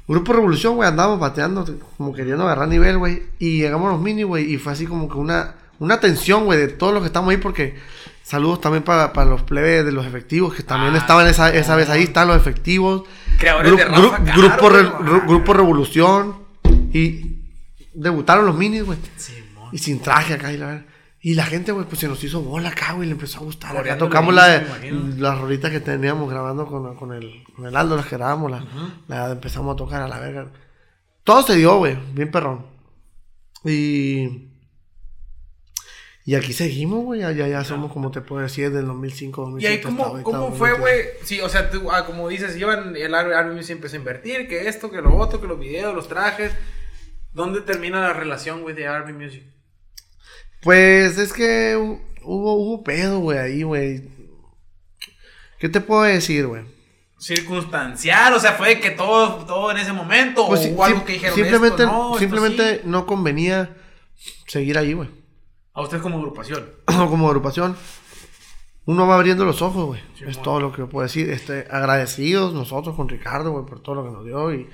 Grupo 0.07 0.33
Revolución, 0.33 0.75
güey, 0.75 0.89
andábamos 0.89 1.19
bateando, 1.19 1.65
como 1.97 2.13
queriendo 2.13 2.43
agarrar 2.43 2.67
nivel, 2.67 2.97
güey. 2.97 3.23
Y 3.39 3.57
llegamos 3.59 3.87
a 3.87 3.91
los 3.93 4.01
minis, 4.01 4.25
güey, 4.25 4.53
y 4.53 4.57
fue 4.57 4.73
así 4.73 4.85
como 4.85 5.07
que 5.07 5.17
una 5.17 5.55
una 5.79 5.95
atención, 5.95 6.45
güey, 6.45 6.59
de 6.59 6.67
todos 6.69 6.93
los 6.93 7.01
que 7.01 7.07
estamos 7.07 7.29
ahí, 7.31 7.37
porque 7.37 7.75
saludos 8.23 8.61
también 8.61 8.83
para, 8.83 9.11
para 9.11 9.29
los 9.29 9.41
plebes 9.41 9.85
de 9.85 9.91
los 9.91 10.05
efectivos, 10.05 10.53
que 10.53 10.63
también 10.63 10.95
ah, 10.95 10.97
estaban 10.97 11.27
esa, 11.27 11.53
esa 11.53 11.75
vez 11.75 11.89
ahí, 11.89 12.03
están 12.03 12.27
los 12.27 12.37
efectivos. 12.37 13.03
Creadores 13.37 13.75
de 13.75 14.31
grupo, 14.31 14.69
grupo 15.27 15.53
Revolución. 15.53 16.43
Y 16.93 17.37
debutaron 17.93 18.45
los 18.45 18.55
minis, 18.55 18.83
güey. 18.83 18.97
y 19.71 19.77
sin 19.77 19.99
traje 19.99 20.35
acá, 20.35 20.53
y 20.53 20.57
la 20.57 20.83
Y 21.25 21.35
la 21.35 21.45
gente, 21.45 21.71
güey, 21.71 21.87
pues 21.87 21.99
se 22.01 22.09
nos 22.09 22.21
hizo 22.23 22.41
bola 22.41 22.69
acá, 22.69 22.91
güey, 22.91 23.07
le 23.07 23.13
empezó 23.13 23.39
a 23.39 23.43
gustar. 23.43 23.75
Acá 23.77 23.97
tocamos 23.97 24.33
la, 24.33 24.61
las 25.17 25.39
rolitas 25.39 25.71
que 25.71 25.79
teníamos 25.79 26.29
grabando 26.29 26.67
con, 26.67 26.95
con, 26.97 27.13
el, 27.13 27.43
con 27.55 27.65
el 27.65 27.75
Aldo, 27.75 27.95
las 27.95 28.07
que 28.07 28.17
grabamos, 28.17 28.51
la, 28.51 28.65
la 29.07 29.31
empezamos 29.31 29.73
a 29.73 29.77
tocar 29.77 30.01
a 30.01 30.09
la 30.09 30.19
verga. 30.19 30.51
Todo 31.23 31.41
se 31.43 31.55
dio, 31.55 31.77
güey, 31.77 31.97
bien 32.13 32.29
perrón. 32.29 32.65
Y 33.63 34.49
y 36.25 36.35
aquí 36.35 36.53
seguimos, 36.53 37.03
güey. 37.03 37.21
Ya, 37.21 37.31
ya 37.31 37.63
somos, 37.63 37.91
como 37.91 38.09
te 38.11 38.21
puedo 38.21 38.41
decir, 38.41 38.71
del 38.71 38.85
2005, 38.85 39.41
2006. 39.41 39.69
¿Y 39.69 39.75
ahí 39.75 39.81
cómo, 39.81 40.23
cómo 40.23 40.51
fue, 40.53 40.77
güey? 40.77 41.01
Sí, 41.23 41.41
o 41.41 41.49
sea, 41.49 41.69
tú, 41.69 41.91
ah, 41.91 42.05
como 42.05 42.29
dices, 42.29 42.55
iban, 42.57 42.95
el 42.95 43.13
Army 43.13 43.63
se 43.63 43.73
empezó 43.73 43.95
a 43.95 43.99
invertir, 43.99 44.47
que 44.47 44.67
esto, 44.67 44.89
que 44.89 45.01
lo 45.01 45.15
otro, 45.17 45.41
que 45.41 45.47
los 45.47 45.59
videos, 45.59 45.93
los 45.93 46.07
trajes. 46.07 46.53
¿Dónde 47.33 47.61
termina 47.61 47.99
la 47.99 48.13
relación, 48.13 48.61
güey, 48.61 48.75
de 48.75 48.87
Army 48.87 49.11
Music? 49.11 49.43
Pues 50.63 51.17
es 51.17 51.33
que 51.33 51.75
hubo, 52.23 52.53
hubo 52.53 52.83
pedo, 52.83 53.19
güey, 53.19 53.37
ahí, 53.37 53.63
güey. 53.63 54.03
¿Qué 55.59 55.69
te 55.69 55.81
puedo 55.81 56.03
decir, 56.03 56.47
güey? 56.47 56.63
Circunstancial, 57.17 58.33
o 58.33 58.39
sea, 58.39 58.53
fue 58.53 58.79
que 58.79 58.91
todo, 58.91 59.45
todo 59.45 59.71
en 59.71 59.77
ese 59.77 59.93
momento, 59.93 60.47
pues 60.47 60.69
o 60.75 60.83
algo 60.83 61.05
que 61.05 61.13
dijeron 61.13 61.35
Simplemente, 61.35 61.85
no, 61.85 62.17
simplemente 62.17 62.81
no 62.83 63.05
convenía 63.05 63.77
seguir 64.47 64.77
ahí, 64.77 64.93
güey. 64.93 65.09
A 65.73 65.81
usted 65.81 66.01
como 66.01 66.17
agrupación. 66.17 66.69
como 66.85 67.27
agrupación. 67.27 67.75
Uno 68.85 69.07
va 69.07 69.15
abriendo 69.15 69.45
los 69.45 69.61
ojos, 69.61 69.85
güey. 69.85 70.01
es 70.27 70.41
todo 70.41 70.59
lo 70.59 70.73
que 70.73 70.85
puedo 70.85 71.03
decir. 71.03 71.29
Este, 71.29 71.67
agradecidos 71.71 72.53
nosotros 72.53 72.95
con 72.95 73.07
Ricardo, 73.07 73.51
güey, 73.51 73.65
por 73.65 73.81
todo 73.81 73.95
lo 73.95 74.03
que 74.03 74.11
nos 74.11 74.25
dio. 74.25 74.53
Y 74.53 74.67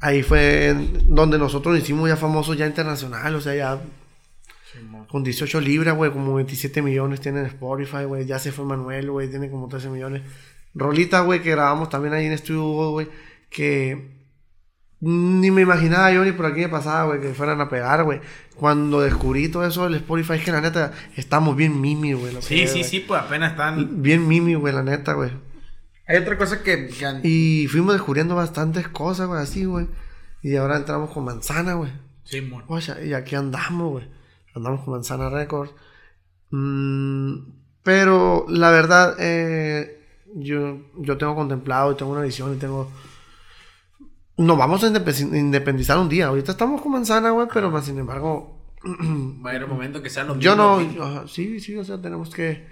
ahí 0.00 0.22
fue 0.22 0.74
donde 1.04 1.36
nosotros 1.36 1.76
hicimos 1.76 2.08
ya 2.08 2.16
famosos 2.16 2.56
ya 2.56 2.66
internacional. 2.66 3.34
O 3.34 3.40
sea, 3.40 3.54
ya 3.56 3.82
con 5.08 5.24
18 5.24 5.60
libras, 5.60 5.96
güey, 5.96 6.10
como 6.10 6.34
27 6.34 6.82
millones 6.82 7.20
tiene 7.20 7.40
en 7.40 7.46
Spotify, 7.46 8.04
güey. 8.04 8.26
Ya 8.26 8.38
se 8.38 8.52
fue 8.52 8.64
Manuel, 8.64 9.10
güey, 9.10 9.28
tiene 9.28 9.50
como 9.50 9.68
13 9.68 9.90
millones. 9.90 10.22
rolitas, 10.74 11.24
güey, 11.24 11.42
que 11.42 11.50
grabamos 11.50 11.88
también 11.88 12.14
ahí 12.14 12.26
en 12.26 12.32
Estudio 12.32 12.90
güey, 12.90 13.08
que 13.48 14.20
ni 15.00 15.50
me 15.50 15.62
imaginaba 15.62 16.12
yo 16.12 16.24
ni 16.24 16.32
por 16.32 16.46
aquí 16.46 16.60
me 16.60 16.68
pasaba, 16.68 17.06
güey, 17.06 17.20
que 17.20 17.34
fueran 17.34 17.60
a 17.60 17.68
pegar, 17.68 18.04
güey. 18.04 18.20
Cuando 18.54 19.00
descubrí 19.00 19.48
todo 19.48 19.66
eso 19.66 19.84
del 19.84 19.94
Spotify, 19.94 20.34
es 20.34 20.44
que 20.44 20.52
la 20.52 20.60
neta, 20.60 20.92
estamos 21.16 21.56
bien 21.56 21.80
mimi, 21.80 22.12
güey. 22.12 22.32
Sí, 22.42 22.66
sí, 22.66 22.72
güey. 22.72 22.84
sí, 22.84 23.00
pues 23.00 23.22
apenas 23.22 23.52
están. 23.52 24.02
Bien 24.02 24.28
mimi, 24.28 24.54
güey, 24.54 24.74
la 24.74 24.82
neta, 24.82 25.14
güey. 25.14 25.30
Hay 26.06 26.18
otra 26.18 26.36
cosa 26.36 26.62
que... 26.62 26.90
Y 27.22 27.68
fuimos 27.68 27.94
descubriendo 27.94 28.34
bastantes 28.34 28.88
cosas, 28.88 29.28
güey, 29.28 29.40
así, 29.40 29.64
güey. 29.64 29.86
Y 30.42 30.56
ahora 30.56 30.76
entramos 30.76 31.10
con 31.10 31.24
Manzana, 31.24 31.74
güey. 31.74 31.90
Sí, 32.24 32.40
mon. 32.40 32.64
Y 33.04 33.12
aquí 33.12 33.36
andamos, 33.36 33.90
güey. 33.90 34.19
Andamos 34.54 34.80
con 34.82 34.94
Manzana 34.94 35.30
Records. 35.30 35.72
Mm, 36.50 37.34
pero 37.82 38.46
la 38.48 38.70
verdad, 38.70 39.16
eh, 39.18 40.04
yo, 40.34 40.78
yo 40.98 41.16
tengo 41.18 41.34
contemplado 41.34 41.92
y 41.92 41.96
tengo 41.96 42.12
una 42.12 42.22
visión 42.22 42.54
y 42.54 42.58
tengo. 42.58 42.90
Nos 44.36 44.56
vamos 44.56 44.82
a 44.82 44.88
indepe- 44.88 45.36
independizar 45.36 45.98
un 45.98 46.08
día. 46.08 46.26
Ahorita 46.28 46.52
estamos 46.52 46.80
con 46.80 46.92
Manzana, 46.92 47.30
güey, 47.30 47.46
pero 47.52 47.70
más 47.70 47.84
sin 47.84 47.98
embargo. 47.98 48.56
Va 48.84 49.50
a 49.50 49.52
haber 49.52 49.64
un 49.64 49.70
momento 49.70 50.02
que 50.02 50.08
sean 50.10 50.28
los 50.28 50.38
yo 50.38 50.56
no. 50.56 50.78
mismos, 50.78 50.94
yo- 50.96 51.04
ajá, 51.04 51.28
sí, 51.28 51.60
sí, 51.60 51.76
o 51.76 51.84
sea, 51.84 52.00
tenemos 52.00 52.30
que 52.30 52.66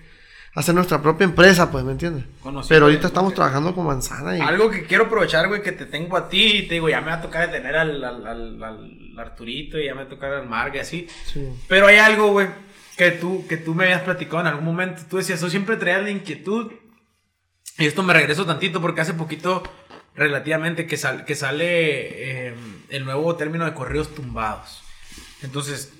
hacer 0.58 0.74
nuestra 0.74 1.00
propia 1.02 1.24
empresa, 1.24 1.70
pues, 1.70 1.84
¿me 1.84 1.92
entiendes? 1.92 2.24
Conocido 2.42 2.68
Pero 2.74 2.86
ahorita 2.86 3.06
estamos 3.08 3.34
trabajando 3.34 3.74
con 3.74 3.86
Manzana 3.86 4.36
y. 4.36 4.40
Algo 4.40 4.70
que 4.70 4.84
quiero 4.84 5.04
aprovechar, 5.04 5.48
güey, 5.48 5.62
que 5.62 5.72
te 5.72 5.86
tengo 5.86 6.16
a 6.16 6.28
ti 6.28 6.58
y 6.58 6.62
te 6.68 6.74
digo, 6.74 6.88
ya 6.88 7.00
me 7.00 7.08
va 7.08 7.14
a 7.14 7.20
tocar 7.22 7.46
de 7.50 7.56
tener 7.58 7.76
al, 7.76 8.02
al, 8.04 8.26
al, 8.26 8.62
al 8.64 9.18
Arturito 9.18 9.78
y 9.78 9.86
ya 9.86 9.94
me 9.94 10.02
va 10.02 10.06
a 10.06 10.10
tocar 10.10 10.32
al 10.32 10.48
Marga 10.48 10.76
y 10.76 10.80
así. 10.80 11.08
Sí. 11.32 11.48
Pero 11.68 11.86
hay 11.86 11.96
algo, 11.96 12.32
güey, 12.32 12.48
que 12.96 13.10
tú, 13.12 13.46
que 13.48 13.56
tú 13.56 13.74
me 13.74 13.84
habías 13.84 14.02
platicado 14.02 14.40
en 14.40 14.46
algún 14.48 14.64
momento. 14.64 15.02
Tú 15.08 15.16
decías, 15.18 15.40
yo 15.40 15.48
siempre 15.50 15.76
traía 15.76 15.98
la 15.98 16.10
inquietud. 16.10 16.72
Y 17.78 17.86
esto 17.86 18.02
me 18.02 18.12
regreso 18.12 18.44
tantito 18.44 18.80
porque 18.80 19.00
hace 19.02 19.14
poquito, 19.14 19.62
relativamente, 20.16 20.86
que, 20.86 20.96
sal- 20.96 21.24
que 21.24 21.36
sale 21.36 22.48
eh, 22.48 22.54
el 22.88 23.04
nuevo 23.04 23.36
término 23.36 23.64
de 23.64 23.74
corridos 23.74 24.12
tumbados. 24.14 24.82
Entonces, 25.42 25.92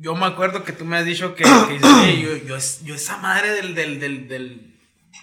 yo 0.00 0.14
me 0.14 0.26
acuerdo 0.26 0.64
que 0.64 0.72
tú 0.72 0.84
me 0.84 0.96
has 0.96 1.04
dicho 1.04 1.34
que, 1.34 1.44
que 1.44 1.72
dices, 1.74 1.90
"Oye, 2.02 2.20
yo, 2.20 2.36
yo, 2.46 2.56
es- 2.56 2.84
yo 2.84 2.94
esa 2.94 3.16
madre 3.18 3.50
del, 3.52 3.74
del, 3.74 3.98
del, 4.00 4.28
del- 4.28 4.72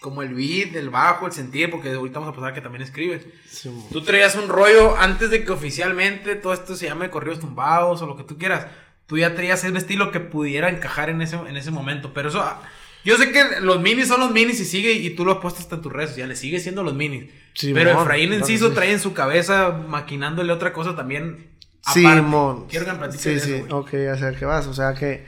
como 0.01 0.21
el 0.21 0.33
beat, 0.33 0.75
el 0.75 0.89
bajo, 0.89 1.27
el 1.27 1.31
sentir, 1.31 1.69
porque 1.71 1.91
ahorita 1.93 2.19
vamos 2.19 2.33
a 2.33 2.35
pasar 2.35 2.53
que 2.53 2.59
también 2.61 2.81
escribes. 2.81 3.25
Sí. 3.49 3.69
Tú 3.91 4.01
traías 4.01 4.35
un 4.35 4.49
rollo 4.49 4.97
antes 4.97 5.29
de 5.29 5.45
que 5.45 5.51
oficialmente 5.51 6.35
todo 6.35 6.51
esto 6.53 6.75
se 6.75 6.87
llame 6.87 7.09
corridos 7.09 7.39
tumbados 7.39 8.01
o 8.01 8.05
lo 8.07 8.17
que 8.17 8.23
tú 8.23 8.37
quieras. 8.37 8.67
Tú 9.05 9.17
ya 9.17 9.33
traías 9.35 9.63
ese 9.63 9.77
estilo 9.77 10.11
que 10.11 10.19
pudiera 10.19 10.69
encajar 10.69 11.09
en 11.09 11.21
ese, 11.21 11.35
en 11.37 11.55
ese 11.55 11.71
momento. 11.71 12.13
Pero 12.13 12.29
eso, 12.29 12.41
ah, 12.41 12.61
yo 13.05 13.17
sé 13.17 13.31
que 13.31 13.61
los 13.61 13.79
minis 13.81 14.07
son 14.09 14.19
los 14.19 14.31
minis 14.31 14.59
y 14.59 14.65
sigue, 14.65 14.91
y 14.93 15.09
tú 15.11 15.23
lo 15.23 15.33
has 15.33 15.37
puesto 15.39 15.59
hasta 15.61 15.75
en 15.75 15.81
tus 15.81 15.93
redes 15.93 16.09
sociales, 16.09 16.39
sigue 16.39 16.59
siendo 16.59 16.83
los 16.83 16.93
minis. 16.95 17.29
Sí, 17.53 17.73
pero 17.73 17.93
mon, 17.93 18.03
Efraín 18.03 18.33
Enciso 18.33 18.71
trae 18.73 18.91
en 18.91 18.99
su 18.99 19.13
cabeza 19.13 19.69
maquinándole 19.87 20.51
otra 20.51 20.73
cosa 20.73 20.95
también. 20.95 21.51
Sí, 21.91 22.05
aparte. 22.05 22.21
mon. 22.21 22.67
Quiero 22.67 22.85
que 22.85 22.91
me 22.93 22.97
platiques 22.97 23.21
Sí, 23.21 23.39
sí, 23.39 23.53
eso, 23.65 23.77
ok, 23.77 23.91
ya 23.91 24.17
sé 24.17 24.35
qué 24.37 24.45
vas. 24.45 24.67
O 24.67 24.73
sea 24.73 24.93
que, 24.93 25.25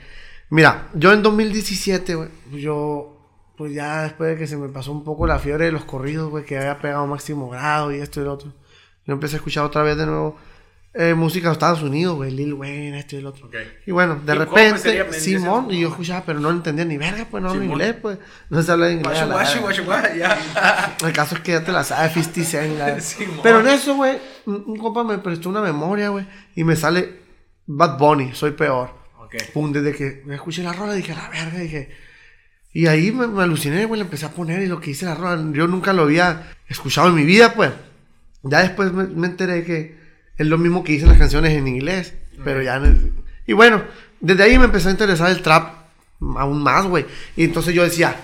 mira, 0.49 0.89
yo 0.93 1.12
en 1.12 1.22
2017, 1.22 2.16
güey, 2.16 2.30
yo, 2.53 3.18
pues 3.58 3.74
ya 3.74 4.03
después 4.03 4.32
de 4.32 4.38
que 4.38 4.47
se 4.47 4.58
me 4.58 4.70
pasó 4.70 4.91
un 4.91 5.03
poco 5.03 5.28
la 5.28 5.39
fiebre 5.39 5.66
de 5.66 5.72
los 5.72 5.86
corridos, 5.86 6.30
güey, 6.30 6.45
que 6.45 6.58
había 6.58 6.80
pegado 6.80 7.06
máximo 7.08 7.49
grado 7.49 7.91
y 7.91 7.99
esto 7.99 8.22
y 8.22 8.24
lo 8.24 8.34
otro, 8.34 8.53
yo 9.06 9.14
empecé 9.14 9.36
a 9.36 9.38
escuchar 9.38 9.66
otra 9.66 9.84
vez 9.84 9.97
de 9.97 10.06
nuevo 10.06 10.38
eh, 10.98 11.14
música 11.14 11.50
de 11.50 11.54
Estados 11.54 11.82
Unidos, 11.82 12.16
güey, 12.16 12.32
Lil 12.32 12.54
Wayne, 12.54 12.98
esto 13.00 13.18
y 13.18 13.22
lo 13.22 13.30
otro. 13.30 13.48
Ok. 13.48 13.56
Y 13.86 13.91
bueno, 13.91 14.16
de 14.26 14.34
repente, 14.34 15.14
Simón, 15.14 15.68
y 15.70 15.82
yo 15.82 15.89
escuchaba, 15.89 16.24
pero 16.26 16.39
no 16.39 16.50
entendía 16.50 16.86
ni 16.86 16.98
verga, 16.98 17.28
pues 17.30 17.43
no 17.43 17.50
hablo 17.50 17.64
inglés, 17.64 17.96
pues, 18.02 18.18
no 18.50 18.62
se 18.62 18.72
habla 18.72 18.91
inglés. 18.91 19.20
a 19.20 19.26
Guacho, 19.26 19.60
guacho, 19.62 19.84
guacho, 19.84 19.86
guacho, 19.86 20.16
ya. 20.16 20.96
El 21.06 21.12
caso 21.14 21.36
es 21.36 21.41
que 21.41 21.52
ya 21.52 21.64
te 21.66 21.72
la 21.74 21.84
sabes, 21.84 22.14
50 22.14 22.43
Cent, 22.43 22.78
la- 22.80 23.00
Simón. 23.02 23.39
Pero 23.43 23.60
en 23.60 23.68
eso, 23.68 23.96
güey, 23.96 24.18
un, 24.46 24.64
un 24.68 24.78
compa 24.78 25.04
me 25.04 25.18
prestó 25.18 25.50
una 25.50 25.62
memoria, 25.62 26.10
güey, 26.10 26.26
y 26.56 26.64
me 26.64 26.76
sale 26.78 27.20
Bad 27.66 27.98
Bunny, 27.98 28.34
soy 28.34 28.52
peor. 28.52 28.91
Ok. 29.20 29.36
Pum, 29.54 29.72
desde 29.74 29.93
que 29.93 30.22
me 30.26 30.36
escuché 30.36 30.64
la 30.64 30.72
rola 30.72 30.93
dije, 30.93 31.14
la 31.14 31.28
verga, 31.30 31.60
dije. 31.60 31.89
Y 32.72 32.88
ahí 32.88 33.12
me, 33.12 33.28
me 33.28 33.43
aluciné, 33.43 33.86
güey, 33.86 34.00
le 34.00 34.06
empecé 34.06 34.26
a 34.26 34.32
poner 34.32 34.62
y 34.62 34.68
lo 34.68 34.80
que 34.80 34.91
hice 34.91 35.06
la 35.06 35.16
rola, 35.16 35.41
yo 35.54 35.68
nunca 35.68 35.91
lo 35.93 36.04
había 36.04 36.52
escuchado 36.68 37.08
en 37.10 37.16
mi 37.16 37.24
vida, 37.26 37.54
pues. 37.54 37.72
Ya 38.43 38.60
después 38.62 38.91
me, 38.93 39.06
me 39.06 39.28
enteré 39.28 39.64
que 39.64 40.05
es 40.38 40.48
lo 40.48 40.58
mismo 40.58 40.84
que 40.84 40.94
dicen 40.94 41.10
las 41.10 41.18
canciones 41.18 41.54
en 41.54 41.68
inglés, 41.68 42.14
pero 42.44 42.62
ya... 42.62 42.82
y 43.48 43.54
bueno, 43.54 43.84
desde 44.20 44.44
ahí 44.44 44.58
me 44.60 44.66
empezó 44.66 44.90
a 44.90 44.92
interesar 44.92 45.32
el 45.32 45.42
trap 45.42 45.74
aún 46.38 46.62
más, 46.64 46.86
güey. 46.86 47.06
Y 47.36 47.44
entonces 47.46 47.74
yo 47.74 47.84
decía, 47.84 48.16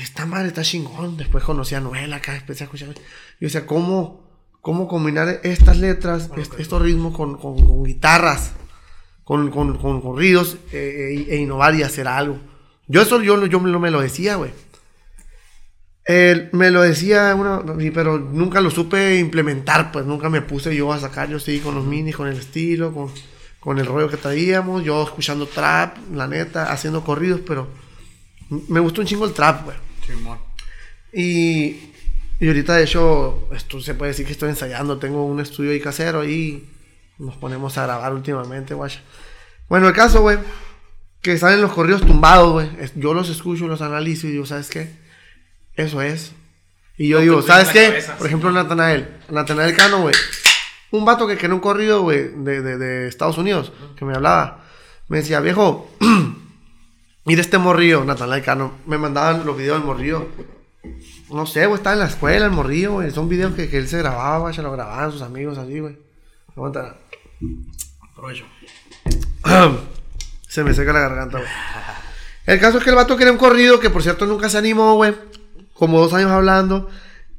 esta 0.00 0.26
madre 0.26 0.48
está 0.48 0.62
chingón. 0.62 1.16
Después 1.16 1.42
conocí 1.44 1.74
a 1.74 1.80
Noel 1.80 2.12
acá, 2.12 2.36
empecé 2.36 2.64
a 2.64 2.66
escuchar. 2.66 2.88
Yo 2.94 3.00
decía, 3.40 3.66
¿cómo, 3.66 4.28
cómo 4.60 4.86
combinar 4.88 5.40
estas 5.42 5.78
letras, 5.78 6.30
est- 6.36 6.58
estos 6.60 6.82
ritmos 6.82 7.16
con, 7.16 7.36
con- 7.38 7.64
con 7.64 7.82
guitarras, 7.84 8.52
con, 9.24 9.50
con, 9.50 9.78
con 9.78 10.00
corridos 10.00 10.56
eh, 10.72 11.24
e, 11.28 11.34
e 11.34 11.36
innovar 11.38 11.74
y 11.74 11.82
hacer 11.82 12.06
algo? 12.08 12.38
Yo 12.86 13.02
eso 13.02 13.20
yo, 13.22 13.44
yo 13.46 13.60
me 13.60 13.90
lo 13.90 14.00
decía, 14.00 14.36
güey. 14.36 14.50
Él 16.08 16.48
me 16.52 16.70
lo 16.70 16.80
decía, 16.80 17.34
una, 17.34 17.62
pero 17.92 18.18
nunca 18.18 18.62
lo 18.62 18.70
supe 18.70 19.18
implementar, 19.18 19.92
pues 19.92 20.06
nunca 20.06 20.30
me 20.30 20.40
puse 20.40 20.74
yo 20.74 20.90
a 20.90 20.98
sacar, 20.98 21.28
yo 21.28 21.38
seguí 21.38 21.60
con 21.60 21.74
los 21.74 21.84
minis, 21.84 22.16
con 22.16 22.26
el 22.28 22.38
estilo, 22.38 22.94
con, 22.94 23.10
con 23.60 23.78
el 23.78 23.84
rollo 23.84 24.08
que 24.08 24.16
traíamos, 24.16 24.82
yo 24.82 25.02
escuchando 25.02 25.46
trap, 25.46 25.98
la 26.14 26.26
neta, 26.26 26.72
haciendo 26.72 27.04
corridos, 27.04 27.42
pero 27.46 27.68
me 28.48 28.80
gustó 28.80 29.02
un 29.02 29.06
chingo 29.06 29.26
el 29.26 29.34
trap, 29.34 29.66
güey. 29.66 29.76
Y, 31.12 31.90
y 32.40 32.46
ahorita, 32.46 32.76
de 32.76 32.84
hecho, 32.84 33.46
esto 33.52 33.78
se 33.82 33.92
puede 33.92 34.12
decir 34.12 34.24
que 34.24 34.32
estoy 34.32 34.48
ensayando. 34.48 34.98
Tengo 34.98 35.26
un 35.26 35.40
estudio 35.40 35.72
ahí 35.72 35.80
casero 35.80 36.24
y 36.24 36.66
nos 37.18 37.36
ponemos 37.36 37.76
a 37.76 37.82
grabar 37.82 38.14
últimamente, 38.14 38.72
guacha. 38.72 39.02
Bueno, 39.68 39.86
el 39.86 39.94
caso, 39.94 40.22
güey, 40.22 40.38
que 41.20 41.36
salen 41.36 41.60
los 41.60 41.74
corridos 41.74 42.00
tumbados, 42.00 42.50
güey. 42.52 42.68
Yo 42.96 43.12
los 43.12 43.28
escucho, 43.28 43.68
los 43.68 43.82
analizo 43.82 44.26
y 44.26 44.30
digo, 44.30 44.46
¿sabes 44.46 44.70
qué? 44.70 44.97
Eso 45.78 46.02
es. 46.02 46.32
Y 46.96 47.06
yo 47.06 47.20
digo, 47.20 47.40
¿sabes 47.40 47.68
qué? 47.68 47.86
cabeza, 47.86 48.16
Por 48.16 48.26
ejemplo, 48.26 48.50
Natanael. 48.50 49.16
Natanael 49.30 49.76
Cano, 49.76 50.00
güey. 50.02 50.14
Un 50.90 51.04
vato 51.04 51.28
que 51.28 51.36
quería 51.36 51.54
un 51.54 51.60
corrido, 51.60 52.02
güey, 52.02 52.30
de, 52.34 52.62
de, 52.62 52.76
de 52.78 53.08
Estados 53.08 53.38
Unidos, 53.38 53.72
que 53.96 54.04
me 54.04 54.14
hablaba. 54.14 54.64
Me 55.06 55.18
decía, 55.18 55.38
viejo, 55.38 55.88
mira 57.24 57.40
este 57.40 57.58
morrillo, 57.58 58.04
Natanael 58.04 58.42
Cano. 58.42 58.72
Me 58.86 58.98
mandaban 58.98 59.46
los 59.46 59.56
videos 59.56 59.78
del 59.78 59.86
morrillo. 59.86 60.26
No 61.30 61.46
sé, 61.46 61.66
güey, 61.66 61.76
estaba 61.78 61.94
en 61.94 62.00
la 62.00 62.08
escuela 62.08 62.46
el 62.46 62.50
morrillo, 62.50 62.94
güey. 62.94 63.12
Son 63.12 63.28
videos 63.28 63.54
que, 63.54 63.70
que 63.70 63.78
él 63.78 63.86
se 63.86 63.98
grababa, 63.98 64.52
se 64.52 64.62
lo 64.62 64.72
grababan 64.72 65.12
sus 65.12 65.22
amigos 65.22 65.58
así, 65.58 65.78
güey. 65.78 65.96
Aguanta. 66.56 66.96
Aprovecho. 68.10 68.46
se 70.48 70.64
me 70.64 70.74
seca 70.74 70.92
la 70.92 71.00
garganta, 71.00 71.38
güey. 71.38 71.50
El 72.46 72.58
caso 72.58 72.78
es 72.78 72.84
que 72.84 72.90
el 72.90 72.96
vato 72.96 73.16
quería 73.16 73.30
un 73.32 73.38
corrido, 73.38 73.78
que 73.78 73.90
por 73.90 74.02
cierto 74.02 74.26
nunca 74.26 74.48
se 74.48 74.58
animó, 74.58 74.94
güey. 74.96 75.14
Como 75.78 76.00
dos 76.00 76.12
años 76.12 76.32
hablando. 76.32 76.90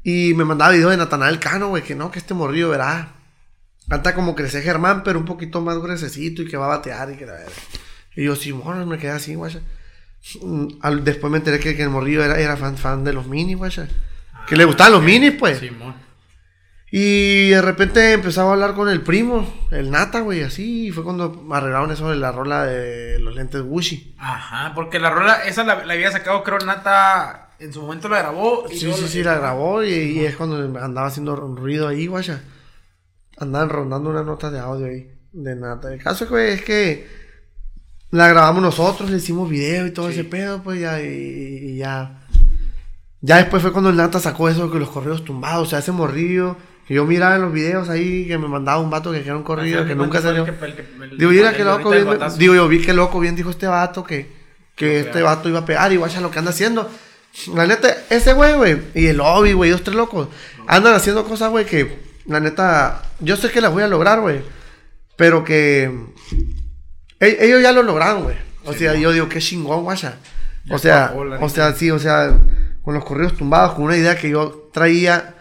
Y 0.01 0.33
me 0.33 0.45
mandaba 0.45 0.71
videos 0.71 0.91
de 0.91 0.97
Natanael 0.97 1.39
Cano, 1.39 1.67
güey, 1.67 1.83
que 1.83 1.93
no, 1.93 2.09
que 2.09 2.19
este 2.19 2.33
morrillo, 2.33 2.69
verá. 2.69 3.15
Canta 3.89 4.15
como 4.15 4.33
crece 4.33 4.61
Germán, 4.61 5.03
pero 5.03 5.19
un 5.19 5.25
poquito 5.25 5.61
más 5.61 5.77
gruesecito 5.77 6.41
y 6.41 6.47
que 6.47 6.55
va 6.55 6.65
a 6.65 6.77
batear 6.77 7.11
y 7.11 7.17
que 7.17 7.25
la 7.25 7.33
verga. 7.33 7.51
Y 8.15 8.23
yo, 8.23 8.35
sí, 8.35 8.51
bueno, 8.51 8.85
me 8.85 8.97
quedé 8.97 9.11
así, 9.11 9.35
güey. 9.35 9.57
Mm, 10.41 10.67
Después 11.03 11.31
me 11.31 11.37
enteré 11.37 11.59
que, 11.59 11.75
que 11.75 11.83
el 11.83 11.89
morrillo 11.89 12.23
era, 12.23 12.39
era 12.39 12.55
fan, 12.55 12.77
fan 12.77 13.03
de 13.03 13.13
los 13.13 13.27
minis, 13.27 13.57
güey. 13.57 13.71
Que 14.47 14.55
le 14.55 14.65
gustaban 14.65 14.93
los 14.93 15.03
minis, 15.03 15.33
pues. 15.33 15.59
Simón. 15.59 15.95
Y 16.91 17.49
de 17.49 17.61
repente 17.61 18.13
empezaba 18.13 18.49
a 18.49 18.53
hablar 18.53 18.73
con 18.73 18.89
el 18.89 19.01
primo, 19.01 19.67
el 19.71 19.91
Nata, 19.91 20.21
güey, 20.21 20.43
así. 20.43 20.87
Y 20.87 20.91
fue 20.91 21.03
cuando 21.03 21.45
arreglaron 21.51 21.91
eso 21.91 22.09
de 22.09 22.15
la 22.15 22.31
rola 22.31 22.63
de 22.65 23.19
los 23.19 23.35
lentes 23.35 23.61
Gucci. 23.61 24.15
Ajá, 24.17 24.73
porque 24.73 24.97
la 24.99 25.09
rola, 25.09 25.43
esa 25.45 25.63
la, 25.63 25.83
la 25.85 25.93
había 25.93 26.11
sacado, 26.11 26.43
creo, 26.43 26.59
Nata. 26.59 27.48
En 27.59 27.73
su 27.73 27.81
momento 27.81 28.07
la 28.09 28.19
grabó. 28.19 28.65
y 28.69 28.77
Sí, 28.77 28.91
sí, 28.93 29.07
sí, 29.07 29.23
la 29.23 29.35
grabó 29.37 29.83
y, 29.83 29.89
y 29.93 30.25
es 30.25 30.35
cuando 30.35 30.57
andaba 30.79 31.07
haciendo 31.07 31.35
ruido 31.35 31.87
ahí, 31.87 32.07
guacha. 32.07 32.41
Andaban 33.37 33.69
rondando 33.69 34.09
unas 34.09 34.25
notas 34.25 34.51
de 34.51 34.59
audio 34.59 34.87
ahí, 34.87 35.11
de 35.31 35.55
Nata. 35.55 35.93
El 35.93 36.01
caso 36.01 36.27
güey, 36.27 36.51
es 36.53 36.61
que 36.63 37.07
la 38.11 38.27
grabamos 38.27 38.61
nosotros, 38.61 39.09
le 39.09 39.17
hicimos 39.17 39.49
video 39.49 39.85
y 39.87 39.91
todo 39.91 40.07
Sí. 40.07 40.13
ese 40.13 40.23
pedo, 40.25 40.61
pues 40.63 40.79
ya, 40.79 41.01
y, 41.01 41.05
y 41.07 41.77
ya. 41.77 42.25
Ya 43.21 43.37
después 43.37 43.61
fue 43.61 43.71
cuando 43.73 43.89
el 43.89 43.97
Nata 43.97 44.19
sacó 44.19 44.47
eso 44.49 44.71
que 44.71 44.79
los 44.79 44.89
corridos 44.89 45.25
tumbados, 45.25 45.67
o 45.67 45.69
sea, 45.69 45.79
ese 45.79 45.91
morrillo. 45.91 46.55
Que 46.87 46.95
yo 46.95 47.05
miraba 47.05 47.35
en 47.35 47.43
los 47.43 47.53
videos 47.53 47.87
ahí 47.89 48.25
que 48.27 48.37
me 48.39 48.47
mandaba 48.47 48.79
un 48.79 48.89
vato 48.89 49.11
que 49.11 49.19
era 49.19 49.37
un 49.37 49.43
corrido, 49.43 49.85
que 49.85 49.93
nunca 49.93 50.21
salió. 50.21 50.43
Digo, 51.17 51.29
mira 51.31 51.53
qué 51.53 51.63
loco, 51.63 51.91
bien, 51.91 52.07
digo 52.39 52.55
yo, 52.55 52.67
vi 52.67 52.81
que 52.81 52.93
loco, 52.93 53.19
bien 53.19 53.35
dijo 53.35 53.51
este 53.51 53.67
vato 53.67 54.03
que, 54.03 54.27
que 54.75 55.01
este 55.01 55.21
vato 55.21 55.47
iba 55.49 55.59
a 55.59 55.65
pegar 55.65 55.91
y 55.93 55.97
guacha 55.97 56.19
lo 56.19 56.31
que 56.31 56.39
anda 56.39 56.49
haciendo. 56.49 56.89
La 57.55 57.65
neta, 57.67 57.95
ese 58.09 58.33
güey, 58.33 58.53
güey, 58.55 58.81
y 58.95 59.07
el 59.07 59.21
Obi, 59.21 59.53
güey, 59.53 59.71
dos, 59.71 59.83
tres 59.83 59.95
locos, 59.95 60.27
andan 60.67 60.93
haciendo 60.93 61.25
cosas, 61.25 61.49
güey, 61.51 61.65
que 61.65 61.99
la 62.25 62.39
neta, 62.39 63.03
yo 63.19 63.37
sé 63.37 63.49
que 63.49 63.61
las 63.61 63.71
voy 63.71 63.83
a 63.83 63.87
lograr, 63.87 64.19
güey, 64.19 64.41
pero 65.15 65.43
que 65.43 65.89
e- 67.19 67.37
ellos 67.41 67.61
ya 67.61 67.71
lo 67.71 67.83
lograron, 67.83 68.23
güey. 68.23 68.35
O 68.65 68.73
sea, 68.73 68.93
yo 68.95 69.11
digo, 69.11 69.29
qué 69.29 69.39
chingón, 69.39 69.83
guacha. 69.83 70.17
O 70.69 70.77
sea, 70.77 71.13
o 71.39 71.49
sea, 71.49 71.73
sí, 71.73 71.89
o 71.91 71.97
sea, 71.99 72.37
con 72.83 72.93
los 72.93 73.05
corridos 73.05 73.35
tumbados, 73.35 73.73
con 73.73 73.85
una 73.85 73.97
idea 73.97 74.15
que 74.17 74.29
yo 74.29 74.69
traía, 74.73 75.35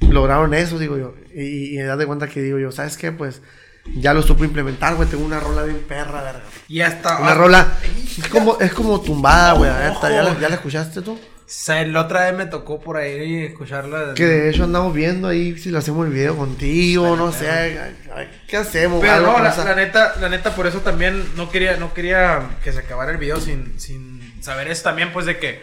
lograron 0.00 0.54
eso, 0.54 0.78
digo 0.78 0.96
yo. 0.98 1.14
Y, 1.34 1.74
y 1.74 1.76
das 1.78 1.98
de 1.98 2.06
cuenta 2.06 2.28
que 2.28 2.42
digo 2.42 2.58
yo, 2.58 2.70
¿sabes 2.70 2.96
qué? 2.96 3.12
Pues 3.12 3.40
ya 3.86 4.14
lo 4.14 4.22
supo 4.22 4.44
implementar, 4.44 4.94
güey. 4.94 5.08
Tengo 5.08 5.24
una 5.24 5.40
rola 5.40 5.62
bien 5.64 5.84
perra, 5.88 6.22
verga. 6.22 6.42
Y 6.68 6.80
hasta. 6.80 7.18
Una 7.18 7.34
rola. 7.34 7.78
Es 8.18 8.28
como, 8.28 8.58
es 8.60 8.72
como 8.72 9.00
tumbada, 9.00 9.52
güey. 9.54 9.70
¿Ya, 9.70 10.22
la- 10.22 10.38
¿Ya 10.38 10.48
la 10.48 10.54
escuchaste 10.56 11.02
tú? 11.02 11.12
O 11.12 11.52
sea, 11.52 11.84
la 11.84 12.02
otra 12.02 12.26
vez 12.26 12.34
me 12.38 12.46
tocó 12.46 12.78
por 12.80 12.96
ahí 12.96 13.42
escucharla. 13.46 14.14
Que 14.14 14.24
de 14.24 14.50
hecho 14.50 14.62
andamos 14.64 14.94
viendo 14.94 15.26
ahí 15.26 15.58
si 15.58 15.70
lo 15.70 15.78
hacemos 15.78 16.06
el 16.06 16.12
video 16.12 16.36
contigo, 16.36 17.16
no 17.16 17.32
sé. 17.32 17.50
ay, 17.50 17.76
ay, 18.14 18.28
¿Qué 18.46 18.56
hacemos? 18.56 19.00
Pero 19.00 19.22
no, 19.22 19.38
la, 19.42 19.56
la 19.56 19.74
neta, 19.74 20.14
la 20.20 20.28
neta, 20.28 20.54
por 20.54 20.68
eso 20.68 20.78
también 20.78 21.24
no 21.34 21.50
quería, 21.50 21.76
no 21.76 21.92
quería 21.92 22.50
que 22.62 22.72
se 22.72 22.78
acabara 22.78 23.10
el 23.10 23.16
video 23.16 23.40
sin, 23.40 23.80
sin 23.80 24.32
saber 24.40 24.68
eso 24.68 24.84
también, 24.84 25.12
pues 25.12 25.26
de 25.26 25.38
que. 25.38 25.60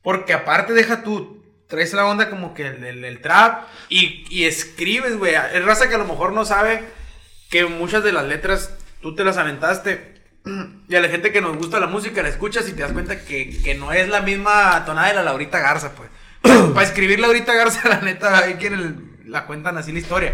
Porque 0.00 0.32
aparte 0.32 0.72
deja 0.74 1.02
tú, 1.02 1.42
traes 1.66 1.92
la 1.92 2.06
onda 2.06 2.30
como 2.30 2.54
que 2.54 2.68
el, 2.68 2.84
el- 2.84 3.04
el 3.04 3.20
trap 3.20 3.64
y, 3.88 4.24
y 4.30 4.44
escribes, 4.44 5.18
güey. 5.18 5.34
Es 5.34 5.64
raza 5.64 5.88
que 5.88 5.96
a 5.96 5.98
lo 5.98 6.04
mejor 6.06 6.32
no 6.32 6.44
sabe 6.44 6.84
que 7.50 7.66
muchas 7.66 8.02
de 8.04 8.12
las 8.12 8.24
letras 8.24 8.70
tú 9.00 9.14
te 9.14 9.24
las 9.24 9.36
aventaste. 9.36 10.14
Y 10.88 10.94
a 10.94 11.00
la 11.00 11.08
gente 11.08 11.32
que 11.32 11.40
nos 11.40 11.56
gusta 11.56 11.80
la 11.80 11.88
música 11.88 12.22
la 12.22 12.28
escuchas 12.28 12.68
y 12.68 12.72
te 12.72 12.82
das 12.82 12.92
cuenta 12.92 13.20
que, 13.24 13.60
que 13.64 13.74
no 13.74 13.92
es 13.92 14.08
la 14.08 14.20
misma 14.20 14.84
tonada 14.84 15.08
de 15.08 15.14
la 15.14 15.22
Laurita 15.24 15.58
Garza, 15.58 15.92
pues. 15.92 16.08
Para 16.72 16.86
escribir 16.86 17.18
Laurita 17.18 17.52
Garza, 17.52 17.88
la 17.88 18.00
neta, 18.00 18.38
hay 18.38 18.54
quienes 18.54 18.92
la 19.24 19.46
cuentan 19.46 19.76
así 19.76 19.90
la 19.92 19.98
historia. 19.98 20.32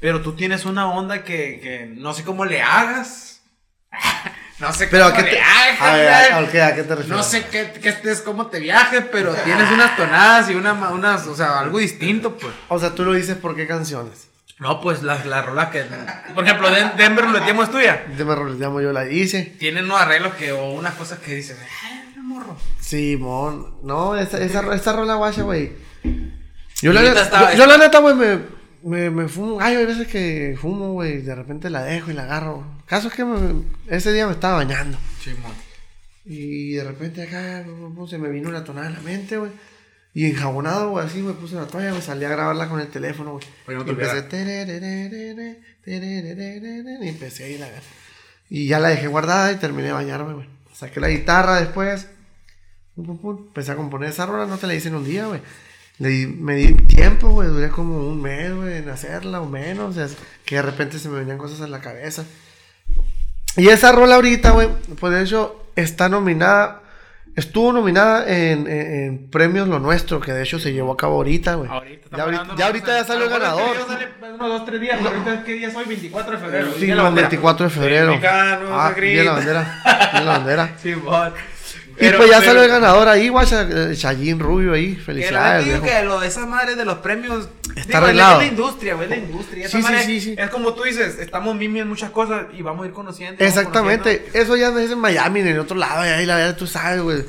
Pero 0.00 0.22
tú 0.22 0.36
tienes 0.36 0.64
una 0.64 0.88
onda 0.88 1.24
que, 1.24 1.58
que 1.60 1.92
no 1.92 2.14
sé 2.14 2.22
cómo 2.22 2.44
le 2.44 2.62
hagas. 2.62 3.42
no 4.60 4.72
sé 4.72 4.86
Pero 4.86 5.06
cómo 5.06 5.16
a 5.16 5.24
qué 5.24 5.30
te, 5.30 5.40
hagas. 5.40 5.80
a 5.80 5.92
ver. 5.96 6.08
¿a, 6.08 6.38
a 6.38 6.48
qué, 6.48 6.62
a 6.62 6.74
qué 6.76 6.82
te 6.84 6.94
refieres? 6.94 7.08
No 7.08 7.22
sé 7.24 7.46
qué, 7.50 7.72
qué 7.82 7.88
estés, 7.88 8.20
cómo 8.20 8.46
te 8.46 8.60
viajes, 8.60 9.06
pero 9.10 9.34
tienes 9.34 9.68
unas 9.72 9.96
tonadas 9.96 10.48
y 10.50 10.54
una, 10.54 10.72
unas, 10.90 11.26
o 11.26 11.34
sea, 11.34 11.58
algo 11.58 11.78
distinto, 11.78 12.36
pues. 12.36 12.54
O 12.68 12.78
sea, 12.78 12.94
tú 12.94 13.04
lo 13.04 13.12
dices 13.14 13.36
por 13.36 13.56
qué 13.56 13.66
canciones. 13.66 14.27
No, 14.60 14.80
pues 14.80 15.02
las 15.04 15.24
la 15.26 15.42
rolas 15.42 15.68
que. 15.70 15.84
Por 16.34 16.44
ejemplo, 16.44 16.68
Den- 16.70 16.96
Denver 16.96 17.24
Ruleteamos 17.24 17.66
es 17.66 17.70
tuya. 17.70 18.04
De 18.16 18.24
me 18.24 18.34
roleteamos 18.34 18.82
yo 18.82 18.92
la 18.92 19.08
hice. 19.08 19.54
Tienen 19.58 19.84
unos 19.84 20.00
arreglos 20.00 20.34
que, 20.34 20.50
o 20.52 20.72
unas 20.72 20.94
cosas 20.94 21.20
que 21.20 21.34
dicen, 21.36 21.56
"Ah, 21.84 22.02
no, 22.16 22.22
morro. 22.24 22.56
Simón. 22.80 23.78
No, 23.84 24.16
esa, 24.16 24.38
esa, 24.38 24.74
esa 24.74 24.92
rola 24.92 25.14
guacha, 25.14 25.42
güey. 25.42 25.72
Yo 26.82 26.92
la, 26.92 27.02
neta, 27.02 27.22
estaba- 27.22 27.52
yo, 27.52 27.58
yo 27.58 27.66
la 27.66 27.78
neta, 27.78 27.98
güey, 28.00 28.14
me, 28.14 28.38
me, 28.82 29.10
me 29.10 29.28
fumo. 29.28 29.58
Ay, 29.60 29.76
hay 29.76 29.86
veces 29.86 30.08
que 30.08 30.56
fumo, 30.60 30.92
güey. 30.92 31.22
De 31.22 31.34
repente 31.34 31.70
la 31.70 31.82
dejo 31.84 32.10
y 32.10 32.14
la 32.14 32.24
agarro. 32.24 32.64
Caso 32.86 33.08
es 33.08 33.14
que 33.14 33.24
me- 33.24 33.62
ese 33.88 34.12
día 34.12 34.26
me 34.26 34.32
estaba 34.32 34.56
bañando. 34.56 34.98
Chimón. 35.22 35.52
Y 36.24 36.72
de 36.72 36.84
repente 36.84 37.22
acá 37.22 37.64
se 38.08 38.18
me 38.18 38.28
vino 38.28 38.48
una 38.48 38.64
tonada 38.64 38.88
en 38.88 38.94
la 38.94 39.00
mente, 39.00 39.36
güey. 39.38 39.50
Y 40.18 40.26
enjabonado, 40.26 40.90
güey, 40.90 41.06
así 41.06 41.22
me 41.22 41.32
puse 41.32 41.54
la 41.54 41.66
toalla, 41.66 41.94
me 41.94 42.02
salí 42.02 42.24
a 42.24 42.28
grabarla 42.28 42.68
con 42.68 42.80
el 42.80 42.88
teléfono, 42.88 43.32
güey. 43.34 43.44
Y 43.82 43.90
empecé. 44.02 44.28
Y 47.04 47.08
empecé 47.08 47.44
ahí 47.44 47.58
la. 47.58 47.68
Y 48.50 48.66
ya 48.66 48.80
la 48.80 48.88
dejé 48.88 49.06
guardada 49.06 49.52
y 49.52 49.56
terminé 49.56 49.88
de 49.88 49.92
bañarme, 49.92 50.34
güey. 50.34 50.48
Saqué 50.74 50.98
la 50.98 51.08
guitarra 51.08 51.60
después. 51.60 52.08
pum, 52.96 53.06
pum, 53.06 53.18
pum, 53.18 53.44
Empecé 53.46 53.70
a 53.72 53.76
componer 53.76 54.10
esa 54.10 54.26
rola, 54.26 54.46
no 54.46 54.58
te 54.58 54.66
la 54.66 54.74
hice 54.74 54.88
en 54.88 54.96
un 54.96 55.04
día, 55.04 55.26
güey. 55.26 55.40
Le 55.98 56.08
di- 56.08 56.26
me 56.26 56.56
di 56.56 56.74
tiempo, 56.74 57.28
güey. 57.30 57.48
Duré 57.48 57.68
como 57.68 57.98
un 57.98 58.20
mes, 58.20 58.52
güey, 58.54 58.78
en 58.78 58.88
hacerla 58.88 59.40
o 59.40 59.46
menos. 59.48 59.96
O 59.96 60.06
sea, 60.06 60.08
que 60.44 60.56
de 60.56 60.62
repente 60.62 60.98
se 60.98 61.08
me 61.08 61.18
venían 61.20 61.38
cosas 61.38 61.60
en 61.60 61.70
la 61.70 61.80
cabeza. 61.80 62.24
Y 63.56 63.68
esa 63.68 63.92
rola 63.92 64.16
ahorita, 64.16 64.50
güey, 64.50 64.68
por 64.98 65.14
eso 65.14 65.64
está 65.76 66.08
nominada. 66.08 66.82
Estuvo 67.38 67.72
nominada 67.72 68.26
en, 68.28 68.66
en- 68.66 69.04
en 69.04 69.30
premios 69.30 69.68
Lo 69.68 69.78
Nuestro, 69.78 70.20
que 70.20 70.32
de 70.32 70.42
hecho 70.42 70.58
se 70.58 70.72
llevó 70.72 70.92
a 70.92 70.96
cabo 70.96 71.14
ahorita, 71.16 71.54
güey. 71.54 71.70
Ahorita, 71.70 72.16
Ya 72.16 72.22
ahorita, 72.24 72.46
ya 72.56 72.66
ahorita 72.66 72.86
ya 72.98 73.04
salió 73.04 73.24
el 73.24 73.30
ganador. 73.30 73.76
Unos 74.34 74.48
dos, 74.48 74.64
tres 74.66 74.80
días, 74.80 74.98
pero 75.02 75.10
ahorita, 75.16 75.44
¿qué 75.44 75.52
día 75.54 75.68
es 75.68 75.74
hoy? 75.76 75.84
24 75.86 76.32
de 76.32 76.38
febrero. 76.38 76.68
Sí, 76.78 76.86
no, 76.88 76.96
la 76.96 77.02
bandera. 77.04 77.28
24 77.28 77.64
de 77.66 77.70
febrero. 77.70 78.06
Mexicano, 78.10 78.66
Ah, 78.72 78.92
de 78.96 79.24
la 79.24 79.32
bandera. 79.32 79.82
De 80.14 80.20
la 80.24 80.30
bandera. 80.38 80.70
Sí, 80.82 80.94
bot. 81.98 82.02
y 82.02 82.04
Pero- 82.06 82.18
pues 82.18 82.30
ya 82.30 82.38
pero- 82.38 82.50
salió 82.50 82.62
el 82.64 82.70
ganador 82.70 83.08
ahí, 83.08 83.28
guacha, 83.28 83.62
eh, 83.62 83.94
Chayín 83.96 84.38
Rubio 84.38 84.72
ahí. 84.74 84.94
Felicidades, 84.94 85.64
viejo. 85.64 85.82
que 85.82 86.02
lo 86.04 86.20
de 86.20 86.28
esas 86.28 86.46
madres 86.46 86.76
de 86.76 86.84
los 86.84 86.98
premios 86.98 87.48
Está 87.74 87.98
digo, 87.98 88.04
arreglado. 88.04 88.40
Es 88.40 88.46
la 88.46 88.52
industria, 88.52 88.94
güey, 88.94 89.04
es 89.04 89.10
la 89.10 89.16
industria. 89.24 89.68
Sí, 89.68 89.78
madre 89.78 90.04
sí, 90.04 90.20
sí. 90.20 90.34
Es 90.36 90.50
como 90.50 90.74
tú 90.74 90.82
dices, 90.82 91.18
estamos 91.18 91.54
mimi 91.54 91.80
en 91.80 91.88
muchas 91.88 92.10
cosas 92.10 92.46
y 92.56 92.62
vamos 92.62 92.84
a 92.84 92.86
ir 92.88 92.92
conociendo. 92.92 93.44
Exactamente. 93.44 94.18
conociendo. 94.18 94.38
Eso 94.38 94.56
ya 94.56 94.68
es 94.80 94.90
en 94.90 94.98
Miami, 94.98 95.40
en 95.40 95.58
otro 95.58 95.76
lado, 95.76 96.00
ahí 96.00 96.26
la 96.26 96.36
verdad 96.36 96.56
tú 96.56 96.66
sabes, 96.66 97.00
güey. 97.02 97.24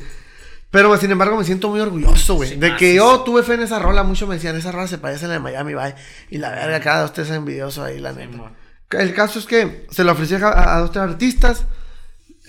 Pero 0.71 0.95
sin 0.97 1.09
embargo 1.11 1.35
me 1.35 1.43
siento 1.43 1.69
muy 1.69 1.79
orgulloso, 1.79 2.35
güey. 2.35 2.55
De 2.55 2.67
ah, 2.67 2.77
que 2.77 2.93
yo 2.93 3.21
tuve 3.21 3.41
fe 3.41 3.55
en 3.55 3.63
esa 3.63 3.79
rola. 3.79 4.03
Muchos 4.03 4.29
me 4.29 4.35
decían, 4.35 4.55
esa 4.55 4.71
rola 4.71 4.87
se 4.87 4.99
parece 4.99 5.25
a 5.25 5.27
la 5.27 5.33
de 5.35 5.39
Miami, 5.39 5.73
bye. 5.73 5.95
Y 6.29 6.37
la 6.37 6.51
verga, 6.51 6.79
cada 6.79 7.01
dos, 7.01 7.13
tres 7.13 7.31
envidioso 7.31 7.83
ahí, 7.83 7.99
la 7.99 8.13
neta. 8.13 8.31
Simón. 8.31 8.51
El 8.91 9.13
caso 9.13 9.39
es 9.39 9.45
que 9.45 9.87
se 9.89 10.03
lo 10.03 10.11
ofrecí 10.11 10.35
a, 10.35 10.75
a 10.75 10.79
dos, 10.79 10.91
tres 10.91 11.03
artistas. 11.03 11.65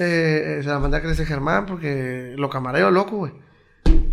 Eh, 0.01 0.59
eh, 0.59 0.63
se 0.63 0.69
la 0.69 0.79
mandé 0.79 0.97
a 0.97 1.03
crecer 1.03 1.27
Germán 1.27 1.67
porque 1.67 2.35
lo 2.37 2.49
camareo 2.51 2.91
loco, 2.91 3.17
güey. 3.17 3.33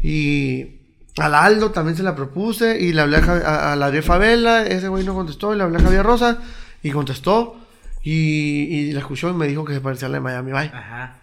Y 0.04 0.82
al 1.18 1.34
Aldo 1.34 1.72
también 1.72 1.98
se 1.98 2.04
la 2.04 2.16
propuse. 2.16 2.80
Y 2.80 2.94
le 2.94 3.02
hablé 3.02 3.18
a, 3.18 3.22
a, 3.22 3.74
a 3.74 3.76
la 3.76 3.88
Adriel 3.88 4.04
Favela. 4.04 4.64
Ese 4.64 4.88
güey 4.88 5.04
no 5.04 5.14
contestó. 5.14 5.54
Y 5.54 5.58
le 5.58 5.64
hablé 5.64 5.78
a 5.78 5.82
Javier 5.82 6.04
Rosa. 6.04 6.40
Y 6.84 6.92
contestó. 6.92 7.60
Y, 8.04 8.14
y 8.14 8.92
la 8.92 9.00
escuchó 9.00 9.30
y 9.30 9.34
me 9.34 9.48
dijo 9.48 9.66
que 9.66 9.74
se 9.74 9.82
parecía 9.82 10.08
a 10.08 10.12
la 10.12 10.18
de 10.18 10.22
Miami 10.22 10.52
Bye. 10.52 10.72
Ajá. 10.74 11.22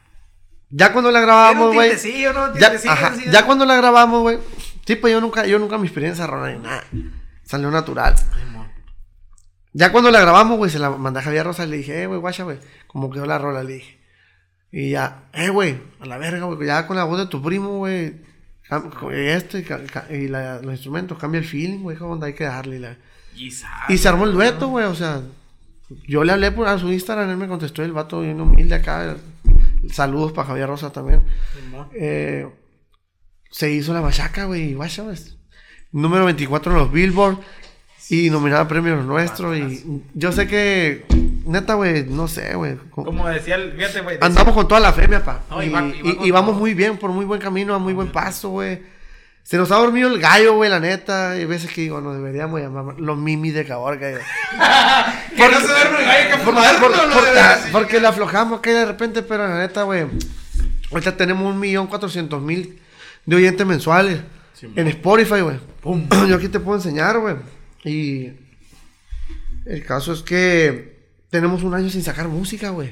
Ya 0.71 0.93
cuando 0.93 1.11
la 1.12 1.21
grabamos, 1.21 1.73
güey. 1.73 1.93
Ya, 2.59 2.73
ajá, 2.91 3.12
ya 3.31 3.47
cuando 3.47 3.65
la 3.65 3.77
grabamos, 3.77 4.23
güey. 4.23 4.39
Sí, 4.85 4.97
pues 4.97 5.12
yo 5.12 5.21
nunca, 5.21 5.47
yo 5.47 5.59
nunca 5.59 5.79
me 5.79 5.85
inspiré 5.85 6.09
en 6.09 6.15
ni 6.15 6.62
nada. 6.62 6.83
Salió 7.45 7.71
natural. 7.71 8.15
Ya 9.73 9.93
cuando 9.93 10.11
la 10.11 10.21
grabamos, 10.21 10.57
güey, 10.57 10.71
se 10.71 10.79
la 10.79 10.91
mandé 10.91 11.21
a 11.21 11.23
Javier 11.23 11.45
Rosa 11.45 11.65
y 11.65 11.69
le 11.69 11.77
dije, 11.79 12.03
eh, 12.03 12.07
güey, 12.07 12.21
guacha, 12.21 12.45
güey. 12.45 12.59
Como 12.87 13.11
quedó 13.11 13.27
la 13.27 13.39
rola, 13.39 13.62
le 13.62 13.75
dije. 13.75 13.99
Y 14.77 14.91
ya, 14.91 15.29
eh, 15.33 15.51
güey, 15.51 15.79
a 16.01 16.07
la 16.07 16.18
verga, 16.18 16.47
güey. 16.47 16.66
Ya 16.66 16.87
con 16.89 16.97
la 16.97 17.05
voz 17.05 17.18
de 17.18 17.27
tu 17.27 17.41
primo, 17.41 17.79
güey. 17.79 18.14
Esto 19.12 19.57
y, 19.59 20.27
la- 20.29 20.61
los 20.62 20.72
instrumentos, 20.72 21.16
cambia 21.16 21.39
el 21.39 21.45
feeling, 21.45 21.79
güey. 21.79 21.97
¿Cómo 21.97 22.14
onda? 22.14 22.27
Hay 22.27 22.33
que 22.35 22.43
darle. 22.45 22.77
Y, 22.77 22.79
la- 22.81 22.97
Y, 23.37 23.95
y 23.95 23.99
se 23.99 24.09
armó 24.09 24.25
el 24.25 24.33
dueto, 24.33 24.66
güey. 24.68 24.87
O 24.87 24.95
sea, 24.97 25.20
yo 26.09 26.25
le 26.25 26.33
hablé 26.33 26.51
por 26.51 26.66
a 26.66 26.77
su 26.79 26.91
Instagram, 26.91 27.31
él 27.31 27.37
me 27.37 27.47
contestó 27.47 27.85
el 27.85 27.93
vato 27.93 28.22
bien 28.22 28.41
humilde 28.41 28.75
acá. 28.75 29.16
Saludos 29.93 30.33
para 30.33 30.49
Javier 30.49 30.66
Rosa 30.66 30.91
también. 30.91 31.22
Eh, 31.95 32.49
se 33.51 33.70
hizo 33.70 33.93
la 33.95 34.01
machaca, 34.01 34.47
güey. 34.47 34.75
Número 35.93 36.25
24 36.25 36.72
en 36.72 36.79
los 36.79 36.91
Billboard. 36.91 37.39
Y 38.11 38.29
nominada 38.29 38.66
premios 38.66 39.05
nuestros. 39.05 39.57
Y 39.57 40.03
yo 40.14 40.33
sé 40.33 40.49
que, 40.49 41.05
neta, 41.45 41.75
güey, 41.75 42.05
no 42.05 42.27
sé, 42.29 42.55
güey. 42.55 42.77
co- 42.91 43.05
Como 43.05 43.29
decía 43.29 43.57
el, 43.57 43.73
fíjate, 43.73 44.01
güey. 44.01 44.19
Andamos 44.21 44.55
con 44.55 44.67
toda 44.69 44.81
la 44.81 44.93
fe, 44.93 45.09
mi 45.09 45.17
papá. 45.17 45.43
No, 45.51 45.63
y, 45.63 45.69
vamos 46.31 46.51
todo. 46.53 46.61
muy 46.61 46.75
bien, 46.75 46.97
por 46.99 47.11
muy 47.11 47.25
buen 47.25 47.41
camino, 47.41 47.75
a 47.75 47.79
muy 47.79 47.93
buen 47.93 48.11
paso, 48.13 48.51
güey. 48.51 48.83
Se 49.43 49.59
nos 49.59 49.71
ha 49.71 49.77
dormido 49.77 50.09
el 50.09 50.19
gallo, 50.21 50.55
güey, 50.55 50.71
la 50.71 50.81
neta. 50.81 51.33
Hay 51.33 51.45
veces 51.45 51.71
que 51.71 51.83
digo, 51.83 52.01
nos 52.01 52.15
deberíamos 52.17 52.61
llamar 52.61 52.99
los 52.99 53.19
mimis 53.19 53.53
de 53.55 53.65
Caborca. 53.67 54.07
Que 55.37 55.49
no 55.49 55.61
se 55.61 55.67
duerme 55.67 55.99
el 55.99 56.05
gallo, 56.07 56.31
que 56.31 56.37
Por- 56.45 56.55
por- 56.55 56.97
no, 56.97 57.07
no, 57.09 57.15
sí. 57.21 57.69
porque 57.73 58.01
la 58.01 58.09
aflojamos 58.11 58.61
que 58.61 58.71
de 58.71 58.87
repente, 58.87 59.23
pero 59.23 59.47
la 59.47 59.59
neta, 59.59 59.83
güey. 59.83 60.07
Ahorita 60.91 61.17
tenemos 61.17 61.53
un 61.53 61.59
millón 61.61 61.89
cuatrocientos 61.89 62.41
mil 62.41 62.81
de 63.27 63.37
oyentes 63.37 63.67
mensuales 63.67 64.21
en 64.77 64.87
Spotify, 64.89 65.41
güey. 65.41 65.59
Yo 66.29 66.37
aquí 66.37 66.49
te 66.49 66.61
puedo 66.61 66.79
enseñar, 66.79 67.19
güey. 67.19 67.35
Y 67.85 68.33
el 69.67 69.85
caso 69.85 70.13
es 70.15 70.23
que 70.23 70.94
tenemos 71.35 71.64
un 71.64 71.74
año 71.74 71.91
sin 71.91 72.05
sacar 72.05 72.28
música, 72.28 72.70
güey. 72.70 72.91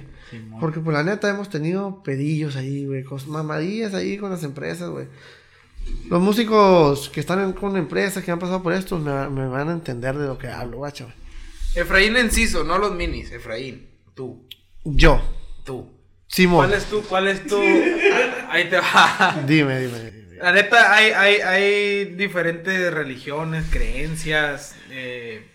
Porque 0.58 0.80
pues 0.80 0.92
la 0.96 1.04
neta 1.04 1.30
hemos 1.30 1.48
tenido 1.48 2.02
pedillos 2.02 2.56
ahí, 2.56 2.86
güey, 2.86 3.04
cos- 3.04 3.26
mamadillas 3.28 3.94
ahí 3.94 4.18
con 4.18 4.30
las 4.32 4.42
empresas, 4.42 4.90
güey. 4.90 5.06
Los 6.10 6.20
músicos 6.20 7.08
que 7.10 7.20
están 7.20 7.38
en- 7.40 7.52
con 7.52 7.76
empresas, 7.76 8.24
que 8.24 8.32
han 8.32 8.40
pasado 8.40 8.60
por 8.60 8.72
esto, 8.72 8.98
me, 8.98 9.28
me 9.28 9.46
van 9.46 9.68
a 9.68 9.72
entender 9.72 10.18
de 10.18 10.26
lo 10.26 10.38
que 10.38 10.48
hablo, 10.48 10.78
guacha. 10.78 11.04
güey. 11.04 11.16
Efraín 11.76 12.16
Enciso, 12.16 12.64
no 12.64 12.78
los 12.78 12.92
minis, 12.96 13.30
Efraín. 13.30 13.86
Tú, 14.14 14.48
Yo, 14.84 15.22
tú. 15.64 15.88
Simón. 16.26 16.66
¿Cuál 16.66 16.78
es 16.78 16.86
tu, 16.86 17.02
cuál 17.02 17.28
es 17.28 17.46
tu? 17.46 17.60
Ahí 18.50 18.68
te 18.68 18.78
va. 18.78 19.42
Dime, 19.46 19.78
dime, 19.80 19.98
dime. 20.10 20.22
La 20.42 20.50
neta, 20.50 20.92
hay, 20.92 21.12
hay, 21.12 21.36
hay 21.36 22.04
diferentes 22.16 22.92
religiones, 22.92 23.64
creencias. 23.70 24.74
Eh, 24.90 25.46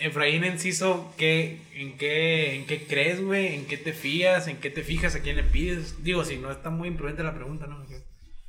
Efraín 0.00 0.44
Enciso, 0.44 1.12
¿qué, 1.16 1.60
en, 1.74 1.96
qué, 1.96 2.54
¿en 2.56 2.66
qué 2.66 2.84
crees, 2.86 3.22
güey? 3.22 3.54
¿En 3.54 3.66
qué 3.66 3.76
te 3.76 3.92
fías? 3.92 4.48
¿En 4.48 4.56
qué 4.56 4.70
te 4.70 4.82
fijas? 4.82 5.14
¿A 5.14 5.20
quién 5.20 5.36
le 5.36 5.44
pides? 5.44 6.02
Digo, 6.02 6.24
si 6.24 6.36
no 6.36 6.50
está 6.50 6.70
muy 6.70 6.88
imprudente 6.88 7.22
la 7.22 7.34
pregunta, 7.34 7.66
¿no? 7.66 7.84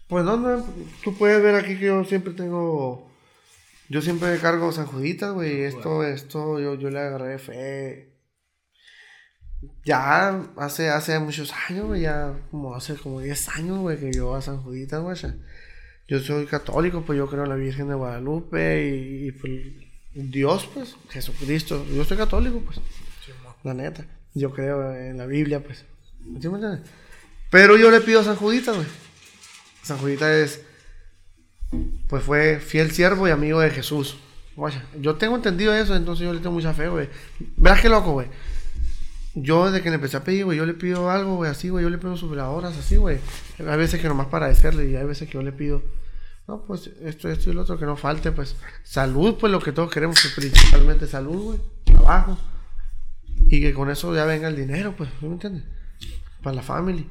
Pues 0.07 0.25
no, 0.25 0.37
no, 0.37 0.65
tú 1.03 1.15
puedes 1.17 1.41
ver 1.41 1.55
aquí 1.55 1.77
que 1.77 1.85
yo 1.85 2.03
siempre 2.03 2.33
tengo, 2.33 3.09
yo 3.87 4.01
siempre 4.01 4.37
cargo 4.39 4.71
San 4.71 4.85
Juditas, 4.85 5.33
güey, 5.33 5.61
esto, 5.61 6.03
esto, 6.03 6.59
yo, 6.59 6.75
yo 6.75 6.89
le 6.89 6.99
agarré 6.99 7.39
fe. 7.39 8.17
Ya 9.85 10.41
hace, 10.57 10.89
hace 10.89 11.19
muchos 11.19 11.53
años, 11.69 11.87
güey, 11.87 12.01
ya 12.01 12.39
como 12.51 12.75
hace 12.75 12.95
como 12.95 13.21
10 13.21 13.49
años, 13.49 13.79
güey, 13.79 13.97
que 13.99 14.11
yo 14.11 14.35
a 14.35 14.41
San 14.41 14.61
Juditas, 14.63 15.01
güey. 15.01 15.15
yo 16.07 16.19
soy 16.19 16.45
católico, 16.45 17.03
pues 17.05 17.17
yo 17.17 17.27
creo 17.27 17.43
en 17.43 17.49
la 17.49 17.55
Virgen 17.55 17.87
de 17.87 17.95
Guadalupe 17.95 18.89
y, 18.89 19.27
y, 19.27 19.31
pues 19.31 19.51
Dios, 20.13 20.69
pues, 20.73 20.95
Jesucristo. 21.09 21.85
Yo 21.93 22.03
soy 22.03 22.17
católico, 22.17 22.61
pues. 22.65 22.79
la 23.63 23.73
neta. 23.73 24.05
Yo 24.33 24.51
creo 24.51 24.95
en 24.95 25.17
la 25.17 25.25
Biblia, 25.25 25.63
pues. 25.63 25.85
¿Sí 26.39 26.49
me 26.49 26.55
entiendes? 26.55 26.81
Pero 27.49 27.77
yo 27.77 27.91
le 27.91 28.01
pido 28.01 28.21
a 28.21 28.23
San 28.23 28.35
Judita, 28.35 28.71
güey. 28.71 28.87
San 29.83 29.97
Judita 29.97 30.37
es, 30.37 30.61
pues 32.07 32.23
fue 32.23 32.59
fiel 32.59 32.91
siervo 32.91 33.27
y 33.27 33.31
amigo 33.31 33.59
de 33.59 33.69
Jesús. 33.71 34.17
Guaya, 34.55 34.83
yo 34.99 35.15
tengo 35.15 35.35
entendido 35.35 35.73
eso, 35.73 35.95
entonces 35.95 36.25
yo 36.25 36.33
le 36.33 36.39
tengo 36.39 36.53
mucha 36.53 36.73
fe, 36.73 36.87
güey. 36.87 37.09
Verás 37.57 37.81
qué 37.81 37.89
loco, 37.89 38.11
güey. 38.11 38.27
Yo 39.33 39.65
desde 39.65 39.81
que 39.81 39.89
le 39.89 39.95
empecé 39.95 40.17
a 40.17 40.23
pedir, 40.23 40.43
güey, 40.45 40.57
yo 40.57 40.65
le 40.65 40.73
pido 40.73 41.09
algo, 41.09 41.37
güey, 41.37 41.49
así, 41.49 41.69
güey, 41.69 41.83
yo 41.83 41.89
le 41.89 41.97
pido 41.97 42.17
sus 42.17 42.29
veladoras, 42.29 42.77
así, 42.77 42.97
güey. 42.97 43.19
Hay 43.59 43.77
veces 43.77 44.01
que 44.01 44.07
nomás 44.07 44.27
para 44.27 44.45
agradecerle 44.47 44.89
y 44.89 44.95
hay 44.95 45.05
veces 45.05 45.27
que 45.27 45.35
yo 45.35 45.41
le 45.41 45.53
pido, 45.53 45.81
no, 46.51 46.63
pues 46.65 46.87
esto, 47.01 47.29
esto 47.29 47.49
y 47.49 47.53
lo 47.53 47.61
otro, 47.61 47.77
que 47.77 47.85
no 47.85 47.95
falte, 47.95 48.31
pues 48.31 48.55
salud, 48.83 49.35
pues 49.39 49.51
lo 49.51 49.59
que 49.59 49.71
todos 49.71 49.91
queremos, 49.91 50.21
que 50.21 50.29
principalmente 50.41 51.07
salud, 51.07 51.43
güey, 51.43 51.59
trabajo. 51.83 52.37
Y 53.47 53.61
que 53.61 53.73
con 53.73 53.89
eso 53.89 54.13
ya 54.15 54.25
venga 54.25 54.47
el 54.47 54.55
dinero, 54.55 54.93
pues, 54.95 55.09
¿me 55.21 55.29
entiendes? 55.29 55.63
Para 56.43 56.57
la 56.57 56.61
familia. 56.61 57.05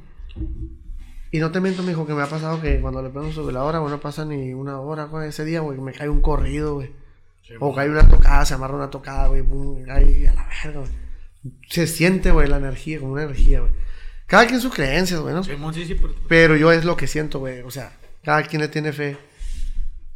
Y 1.33 1.39
no 1.39 1.51
te 1.51 1.61
miento, 1.61 1.83
mijo, 1.83 2.07
que 2.07 2.15
me 2.15 2.23
ha 2.23 2.27
pasado 2.27 2.61
que 2.61 2.81
cuando 2.81 3.03
le 3.03 3.11
prendo 3.11 3.33
su 3.33 3.45
veladora, 3.45 3.79
güey, 3.79 3.91
no 3.91 4.01
pasa 4.01 4.25
ni 4.25 4.55
una 4.55 4.81
hora, 4.81 5.05
güey, 5.05 5.29
ese 5.29 5.45
día, 5.45 5.61
güey, 5.61 5.79
me 5.79 5.93
cae 5.93 6.09
un 6.09 6.21
corrido, 6.21 6.75
güey. 6.75 6.93
o 7.59 7.75
cae 7.75 7.89
una 7.89 8.09
tocada, 8.09 8.45
se 8.45 8.55
amarra 8.55 8.77
una 8.77 8.91
tocada, 8.91 9.29
güey, 9.29 9.43
pum, 9.43 9.83
cae 9.85 10.29
a 10.29 10.35
la 10.35 10.49
verga, 10.49 10.81
güey 10.81 11.11
se 11.69 11.87
siente, 11.87 12.31
güey, 12.31 12.49
la 12.49 12.59
energía, 12.59 12.99
como 13.01 13.13
una 13.13 13.25
energía, 13.25 13.61
güey. 13.61 13.73
Cada 14.27 14.47
quien 14.47 14.61
sus 14.61 14.73
creencias, 14.73 15.21
güey, 15.21 15.35
¿no? 15.35 15.43
Sí, 15.43 15.53
sí, 15.75 15.87
sí, 15.87 16.01
pero... 16.29 16.57
yo 16.57 16.71
es 16.73 16.85
lo 16.85 16.97
que 16.97 17.07
siento, 17.07 17.41
güey. 17.41 17.61
O 17.63 17.71
sea, 17.71 17.93
cada 18.23 18.43
quien 18.45 18.63
le 18.63 18.69
tiene 18.69 18.93
fe. 18.93 19.17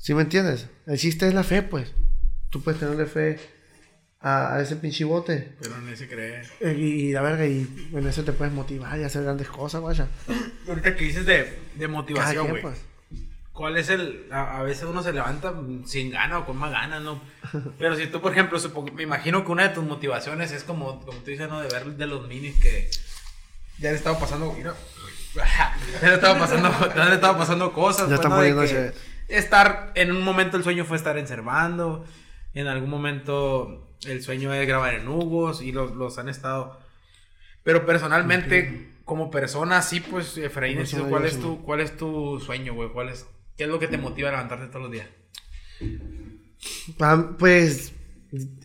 ¿Sí 0.05 0.13
me 0.13 0.21
entiendes? 0.21 0.67
El 0.87 0.99
chiste 0.99 1.27
es 1.27 1.33
la 1.33 1.45
fe, 1.45 1.63
pues. 1.63 1.91
Tú 2.51 2.61
puedes 2.61 2.79
tenerle 2.79 3.07
fe 3.07 3.41
a, 4.21 4.61
ese 4.61 4.77
pinche 4.77 5.03
bote. 5.05 5.55
Pero 5.59 5.79
en 5.79 5.89
ese 5.89 6.07
creer. 6.07 6.47
Eh, 6.61 6.75
y, 6.75 7.13
la 7.13 7.23
verga, 7.23 7.47
y 7.47 7.67
en 7.91 8.07
eso 8.07 8.23
te 8.23 8.35
puedes 8.35 8.53
motivar 8.53 8.99
y 8.99 9.05
hacer 9.05 9.23
grandes 9.23 9.49
cosas, 9.49 9.81
güey. 9.81 9.97
Ahorita 10.69 10.95
que 10.95 11.05
dices 11.05 11.25
de, 11.25 11.59
de 11.77 11.89
motivación, 11.89 12.51
güey. 12.51 12.61
Pues. 12.61 12.83
¿Cuál 13.55 13.79
es 13.79 13.89
el.? 13.89 14.27
A, 14.31 14.63
veces 14.63 14.85
uno 14.85 15.03
se 15.03 15.15
levanta 15.15 15.55
sin 15.87 16.11
ganas 16.11 16.43
o 16.43 16.45
con 16.45 16.59
más 16.59 16.71
ganas, 16.71 17.01
¿no? 17.01 17.23
Pero 17.79 17.97
si 17.97 18.07
tú, 18.09 18.21
por 18.21 18.33
ejemplo, 18.33 18.59
me 18.95 19.05
imagino 19.05 19.43
que 19.43 19.53
una 19.53 19.69
de 19.69 19.75
tus 19.75 19.85
motivaciones 19.85 20.53
es 20.53 20.65
como, 20.65 21.01
como 21.01 21.19
tú 21.21 21.31
dices, 21.31 21.49
¿no? 21.49 21.63
De 21.63 21.69
ver 21.69 21.87
de 21.87 22.07
los 22.07 22.29
minis 22.29 22.61
que 22.61 22.91
ya 23.79 23.89
han 23.89 23.95
estado 23.95 24.19
pasando. 24.19 24.53
Mira, 24.53 24.75
ya 25.35 26.09
le 26.09 26.15
estado 26.17 26.39
pasando, 26.39 26.71
ya 26.95 27.05
le 27.07 27.15
estado 27.15 27.39
pasando 27.39 27.73
cosas. 27.73 28.11
Ya 28.11 28.19
pues, 28.19 28.93
Estar. 29.29 29.93
En 29.95 30.13
un 30.13 30.23
momento 30.23 30.57
el 30.57 30.65
sueño 30.65 30.85
fue 30.85 30.97
estar 30.97 31.19
en 31.19 31.27
Servando. 31.27 32.05
En 32.55 32.67
algún 32.67 32.91
momento 32.91 33.97
el 34.07 34.23
sueño 34.23 34.53
es 34.55 34.67
grabar 34.67 34.95
en 34.95 35.09
Hugos 35.09 35.63
y 35.63 35.73
los, 35.73 35.95
los 35.95 36.19
han 36.19 36.29
estado. 36.29 36.79
Pero 37.63 37.87
personalmente, 37.87 38.91
como 39.05 39.31
persona, 39.31 39.81
sí, 39.83 40.01
pues, 40.01 40.37
Efraín, 40.37 40.85
¿cuál, 41.09 41.25
es 41.25 41.41
tu, 41.41 41.63
¿cuál 41.63 41.81
es 41.81 41.97
tu 41.97 42.39
sueño, 42.41 42.75
güey? 42.75 42.91
¿Cuál 42.91 43.09
es 43.09 43.27
¿Qué 43.57 43.65
es 43.65 43.71
lo 43.71 43.79
que 43.79 43.89
te 43.89 43.99
motiva 43.99 44.29
a 44.29 44.33
levantarte 44.33 44.67
todos 44.67 44.83
los 44.83 44.91
días? 44.91 45.09
Pues 47.39 47.93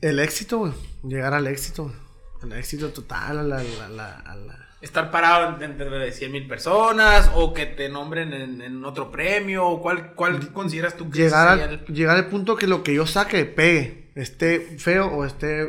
el 0.01 0.20
éxito, 0.20 0.60
güey. 0.60 0.74
Llegar 1.03 1.34
al 1.34 1.47
éxito. 1.47 1.93
Al 2.41 2.53
éxito 2.53 2.89
total, 2.89 3.39
a 3.39 3.43
la, 3.43 4.68
Estar 4.82 5.12
parado 5.12 5.62
entre 5.62 5.90
de 5.90 6.12
100 6.12 6.32
mil 6.32 6.48
personas 6.48 7.30
o 7.36 7.54
que 7.54 7.66
te 7.66 7.90
nombren 7.90 8.34
en, 8.34 8.86
otro 8.86 9.12
premio. 9.12 9.68
O 9.68 9.82
¿Cuál, 9.82 10.14
cuál 10.14 10.54
consideras 10.54 10.96
tú 10.96 11.10
que 11.10 11.24
llegar 11.24 11.60
al, 11.60 11.86
llegar 11.86 12.16
al 12.16 12.28
punto 12.28 12.56
que 12.56 12.68
lo 12.68 12.82
que 12.82 12.94
yo 12.94 13.06
saque 13.06 13.46
pegue, 13.46 14.12
esté 14.16 14.78
feo 14.78 15.08
o 15.08 15.26
esté 15.26 15.68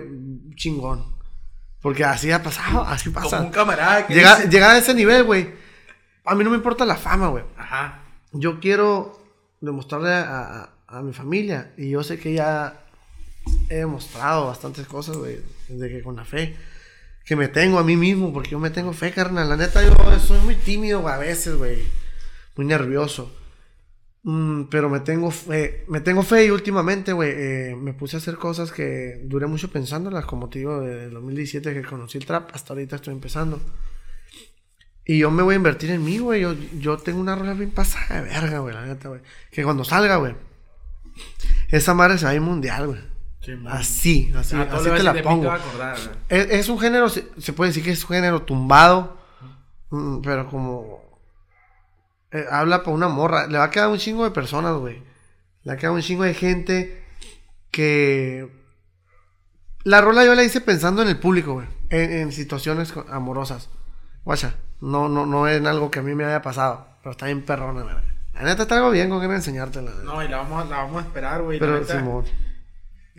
chingón. 0.55 1.17
Porque 1.83 2.05
así 2.05 2.31
ha 2.31 2.43
pasado, 2.43 2.83
así 2.83 3.11
pasa. 3.11 3.39
Como 3.39 3.49
un 3.49 3.53
camarada. 3.53 4.07
llegar, 4.07 4.49
llegar 4.49 4.71
a 4.71 4.79
ese 4.79 4.95
nivel, 4.95 5.25
güey. 5.25 5.51
A 6.25 6.35
mí 6.35 6.45
no 6.45 6.51
me 6.51 6.57
importa 6.57 6.85
la 6.85 6.97
fama, 6.97 7.29
güey. 7.29 7.45
Ajá 7.57 8.01
yo 8.33 8.61
quiero 8.61 9.19
demostrarle 9.61 10.13
a, 10.13 10.71
mi 11.05 11.13
familia, 11.13 11.73
y 11.77 11.91
yo 11.91 12.03
sé 12.03 12.19
que 12.19 12.35
ya 12.35 12.85
he 13.69 13.77
demostrado 13.77 14.49
bastantes 14.49 14.89
cosas, 14.89 15.17
güey, 15.17 15.39
desde 15.69 15.89
que 15.89 16.03
con 16.03 16.17
la 16.17 16.25
fe, 16.25 16.57
que 17.25 17.37
me 17.37 17.49
tengo 17.49 17.79
a 17.79 17.85
mí 17.85 17.97
mismo, 17.97 18.33
porque 18.33 18.51
yo 18.51 18.59
me 18.59 18.71
tengo 18.71 18.93
fe, 18.93 19.13
carnal. 19.13 19.49
La 19.49 19.57
neta, 19.57 19.83
yo 19.83 19.95
soy 20.19 20.41
muy 20.41 20.57
tímido, 20.57 21.07
a 21.07 21.19
veces, 21.19 21.57
güey, 21.57 21.83
muy 22.57 22.67
nervioso. 22.67 23.33
Mm, 24.23 24.65
pero 24.65 24.91
me 24.91 25.01
tengo 25.01 25.31
fe, 25.31 25.85
me 25.89 26.01
tengo 26.01 26.23
fe 26.23 26.47
y 26.47 26.51
últimamente, 26.51 27.13
güey, 27.13 27.31
eh, 27.35 27.77
me 27.77 27.95
puse 27.95 28.17
a 28.17 28.19
hacer 28.19 28.37
cosas 28.37 28.71
que 28.71 29.21
duré 29.25 29.47
mucho 29.47 29.71
pensándolas, 29.71 30.27
como 30.27 30.51
te 30.51 30.59
digo, 30.59 30.81
desde 30.81 31.05
el 31.05 31.11
2017 31.13 31.73
que 31.73 31.83
conocí 31.83 32.19
el 32.19 32.27
trap, 32.27 32.51
hasta 32.53 32.75
ahorita 32.75 32.97
estoy 32.97 33.15
empezando. 33.15 33.61
Y 35.07 35.19
yo 35.19 35.31
me 35.31 35.43
voy 35.43 35.55
a 35.55 35.57
invertir 35.57 35.91
en 35.91 36.05
mí, 36.05 36.19
güey. 36.19 36.43
Yo, 36.43 36.55
yo 36.79 36.97
tengo 36.99 37.21
una 37.21 37.35
rola 37.35 37.55
bien 37.55 37.71
pasada 37.71 38.21
de 38.21 38.29
verga, 38.29 38.59
güey, 38.61 38.75
la 38.75 38.87
neta, 38.87 39.09
güey. 39.09 39.21
Que 39.51 39.65
cuando 39.65 39.85
salga, 39.85 40.17
güey, 40.17 40.35
esa 41.71 41.95
madre 41.95 42.19
se 42.19 42.25
va 42.27 42.31
a 42.31 42.35
ir 42.35 42.41
mundial, 42.41 42.89
güey. 42.89 43.01
Así, 43.69 44.33
así, 44.37 44.57
ah, 44.57 44.69
así 44.71 44.91
te 44.91 45.03
la 45.03 45.23
pongo. 45.23 45.53
es, 46.29 46.69
un 46.69 46.79
género, 46.79 47.09
se, 47.09 47.53
puede 47.53 47.71
decir 47.71 47.83
que 47.83 47.91
es 47.91 48.03
un 48.05 48.11
género 48.11 48.43
tumbado, 48.43 49.17
mm, 49.91 50.21
pero 50.21 50.49
como 50.49 51.03
eh, 52.33 52.45
habla 52.51 52.83
para 52.83 52.95
una 52.95 53.09
morra. 53.09 53.47
Le 53.47 53.59
va 53.59 53.65
a 53.65 53.71
quedar 53.71 53.89
un 53.89 53.99
chingo 53.99 54.25
de 54.25 54.31
personas, 54.31 54.77
güey. 54.77 55.03
Le 55.65 55.73
va 55.73 55.73
a 55.75 55.77
quedar 55.77 55.93
un 55.93 56.03
chingo 56.03 56.25
de 56.25 56.35
gente 56.35 57.05
que... 57.71 58.59
La 59.83 60.03
rola 60.03 60.25
yo 60.25 60.35
la 60.35 60.45
hice 60.45 60.61
pensando 60.61 61.03
en 61.03 61.09
el 61.09 61.19
público, 61.19 61.55
güey. 61.55 61.67
En, 61.89 62.13
en 62.13 62.33
situaciones 62.33 62.93
amorosas. 63.11 63.71
Guacha. 64.25 64.55
No, 64.81 65.09
no, 65.09 65.27
no 65.27 65.47
es 65.47 65.65
algo 65.65 65.91
que 65.91 66.01
a 66.01 66.03
mí 66.03 66.15
me 66.15 66.25
haya 66.25 66.43
pasado. 66.43 66.87
Pero 67.03 67.13
está 67.13 67.27
bien 67.27 67.43
perrona, 67.43 67.83
verdad. 67.83 68.05
La 68.35 68.43
neta 68.43 68.63
está 68.63 68.77
algo 68.77 68.91
bien 68.91 69.11
con 69.11 69.21
que 69.21 69.35
enseñártela. 69.35 69.91
No, 70.05 70.23
y 70.23 70.29
la 70.29 70.39
vamos, 70.39 70.69
la 70.69 70.79
vamos 70.79 71.03
a 71.03 71.07
esperar, 71.07 71.43
güey. 71.43 71.59
Pero, 71.59 71.75
la 71.75 71.81
neta, 71.81 72.05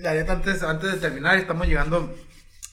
La 0.02 0.14
neta, 0.14 0.34
antes, 0.34 0.64
antes 0.64 0.91
de 0.91 0.97
terminar, 0.97 1.38
estamos 1.38 1.68
llegando. 1.68 2.14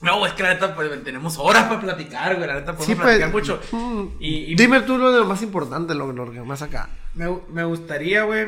No, 0.01 0.25
es 0.25 0.33
que 0.33 0.43
la 0.43 0.53
neta, 0.53 0.75
pues 0.75 1.03
tenemos 1.03 1.37
horas 1.37 1.65
para 1.65 1.81
platicar, 1.81 2.35
güey. 2.35 2.47
La 2.47 2.55
neta, 2.55 2.75
podemos 2.75 2.85
sí, 2.85 2.95
pues, 2.95 3.05
platicar 3.05 3.31
mucho. 3.31 3.61
Mm, 3.71 4.05
y, 4.19 4.55
Dime 4.55 4.81
tú 4.81 4.97
lo 4.97 5.11
de 5.11 5.19
lo 5.19 5.25
más 5.25 5.41
importante, 5.41 5.93
lo, 5.93 6.11
lo 6.11 6.31
que 6.31 6.41
más 6.41 6.61
acá. 6.61 6.89
Me, 7.13 7.27
me 7.49 7.63
gustaría, 7.63 8.23
güey, 8.23 8.47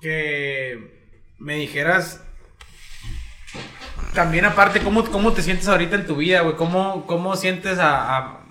que 0.00 1.12
me 1.38 1.56
dijeras. 1.56 2.20
También, 4.12 4.44
aparte, 4.44 4.80
¿cómo, 4.80 5.04
cómo 5.04 5.32
te 5.32 5.42
sientes 5.42 5.68
ahorita 5.68 5.96
en 5.96 6.06
tu 6.06 6.16
vida, 6.16 6.40
güey? 6.40 6.56
¿Cómo, 6.56 7.06
¿Cómo 7.06 7.36
sientes 7.36 7.78
a 7.80 8.44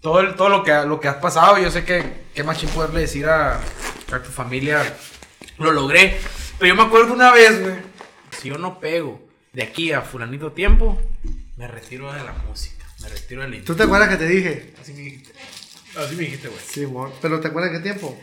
todo, 0.00 0.34
todo 0.34 0.48
lo, 0.48 0.64
que, 0.64 0.72
lo 0.86 0.98
que 0.98 1.08
has 1.08 1.16
pasado, 1.16 1.58
yo 1.58 1.70
sé 1.70 1.84
que 1.84 2.24
qué 2.34 2.42
más 2.42 2.58
poderle 2.64 3.00
decir 3.00 3.26
a, 3.26 3.60
a, 4.12 4.22
tu 4.22 4.30
familia, 4.30 4.82
lo 5.58 5.72
logré. 5.72 6.18
Pero 6.58 6.74
yo 6.74 6.82
me 6.82 6.86
acuerdo 6.86 7.12
una 7.12 7.32
vez, 7.32 7.60
güey, 7.60 7.74
si 8.30 8.48
yo 8.48 8.58
no 8.58 8.80
pego 8.80 9.20
de 9.52 9.62
aquí 9.62 9.92
a 9.92 10.02
fulanito 10.02 10.52
tiempo, 10.52 11.00
me 11.56 11.66
retiro 11.66 12.12
de 12.12 12.22
la 12.22 12.32
música, 12.32 12.86
me 13.02 13.08
retiro 13.08 13.42
de 13.42 13.48
la 13.48 13.64
¿Tú 13.64 13.74
te 13.74 13.82
acuerdas 13.82 14.08
que 14.08 14.16
te 14.16 14.26
dije? 14.28 14.74
Así 14.80 14.92
me 14.92 15.00
dijiste. 15.00 15.32
Así 15.96 16.14
me 16.14 16.22
dijiste, 16.22 16.48
güey. 16.48 16.60
Sí, 16.66 16.84
amor. 16.84 17.12
Pero 17.20 17.40
¿te 17.40 17.48
acuerdas 17.48 17.72
qué 17.72 17.80
tiempo? 17.80 18.16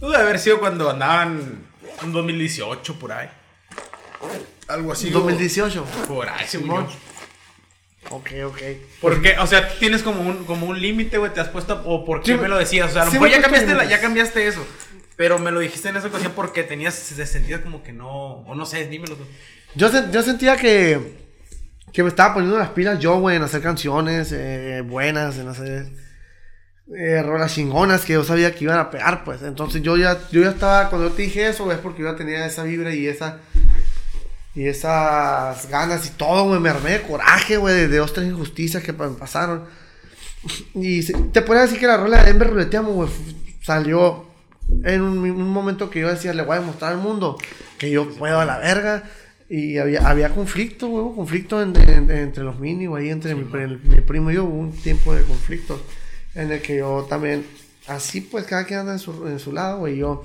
Debe 0.00 0.16
haber 0.16 0.38
sido 0.38 0.60
cuando 0.60 0.90
andaban 0.90 1.66
en 2.02 2.12
2018, 2.12 2.98
por 2.98 3.12
ahí. 3.12 3.28
Algo 4.68 4.92
así. 4.92 5.10
¿2018? 5.10 5.82
Por 6.06 6.28
ahí, 6.28 6.46
según 6.46 6.86
Ok, 8.10 8.30
ok. 8.46 8.58
Porque, 9.00 9.36
o 9.38 9.46
sea, 9.46 9.78
tienes 9.78 10.02
como 10.02 10.22
un, 10.22 10.44
como 10.44 10.66
un 10.66 10.80
límite, 10.80 11.18
güey, 11.18 11.32
te 11.32 11.40
has 11.40 11.48
puesto, 11.48 11.82
o 11.84 12.04
por 12.04 12.22
qué 12.22 12.36
me 12.36 12.48
lo 12.48 12.58
decías, 12.58 12.90
o 12.90 12.92
sea, 12.92 13.02
a 13.02 13.06
lo 13.06 13.12
mejor 13.12 13.30
ya 13.30 13.40
cambiaste, 13.40 13.88
ya 13.88 14.00
cambiaste 14.00 14.46
eso, 14.46 14.66
pero 15.16 15.38
me 15.38 15.50
lo 15.50 15.60
dijiste 15.60 15.88
en 15.88 15.96
esa 15.96 16.08
ocasión 16.08 16.32
porque 16.34 16.62
tenías, 16.62 16.94
se 16.94 17.26
sentía 17.26 17.62
como 17.62 17.82
que 17.82 17.92
no, 17.92 18.38
o 18.40 18.54
no 18.54 18.66
sé, 18.66 18.86
dímelo 18.86 19.16
tú. 19.16 19.24
Yo, 19.74 19.88
yo 20.10 20.22
sentía 20.22 20.56
que, 20.56 21.16
que 21.92 22.02
me 22.02 22.08
estaba 22.08 22.34
poniendo 22.34 22.58
las 22.58 22.70
pilas 22.70 22.98
yo, 22.98 23.18
güey, 23.20 23.36
en 23.36 23.42
hacer 23.42 23.62
canciones 23.62 24.32
eh, 24.32 24.82
buenas, 24.84 25.38
en 25.38 25.48
hacer 25.48 25.86
eh, 26.96 27.22
rolas 27.22 27.54
chingonas 27.54 28.04
que 28.04 28.14
yo 28.14 28.24
sabía 28.24 28.54
que 28.54 28.64
iban 28.64 28.78
a 28.78 28.90
pegar, 28.90 29.24
pues, 29.24 29.42
entonces 29.42 29.82
yo 29.82 29.96
ya, 29.96 30.18
yo 30.30 30.42
ya 30.42 30.50
estaba, 30.50 30.90
cuando 30.90 31.08
yo 31.08 31.14
te 31.14 31.22
dije 31.22 31.48
eso, 31.48 31.70
es 31.70 31.78
porque 31.78 32.02
yo 32.02 32.10
ya 32.10 32.16
tenía 32.16 32.46
esa 32.46 32.64
vibra 32.64 32.94
y 32.94 33.06
esa 33.06 33.40
y 34.54 34.66
esas 34.66 35.68
ganas 35.70 36.06
y 36.06 36.10
todo, 36.10 36.44
güey, 36.44 36.60
me 36.60 36.68
armé 36.68 36.90
de 36.92 37.02
coraje, 37.02 37.56
güey, 37.56 37.74
de, 37.74 37.96
dos, 37.96 38.12
tres 38.12 38.28
injusticias 38.28 38.82
que 38.82 38.92
me 38.92 39.08
pasaron. 39.08 39.64
Y 40.74 41.02
te 41.30 41.42
podría 41.42 41.62
decir 41.62 41.78
que 41.78 41.86
la 41.86 41.96
rola 41.96 42.18
de 42.18 42.26
Denver 42.26 42.50
Ruleteamos, 42.50 42.94
güey, 42.94 43.08
salió 43.62 44.26
en 44.84 45.02
un, 45.02 45.48
momento 45.48 45.90
que 45.90 46.00
yo 46.00 46.08
decía, 46.08 46.32
le 46.34 46.42
voy 46.42 46.56
a 46.56 46.60
demostrar 46.60 46.92
al 46.92 46.98
mundo 46.98 47.38
que 47.78 47.90
yo 47.90 48.08
puedo 48.10 48.40
a 48.40 48.44
la 48.44 48.58
verga. 48.58 49.04
Y 49.48 49.76
había, 49.76 50.08
había 50.08 50.30
conflicto, 50.30 50.88
güey, 50.88 51.14
conflicto 51.14 51.60
entre 51.60 52.42
los 52.42 52.58
mini, 52.58 52.86
güey, 52.86 53.10
entre 53.10 53.34
mi, 53.34 53.44
primo 53.44 54.30
y 54.30 54.34
yo, 54.34 54.44
hubo 54.44 54.58
un 54.58 54.72
tiempo 54.72 55.14
de 55.14 55.22
conflicto 55.24 55.78
en 56.34 56.50
el 56.52 56.62
que 56.62 56.78
yo 56.78 57.06
también, 57.08 57.44
así 57.86 58.22
pues, 58.22 58.46
cada 58.46 58.64
quien 58.64 58.80
anda 58.80 58.92
en 58.92 58.98
su, 58.98 59.26
en 59.28 59.38
su 59.38 59.52
lado, 59.52 59.80
güey, 59.80 59.98
yo 59.98 60.24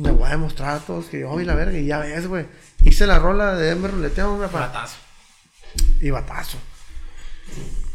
Le 0.00 0.10
voy 0.12 0.26
a 0.26 0.30
demostrar 0.30 0.76
a 0.76 0.78
todos 0.80 1.06
que 1.06 1.20
yo 1.20 1.28
voy 1.28 1.44
la 1.44 1.54
verga 1.54 1.78
y 1.78 1.86
ya 1.86 1.98
ves, 1.98 2.26
güey. 2.26 2.46
Hice 2.82 3.06
la 3.06 3.18
rola 3.18 3.54
de 3.54 3.66
Denver 3.66 3.90
Ruleteo, 3.90 4.36
güey, 4.36 4.48
para... 4.48 4.72
Platazo. 4.72 4.96
Y 6.00 6.10
batazo. 6.10 6.58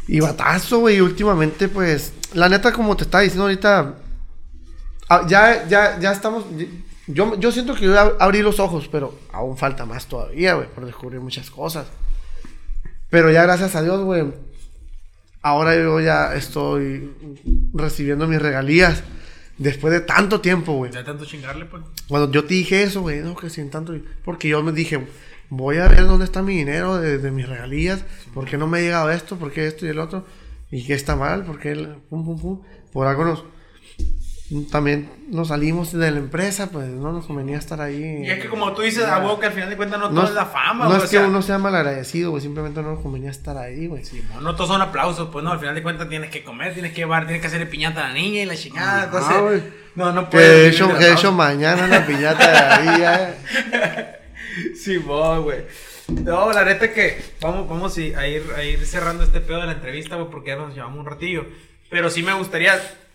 Y 0.06 0.20
batazo, 0.20 0.78
güey. 0.80 1.00
Últimamente, 1.00 1.68
pues, 1.68 2.12
la 2.32 2.48
neta, 2.48 2.72
como 2.72 2.96
te 2.96 3.04
estaba 3.04 3.22
diciendo 3.22 3.44
ahorita, 3.44 3.78
ah, 3.80 3.94
ya, 5.28 5.66
ya, 5.68 5.98
ya 6.00 6.12
estamos. 6.12 6.44
Yo, 7.06 7.38
yo 7.38 7.52
siento 7.52 7.74
que 7.74 7.82
yo 7.84 7.94
ab- 7.94 8.16
abrí 8.18 8.40
los 8.42 8.58
ojos, 8.60 8.88
pero 8.90 9.18
aún 9.32 9.56
falta 9.58 9.84
más 9.84 10.06
todavía, 10.06 10.54
güey, 10.54 10.68
por 10.68 10.86
descubrir 10.86 11.20
muchas 11.20 11.50
cosas. 11.50 11.86
Pero 13.10 13.30
ya 13.30 13.42
gracias 13.42 13.74
a 13.76 13.82
Dios, 13.82 14.02
güey, 14.02 14.24
ahora 15.42 15.74
yo 15.76 16.00
ya 16.00 16.34
estoy 16.34 17.12
recibiendo 17.74 18.26
mis 18.26 18.40
regalías 18.40 19.02
después 19.58 19.92
de 19.92 20.00
tanto 20.00 20.40
tiempo, 20.40 20.72
güey. 20.74 20.90
Ya 20.92 21.04
tanto 21.04 21.24
chingarle, 21.26 21.66
pues. 21.66 21.82
Cuando 22.08 22.30
yo 22.32 22.44
te 22.44 22.54
dije 22.54 22.82
eso, 22.82 23.02
güey, 23.02 23.20
no, 23.20 23.36
que 23.36 23.50
sin 23.50 23.70
tanto. 23.70 23.94
Porque 24.24 24.48
yo 24.48 24.62
me 24.62 24.72
dije, 24.72 25.06
voy 25.50 25.76
a 25.78 25.88
ver 25.88 26.06
dónde 26.06 26.24
está 26.24 26.42
mi 26.42 26.56
dinero 26.56 26.96
de, 26.96 27.18
de 27.18 27.30
mis 27.30 27.48
regalías, 27.48 28.04
por 28.32 28.46
qué 28.46 28.56
no 28.56 28.66
me 28.66 28.78
ha 28.78 28.80
llegado 28.80 29.10
esto, 29.10 29.36
por 29.36 29.52
qué 29.52 29.66
esto 29.66 29.84
y 29.86 29.90
el 29.90 29.98
otro, 29.98 30.24
y 30.70 30.84
qué 30.86 30.94
está 30.94 31.14
mal, 31.16 31.44
por 31.44 31.60
qué 31.60 31.72
el- 31.72 31.96
pum, 32.08 32.24
pum, 32.24 32.40
pum. 32.40 32.62
Por 32.92 33.06
algo 33.06 33.24
nos. 33.24 33.44
También 34.70 35.08
nos 35.28 35.48
salimos 35.48 35.92
de 35.92 36.10
la 36.10 36.18
empresa, 36.18 36.70
pues 36.70 36.86
no 36.88 37.12
nos 37.12 37.26
convenía 37.26 37.56
estar 37.58 37.80
ahí. 37.80 38.22
Y 38.24 38.30
es 38.30 38.40
que 38.42 38.48
como 38.48 38.72
tú 38.72 38.82
dices, 38.82 39.04
a 39.04 39.18
huevo 39.18 39.40
que 39.40 39.46
al 39.46 39.52
final 39.52 39.70
de 39.70 39.76
cuentas 39.76 39.98
no, 39.98 40.08
no, 40.10 40.14
todo 40.14 40.28
es 40.28 40.34
la 40.34 40.46
fama, 40.46 40.84
no 40.88 40.96
es 40.96 41.04
o 41.04 41.08
que 41.10 41.18
uno 41.18 41.42
sea 41.42 41.58
malagradecido, 41.58 42.30
güey, 42.30 42.42
simplemente 42.42 42.80
no 42.82 42.92
nos 42.92 43.00
convenía 43.00 43.30
estar 43.30 43.56
ahí, 43.56 43.86
güey. 43.86 44.02
no, 44.34 44.40
no 44.40 44.54
todos 44.54 44.68
son 44.70 44.80
aplausos, 44.82 45.28
pues 45.32 45.44
no, 45.44 45.52
al 45.52 45.58
final 45.58 45.74
de 45.74 45.82
cuentas 45.82 46.08
tienes 46.08 46.30
que 46.30 46.44
comer, 46.44 46.72
tienes 46.74 46.92
que 46.92 46.98
llevar, 46.98 47.24
tienes 47.24 47.40
que 47.40 47.46
hacerle 47.48 47.66
piñata 47.66 48.04
a 48.04 48.08
la 48.08 48.14
niña 48.14 48.42
y 48.42 48.46
la 48.46 48.54
chingada, 48.56 49.00
Ah, 49.00 49.04
entonces. 49.04 49.40
güey. 49.40 49.62
no, 49.94 50.12
no 50.12 50.24
Que 50.24 50.30
puedes. 50.30 50.48
de 50.50 50.56
vivir 50.56 50.74
hecho, 50.74 50.98
que 50.98 51.12
hecho 51.12 51.32
mañana 51.32 51.86
la 51.86 52.06
piñata 52.06 52.50
de 52.50 52.90
ahí, 52.90 53.00
ya. 53.00 53.34
Sí, 54.76 54.96
güey. 54.98 55.64
No, 56.22 56.52
la 56.52 56.64
neta 56.64 56.92
que 56.92 57.20
vamos, 57.40 57.68
vamos 57.68 57.96
a 57.96 58.00
ir, 58.00 58.16
a 58.56 58.62
ir 58.62 58.86
cerrando 58.86 59.24
este 59.24 59.40
pedo 59.40 59.60
de 59.60 59.66
la 59.66 59.72
entrevista, 59.72 60.16
güey, 60.16 60.28
porque 60.30 60.50
ya 60.50 60.56
nos 60.56 60.74
llevamos 60.74 60.98
un 61.00 61.06
ratillo. 61.06 61.46
Pero 61.90 62.10
sí 62.10 62.22
me 62.22 62.34
gustaría, 62.34 62.74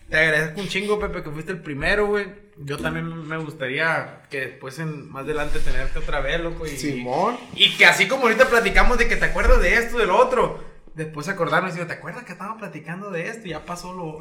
te 0.10 0.18
agradezco 0.18 0.62
un 0.62 0.68
chingo, 0.68 1.00
Pepe, 1.00 1.24
que 1.24 1.30
fuiste 1.30 1.52
el 1.52 1.62
primero, 1.62 2.08
güey. 2.08 2.28
Yo 2.58 2.78
también 2.78 3.28
me 3.28 3.38
gustaría 3.38 4.24
que 4.30 4.42
después, 4.42 4.80
en, 4.80 5.10
más 5.12 5.24
adelante, 5.24 5.60
tenerte 5.60 6.00
otra 6.00 6.20
vez, 6.20 6.42
loco. 6.42 6.66
Y, 6.66 6.72
Simón. 6.72 7.38
Y 7.56 7.78
que 7.78 7.86
así 7.86 8.08
como 8.08 8.24
ahorita 8.24 8.50
platicamos 8.50 8.98
de 8.98 9.08
que 9.08 9.16
te 9.16 9.26
acuerdas 9.26 9.62
de 9.62 9.76
esto, 9.76 9.98
del 9.98 10.10
otro. 10.10 10.68
Después 10.96 11.30
acordarnos 11.30 11.72
y 11.72 11.76
digo, 11.76 11.88
¿te 11.88 11.94
acuerdas 11.94 12.26
que 12.26 12.34
estábamos 12.34 12.60
platicando 12.60 13.10
de 13.12 13.30
esto? 13.30 13.48
Y 13.48 13.52
ya 13.52 13.64
pasó 13.64 13.94
lo. 13.94 14.20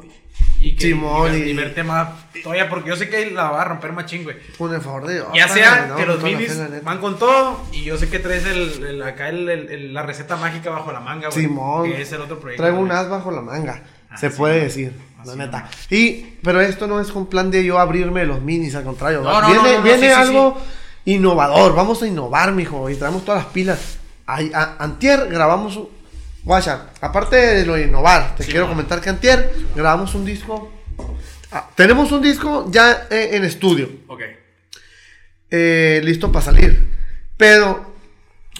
Y 0.61 0.75
que 0.77 0.87
Simón, 0.87 1.33
y, 1.35 1.49
y- 1.49 1.53
verte 1.53 1.83
más. 1.83 2.09
Todavía, 2.41 2.69
porque 2.69 2.89
yo 2.89 2.95
sé 2.95 3.09
que 3.09 3.31
la 3.31 3.49
va 3.51 3.63
a 3.63 3.65
romper 3.65 3.91
más 3.91 4.05
güey. 4.23 4.37
Por 4.57 4.73
el 4.73 4.79
favor 4.79 5.05
de 5.05 5.15
Dios. 5.15 5.27
Ya 5.35 5.49
sea 5.49 5.87
no, 5.87 5.95
que 5.97 6.05
con 6.05 6.13
los 6.15 6.23
minis 6.23 6.83
van 6.83 6.99
con 6.99 7.19
todo 7.19 7.61
y 7.73 7.83
yo 7.83 7.97
sé 7.97 8.07
que 8.09 8.19
traes 8.19 8.45
el, 8.45 8.85
el- 8.85 9.03
acá 9.03 9.27
el, 9.27 9.93
la 9.93 10.03
receta 10.03 10.37
mágica 10.37 10.69
bajo 10.69 10.93
la 10.93 11.01
manga, 11.01 11.27
güey. 11.29 11.41
Simón. 11.41 11.91
Que 11.91 12.01
es 12.01 12.11
el 12.13 12.21
otro 12.21 12.39
proyecto. 12.39 12.63
Traigo 12.63 12.79
un 12.79 12.91
as 12.91 13.09
bajo 13.09 13.31
la 13.31 13.41
manga. 13.41 13.83
Ah, 14.09 14.17
se 14.17 14.29
sí, 14.29 14.37
puede 14.37 14.61
decir, 14.61 14.93
la 15.25 15.35
neta. 15.35 15.69
Y, 15.89 16.37
pero 16.43 16.61
esto 16.61 16.87
no 16.87 16.99
es 16.99 17.11
con 17.11 17.27
plan 17.27 17.51
de 17.51 17.63
yo 17.65 17.79
abrirme 17.79 18.25
los 18.25 18.41
minis, 18.41 18.75
al 18.75 18.83
contrario. 18.83 19.21
No, 19.21 19.41
no, 19.41 19.47
viene 19.47 19.71
no, 19.71 19.77
no, 19.77 19.83
viene 19.83 19.99
sí, 19.99 20.05
sí, 20.07 20.11
algo 20.11 20.57
innovador. 21.05 21.75
Vamos 21.75 22.01
a 22.03 22.07
innovar, 22.07 22.51
mijo. 22.53 22.89
Y 22.89 22.95
traemos 22.95 23.25
todas 23.25 23.43
las 23.43 23.51
pilas. 23.53 23.97
Ay, 24.25 24.51
a- 24.53 24.75
antier 24.79 25.27
grabamos. 25.29 25.79
Guacha, 26.43 26.87
aparte 27.01 27.35
de 27.35 27.65
lo 27.65 27.73
de 27.75 27.83
innovar, 27.83 28.35
te 28.35 28.43
Sí, 28.43 28.51
quiero 28.51 28.67
comentar 28.69 29.01
que 29.01 29.09
antier 29.09 29.53
grabamos 29.75 30.15
un 30.15 30.23
disco. 30.25 30.71
Ah, 31.51 31.67
tenemos 31.75 32.11
un 32.11 32.21
disco 32.21 32.67
ya 32.71 33.07
eh, 33.09 33.29
en 33.33 33.43
estudio. 33.43 33.89
Ok. 34.07 34.21
eh, 35.51 36.01
listo 36.03 36.31
para 36.31 36.45
salir. 36.45 36.89
Pero 37.37 37.93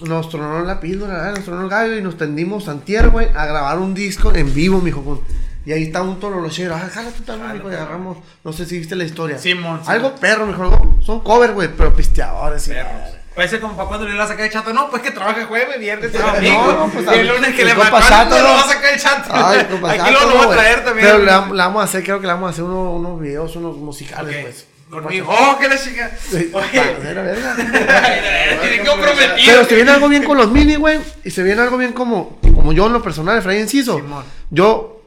nos 0.01 0.29
tronó 0.29 0.61
la 0.63 0.79
píldora, 0.79 1.31
nos 1.31 1.43
tronó 1.43 1.63
el 1.63 1.69
gallo 1.69 1.97
y 1.97 2.01
nos 2.01 2.17
tendimos 2.17 2.67
antier, 2.67 3.09
güey, 3.09 3.27
a 3.35 3.45
grabar 3.45 3.77
un 3.79 3.93
disco 3.93 4.33
en 4.33 4.53
vivo, 4.53 4.79
mijo. 4.81 5.03
Con... 5.03 5.21
Y 5.69 5.71
ahí 5.71 5.83
está 5.83 6.01
un 6.01 6.19
tololochero. 6.19 6.73
Ah, 6.73 6.89
jala 6.91 7.11
tú 7.11 7.21
también, 7.21 7.53
mijo, 7.53 7.69
y 7.71 7.75
agarramos. 7.75 8.17
No 8.43 8.51
sé 8.51 8.65
si 8.65 8.79
viste 8.79 8.95
la 8.95 9.03
historia. 9.03 9.37
Simón. 9.37 9.79
Algo 9.85 10.15
perro, 10.15 10.47
mijo. 10.47 10.63
algo- 10.63 10.95
Son 11.05 11.19
cover, 11.19 11.51
güey, 11.51 11.69
pero 11.77 11.93
pisteadores. 11.95 12.67
y- 12.67 12.71
Perros. 12.71 12.91
Puede 13.35 13.47
ser 13.49 13.59
como 13.61 13.75
para 13.77 13.87
cuando 13.87 14.07
le 14.07 14.17
va 14.17 14.23
a 14.23 14.27
sacar 14.27 14.45
el 14.47 14.51
chato. 14.51 14.73
No, 14.73 14.89
pues 14.89 15.03
que 15.03 15.11
trabaja 15.11 15.45
jueves, 15.45 15.79
viernes, 15.79 16.11
No, 16.11 16.19
domingo. 16.33 16.71
no, 16.73 16.87
pues, 16.91 17.05
y 17.05 17.19
el 17.19 17.29
a- 17.29 17.33
lunes 17.33 17.53
que 17.55 17.61
el 17.61 17.67
le 17.67 17.73
va 17.75 17.83
Chato, 17.85 17.99
¿cuándo 18.07 18.37
¿no? 18.37 18.41
lo 18.41 18.49
va 18.55 18.61
a 18.61 18.67
sacar 18.67 18.93
el 18.95 18.99
chato? 18.99 19.29
Ay, 19.31 19.65
compa, 19.69 19.91
Aquí 19.91 19.99
chato, 19.99 20.27
lo, 20.27 20.37
voy 20.37 20.45
a 20.47 20.49
traer 20.49 20.83
también. 20.85 21.07
Pero 21.07 21.19
le, 21.19 21.31
vam- 21.31 21.51
le 21.51 21.57
vamos 21.57 21.81
a 21.81 21.83
hacer, 21.85 22.03
creo 22.03 22.19
que 22.19 22.25
le 22.25 22.33
vamos 22.33 22.47
a 22.47 22.51
hacer 22.51 22.63
unos, 22.63 22.99
unos 22.99 23.21
videos, 23.21 23.55
unos 23.55 23.77
musicales, 23.77 24.35
Ok. 24.37 24.41
pues. 24.41 24.65
Conmigo. 25.03 25.27
Oh, 25.31 25.59
que 25.59 25.67
la 25.69 25.77
chica. 25.77 26.09
Sí, 26.31 26.49
Oye. 26.51 26.95
verga. 27.03 27.55
Tiene 28.61 28.83
comprometido. 28.89 29.35
Pero 29.45 29.65
se 29.65 29.75
viene 29.75 29.91
algo 29.91 30.09
bien 30.09 30.23
con 30.23 30.35
los 30.35 30.49
mini, 30.51 30.77
güey. 30.77 30.99
Y 31.23 31.29
se 31.29 31.43
viene 31.43 31.61
algo 31.61 31.77
bien 31.77 31.93
como, 31.93 32.39
como 32.55 32.73
yo 32.73 32.87
en 32.87 32.93
lo 32.93 33.03
personal, 33.03 33.37
Efraín 33.37 33.61
Enciso. 33.61 33.97
Simón. 33.97 34.25
Yo, 34.49 34.98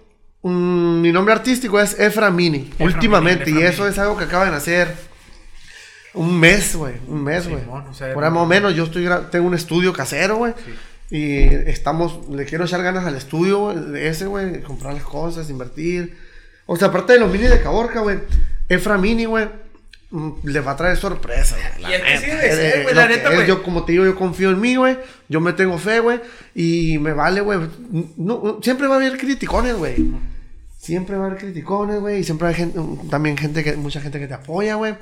mi 0.50 1.12
nombre 1.12 1.34
artístico 1.34 1.80
es 1.80 1.98
Efra 1.98 2.30
Mini, 2.30 2.68
Efra 2.74 2.86
últimamente. 2.86 3.46
Mini, 3.46 3.60
y 3.60 3.64
eso 3.64 3.82
Mini. 3.82 3.92
es 3.92 3.98
algo 3.98 4.16
que 4.16 4.24
acaba 4.24 4.44
de 4.46 4.50
nacer 4.50 4.94
un 6.14 6.38
mes, 6.38 6.74
güey. 6.76 6.94
Un 7.06 7.22
mes, 7.24 7.48
güey. 7.48 7.62
Simón, 7.62 7.86
o 7.88 7.94
sea, 7.94 8.12
Por 8.12 8.24
ahí 8.24 8.30
más 8.30 8.42
o 8.42 8.46
menos, 8.46 8.74
yo 8.74 8.84
estoy 8.84 9.08
tengo 9.30 9.46
un 9.46 9.54
estudio 9.54 9.92
casero, 9.92 10.36
güey. 10.36 10.52
Y 11.10 11.44
estamos, 11.44 12.28
le 12.30 12.44
quiero 12.46 12.64
echar 12.64 12.82
ganas 12.82 13.04
al 13.04 13.14
estudio, 13.16 13.72
de 13.74 14.08
ese, 14.08 14.26
güey. 14.26 14.62
Comprar 14.62 14.94
las 14.94 15.04
cosas, 15.04 15.48
invertir. 15.50 16.16
O 16.66 16.76
sea, 16.76 16.88
aparte 16.88 17.12
de 17.14 17.18
los 17.20 17.30
mini 17.30 17.44
de 17.46 17.60
Caborca, 17.60 18.00
güey. 18.00 18.18
Efra 18.68 18.96
Mini, 18.98 19.26
güey. 19.26 19.46
mm, 20.10 20.30
Le 20.44 20.60
va 20.60 20.72
a 20.72 20.76
traer 20.76 20.96
sorpresa, 20.96 21.56
güey. 21.78 21.92
Sí 22.18 22.26
la 22.94 23.08
neta, 23.08 23.30
güey. 23.34 23.46
Yo, 23.46 23.62
como 23.62 23.84
te 23.84 23.92
digo, 23.92 24.04
yo 24.04 24.14
confío 24.16 24.50
en 24.50 24.60
mí, 24.60 24.76
güey. 24.76 24.98
Yo 25.28 25.40
me 25.40 25.52
tengo 25.52 25.78
fe, 25.78 26.00
güey. 26.00 26.20
Y 26.54 26.98
me 26.98 27.12
vale, 27.12 27.40
güey. 27.42 27.58
No, 28.16 28.58
siempre 28.62 28.86
va 28.86 28.94
a 28.94 28.98
haber 28.98 29.18
criticones, 29.18 29.74
güey. 29.76 29.94
Siempre 30.82 31.16
va 31.16 31.22
a 31.22 31.26
haber 31.28 31.38
criticones, 31.38 32.00
güey. 32.00 32.18
Y 32.18 32.24
siempre 32.24 32.48
hay 32.48 32.54
gente, 32.54 32.80
también 33.08 33.36
gente 33.36 33.62
que, 33.62 33.76
mucha 33.76 34.00
gente 34.00 34.18
que 34.18 34.26
te 34.26 34.34
apoya, 34.34 34.74
güey. 34.74 34.96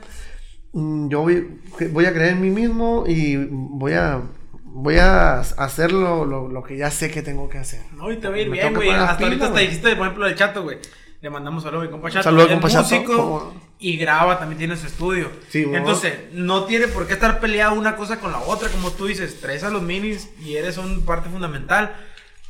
Mm, 0.74 1.09
Yo 1.09 1.22
voy, 1.22 1.59
voy 1.91 2.05
a 2.05 2.12
creer 2.12 2.33
en 2.33 2.43
mí 2.43 2.51
mismo 2.51 3.05
y 3.07 3.37
voy 3.51 3.95
a, 3.95 4.20
voy 4.62 4.99
a 4.99 5.41
hacer 5.41 5.93
lo, 5.93 6.26
lo, 6.26 6.49
lo 6.49 6.62
que 6.62 6.76
ya 6.76 6.91
sé 6.91 7.11
que 7.11 7.22
tengo 7.22 7.49
que 7.49 7.57
hacer. 7.57 7.81
No, 7.95 8.12
y 8.12 8.18
te 8.18 8.28
va 8.28 8.35
a 8.35 8.39
ir 8.39 8.51
Me 8.51 8.59
bien, 8.59 8.74
güey. 8.74 8.91
Hasta 8.91 9.24
ahorita 9.24 9.49
güey. 9.49 9.64
dijiste, 9.68 9.97
por 9.97 10.07
ejemplo, 10.07 10.26
del 10.26 10.37
chato, 10.37 10.64
güey. 10.64 10.76
Le 11.22 11.31
mandamos 11.31 11.62
saludos 11.62 11.85
a 11.85 11.87
mi 11.87 11.93
compa 11.93 12.11
Chato. 12.11 12.24
Saludos, 12.24 12.61
músico 12.61 13.16
¿Cómo? 13.16 13.55
Y 13.78 13.97
graba, 13.97 14.39
también 14.39 14.59
tiene 14.59 14.76
su 14.76 14.87
estudio. 14.87 15.31
Sí, 15.49 15.64
güey. 15.64 15.76
Entonces, 15.78 16.12
no 16.35 16.64
tiene 16.64 16.89
por 16.89 17.07
qué 17.07 17.14
estar 17.14 17.41
peleada 17.41 17.72
una 17.72 17.97
cosa 17.97 18.20
con 18.20 18.33
la 18.33 18.41
otra, 18.41 18.68
como 18.68 18.91
tú 18.91 19.07
dices. 19.07 19.41
Traes 19.41 19.64
a 19.64 19.70
los 19.70 19.81
minis 19.81 20.28
y 20.45 20.57
eres 20.57 20.76
una 20.76 21.03
parte 21.07 21.31
fundamental. 21.31 21.95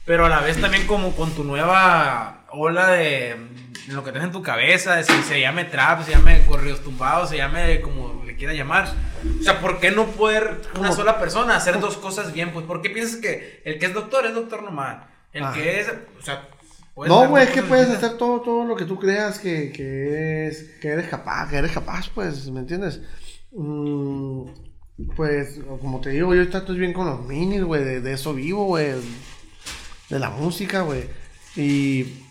Pero 0.04 0.26
a 0.26 0.28
la 0.28 0.40
vez 0.40 0.60
también 0.60 0.88
como 0.88 1.14
con 1.14 1.30
tu 1.30 1.44
nueva 1.44 2.39
ola 2.52 2.88
de 2.88 3.36
de 3.86 3.96
lo 3.96 4.04
que 4.04 4.10
tienes 4.12 4.28
en 4.28 4.32
tu 4.32 4.42
cabeza, 4.42 4.96
de 4.96 5.04
si 5.04 5.12
se 5.22 5.40
llame 5.40 5.64
trap, 5.64 6.04
se 6.04 6.12
llame 6.12 6.44
corridos 6.46 6.82
tumbados, 6.82 7.30
se 7.30 7.36
llame 7.36 7.80
como 7.80 8.22
le 8.24 8.36
quiera 8.36 8.54
llamar. 8.54 8.88
O 9.40 9.42
sea, 9.42 9.60
¿por 9.60 9.80
qué 9.80 9.90
no 9.90 10.06
poder 10.06 10.60
una 10.74 10.88
¿Cómo? 10.88 10.92
sola 10.92 11.18
persona 11.18 11.56
hacer 11.56 11.80
dos 11.80 11.96
cosas 11.96 12.32
bien? 12.32 12.52
Pues, 12.52 12.66
¿por 12.66 12.82
qué 12.82 12.90
piensas 12.90 13.20
que 13.20 13.62
el 13.64 13.78
que 13.78 13.86
es 13.86 13.94
doctor 13.94 14.26
es 14.26 14.34
doctor 14.34 14.62
nomás? 14.62 15.04
El 15.32 15.44
que 15.52 15.80
es, 15.80 15.88
o 16.18 16.22
sea, 16.22 16.48
No, 16.96 17.28
güey, 17.28 17.44
es 17.44 17.50
que 17.50 17.62
puedes 17.62 17.88
hacer 17.88 18.16
todo, 18.16 18.40
todo 18.40 18.64
lo 18.64 18.76
que 18.76 18.84
tú 18.84 18.98
creas 18.98 19.38
que, 19.38 19.72
que, 19.72 20.48
es, 20.48 20.62
que 20.80 20.88
eres 20.88 21.08
capaz, 21.08 21.48
que 21.48 21.56
eres 21.56 21.72
capaz, 21.72 22.10
pues, 22.14 22.50
¿me 22.50 22.60
entiendes? 22.60 23.00
Mm, 23.52 24.44
pues, 25.16 25.60
como 25.80 26.00
te 26.00 26.10
digo, 26.10 26.34
yo 26.34 26.42
estoy 26.42 26.78
bien 26.78 26.92
con 26.92 27.06
los 27.06 27.24
minis, 27.24 27.62
güey, 27.62 27.84
de, 27.84 28.00
de 28.00 28.12
eso 28.12 28.34
vivo, 28.34 28.64
güey, 28.66 28.92
de 30.08 30.18
la 30.18 30.30
música, 30.30 30.82
güey. 30.82 31.04
Y 31.56 32.24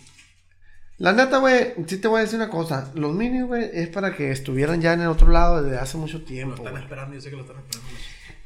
la 0.99 1.13
neta, 1.13 1.37
güey, 1.39 1.73
sí 1.87 1.97
te 1.97 2.07
voy 2.07 2.19
a 2.19 2.23
decir 2.23 2.37
una 2.37 2.49
cosa, 2.49 2.91
los 2.93 3.13
minis, 3.13 3.45
güey, 3.45 3.69
es 3.73 3.87
para 3.87 4.15
que 4.15 4.31
estuvieran 4.31 4.81
ya 4.81 4.93
en 4.93 5.01
el 5.01 5.07
otro 5.07 5.29
lado 5.29 5.63
desde 5.63 5.77
hace 5.79 5.97
mucho 5.97 6.19
Lo 6.19 6.23
tiempo, 6.25 6.55
están 6.55 6.71
güey. 6.71 6.83
esperando, 6.83 7.15
yo 7.15 7.21
sé 7.21 7.29
que 7.29 7.35
lo 7.37 7.41
están 7.43 7.57
esperando. 7.57 7.89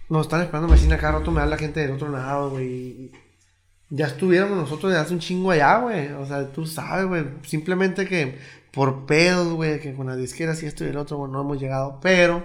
Nos 0.10 0.22
están 0.28 0.41
esperando 0.41 0.68
me 0.68 0.74
medicina 0.74 0.97
cada 0.97 1.20
rato, 1.20 1.32
me 1.32 1.39
da 1.39 1.45
la 1.47 1.58
gente 1.58 1.80
del 1.80 1.91
otro 1.91 2.10
lado, 2.10 2.51
güey. 2.51 3.12
Ya 3.89 4.08
estuviéramos 4.08 4.58
nosotros 4.58 4.91
de 4.91 4.99
hace 4.99 5.14
un 5.14 5.20
chingo 5.20 5.51
allá, 5.51 5.78
güey. 5.78 6.12
O 6.12 6.26
sea, 6.26 6.51
tú 6.51 6.66
sabes, 6.66 7.06
güey. 7.06 7.26
Simplemente 7.43 8.08
que 8.08 8.38
por 8.72 9.06
pedos, 9.06 9.54
güey, 9.54 9.80
que 9.80 9.93
con 9.93 10.08
las 10.08 10.18
disqueras 10.18 10.62
y 10.62 10.66
esto 10.66 10.84
y 10.84 10.89
el 10.89 10.97
otro, 10.97 11.18
güey, 11.18 11.32
no 11.32 11.41
hemos 11.41 11.60
llegado. 11.60 11.99
Pero 12.01 12.43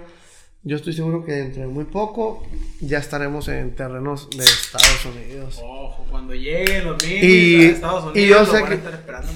yo 0.63 0.75
estoy 0.75 0.93
seguro 0.93 1.23
que 1.23 1.31
dentro 1.33 1.61
de 1.61 1.67
muy 1.67 1.85
poco 1.85 2.45
ya 2.81 2.97
estaremos 2.99 3.47
en 3.47 3.75
terrenos 3.75 4.29
de 4.29 4.43
Estados 4.43 5.05
Unidos. 5.05 5.59
Ojo, 5.63 6.05
cuando 6.09 6.33
lleguen 6.33 6.85
los 6.85 7.03
minis 7.03 7.23
Y- 7.23 7.65
a 7.65 7.69
Estados 7.71 8.03
Unidos, 8.03 8.17
y 8.17 8.27
yo 8.27 8.45
sé 8.45 8.63
que- 8.65 8.73
estar 8.75 8.93
esperando. 8.93 9.31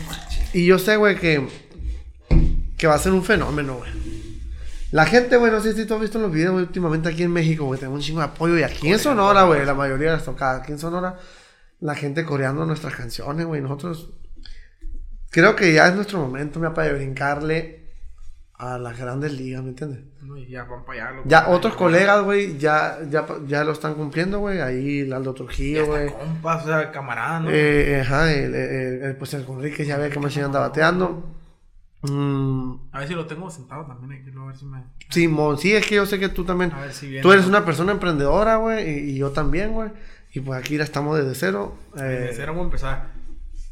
Y 0.53 0.65
yo 0.65 0.77
sé, 0.79 0.97
güey, 0.97 1.17
que, 1.17 1.47
que 2.77 2.87
va 2.87 2.95
a 2.95 2.99
ser 2.99 3.11
un 3.13 3.23
fenómeno, 3.23 3.77
güey. 3.77 3.91
La 4.91 5.05
gente, 5.05 5.37
güey, 5.37 5.51
no 5.51 5.59
sé 5.59 5.73
si 5.73 5.85
tú 5.85 5.95
has 5.95 6.01
visto 6.01 6.19
los 6.19 6.31
videos, 6.31 6.51
güey, 6.51 6.65
últimamente 6.65 7.09
aquí 7.09 7.23
en 7.23 7.31
México, 7.31 7.65
güey, 7.65 7.79
tenemos 7.79 7.97
un 7.99 8.03
chingo 8.05 8.19
de 8.19 8.25
apoyo. 8.25 8.57
Y 8.59 8.63
aquí 8.63 8.89
en 8.89 8.99
Sonora, 8.99 9.43
güey, 9.43 9.65
la 9.65 9.73
mayoría 9.73 10.11
de 10.11 10.17
las 10.17 10.25
tocadas, 10.25 10.61
aquí 10.61 10.71
en 10.71 10.77
Sonora, 10.79 11.17
la 11.79 11.95
gente 11.95 12.23
coreando 12.25 12.65
nuestras 12.65 12.93
canciones, 12.93 13.45
güey. 13.47 13.59
Nosotros, 13.61 14.11
creo 15.31 15.55
que 15.55 15.73
ya 15.73 15.87
es 15.87 15.95
nuestro 15.95 16.19
momento, 16.19 16.59
me 16.59 16.69
para 16.69 16.89
de 16.89 16.93
brincarle 16.93 17.82
a 18.63 18.77
las 18.77 18.97
grandes 18.97 19.33
ligas, 19.33 19.61
¿me 19.63 19.69
entiendes? 19.69 19.99
No, 20.21 20.37
y 20.37 20.47
ya 20.47 20.63
van 20.63 20.85
para 20.85 21.07
allá. 21.07 21.17
loco. 21.17 21.29
Ya 21.29 21.47
otros 21.49 21.75
colegas, 21.75 22.23
güey, 22.23 22.57
ya, 22.57 22.97
ya, 23.09 23.25
ya 23.47 23.63
lo 23.63 23.71
están 23.73 23.93
cumpliendo, 23.95 24.39
güey. 24.39 24.59
Ahí 24.61 24.99
el 25.01 25.13
Aldo 25.13 25.33
Ya 25.33 25.37
Trujillo, 25.37 25.85
güey. 25.87 26.09
compas, 26.11 26.63
o 26.63 26.67
sea, 26.67 26.91
camaradas, 26.91 27.41
¿no? 27.43 27.49
Eh, 27.51 28.01
ajá, 28.01 28.31
el, 28.33 28.55
el- 28.55 29.01
el- 29.03 29.15
pues 29.17 29.33
el 29.33 29.45
Conrique 29.45 29.85
ya 29.85 29.97
ve 29.97 30.09
que 30.09 30.19
más 30.19 30.35
anda 30.37 30.59
bateando. 30.59 31.29
Mm, 32.03 32.75
A 32.91 32.99
ver 32.99 33.07
si 33.07 33.13
lo 33.13 33.25
tengo 33.25 33.49
sentado 33.49 33.85
también 33.85 34.21
aquí, 34.21 34.37
a 34.37 34.45
ver 34.45 34.57
si 34.57 34.65
me... 34.65 34.83
Simón, 35.09 35.57
sí, 35.57 35.73
es 35.73 35.85
que 35.85 35.95
yo 35.95 36.05
sé 36.05 36.19
que 36.19 36.27
tú 36.29 36.43
también. 36.43 36.71
A 36.73 36.81
ver 36.81 36.93
si 36.93 37.07
viene. 37.07 37.21
Tú 37.21 37.31
eres 37.31 37.45
una 37.45 37.63
persona 37.63 37.91
emprendedora, 37.93 38.57
güey, 38.57 38.89
y, 38.89 39.11
y 39.11 39.15
yo 39.17 39.31
también, 39.31 39.71
güey. 39.71 39.89
Y 40.33 40.39
pues 40.41 40.59
aquí 40.59 40.77
ya 40.77 40.83
estamos 40.83 41.17
desde 41.17 41.33
cero. 41.35 41.75
Eh, 41.95 42.01
Desde 42.01 42.33
cero 42.33 42.47
vamos 42.53 42.63
a 42.63 42.65
empezar. 42.65 43.07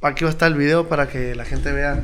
aquí 0.01 0.23
va 0.23 0.29
a 0.29 0.31
estar 0.33 0.49
el 0.51 0.57
video 0.57 0.87
para 0.87 1.07
que 1.09 1.35
la 1.35 1.43
gente 1.43 1.71
vea 1.73 2.01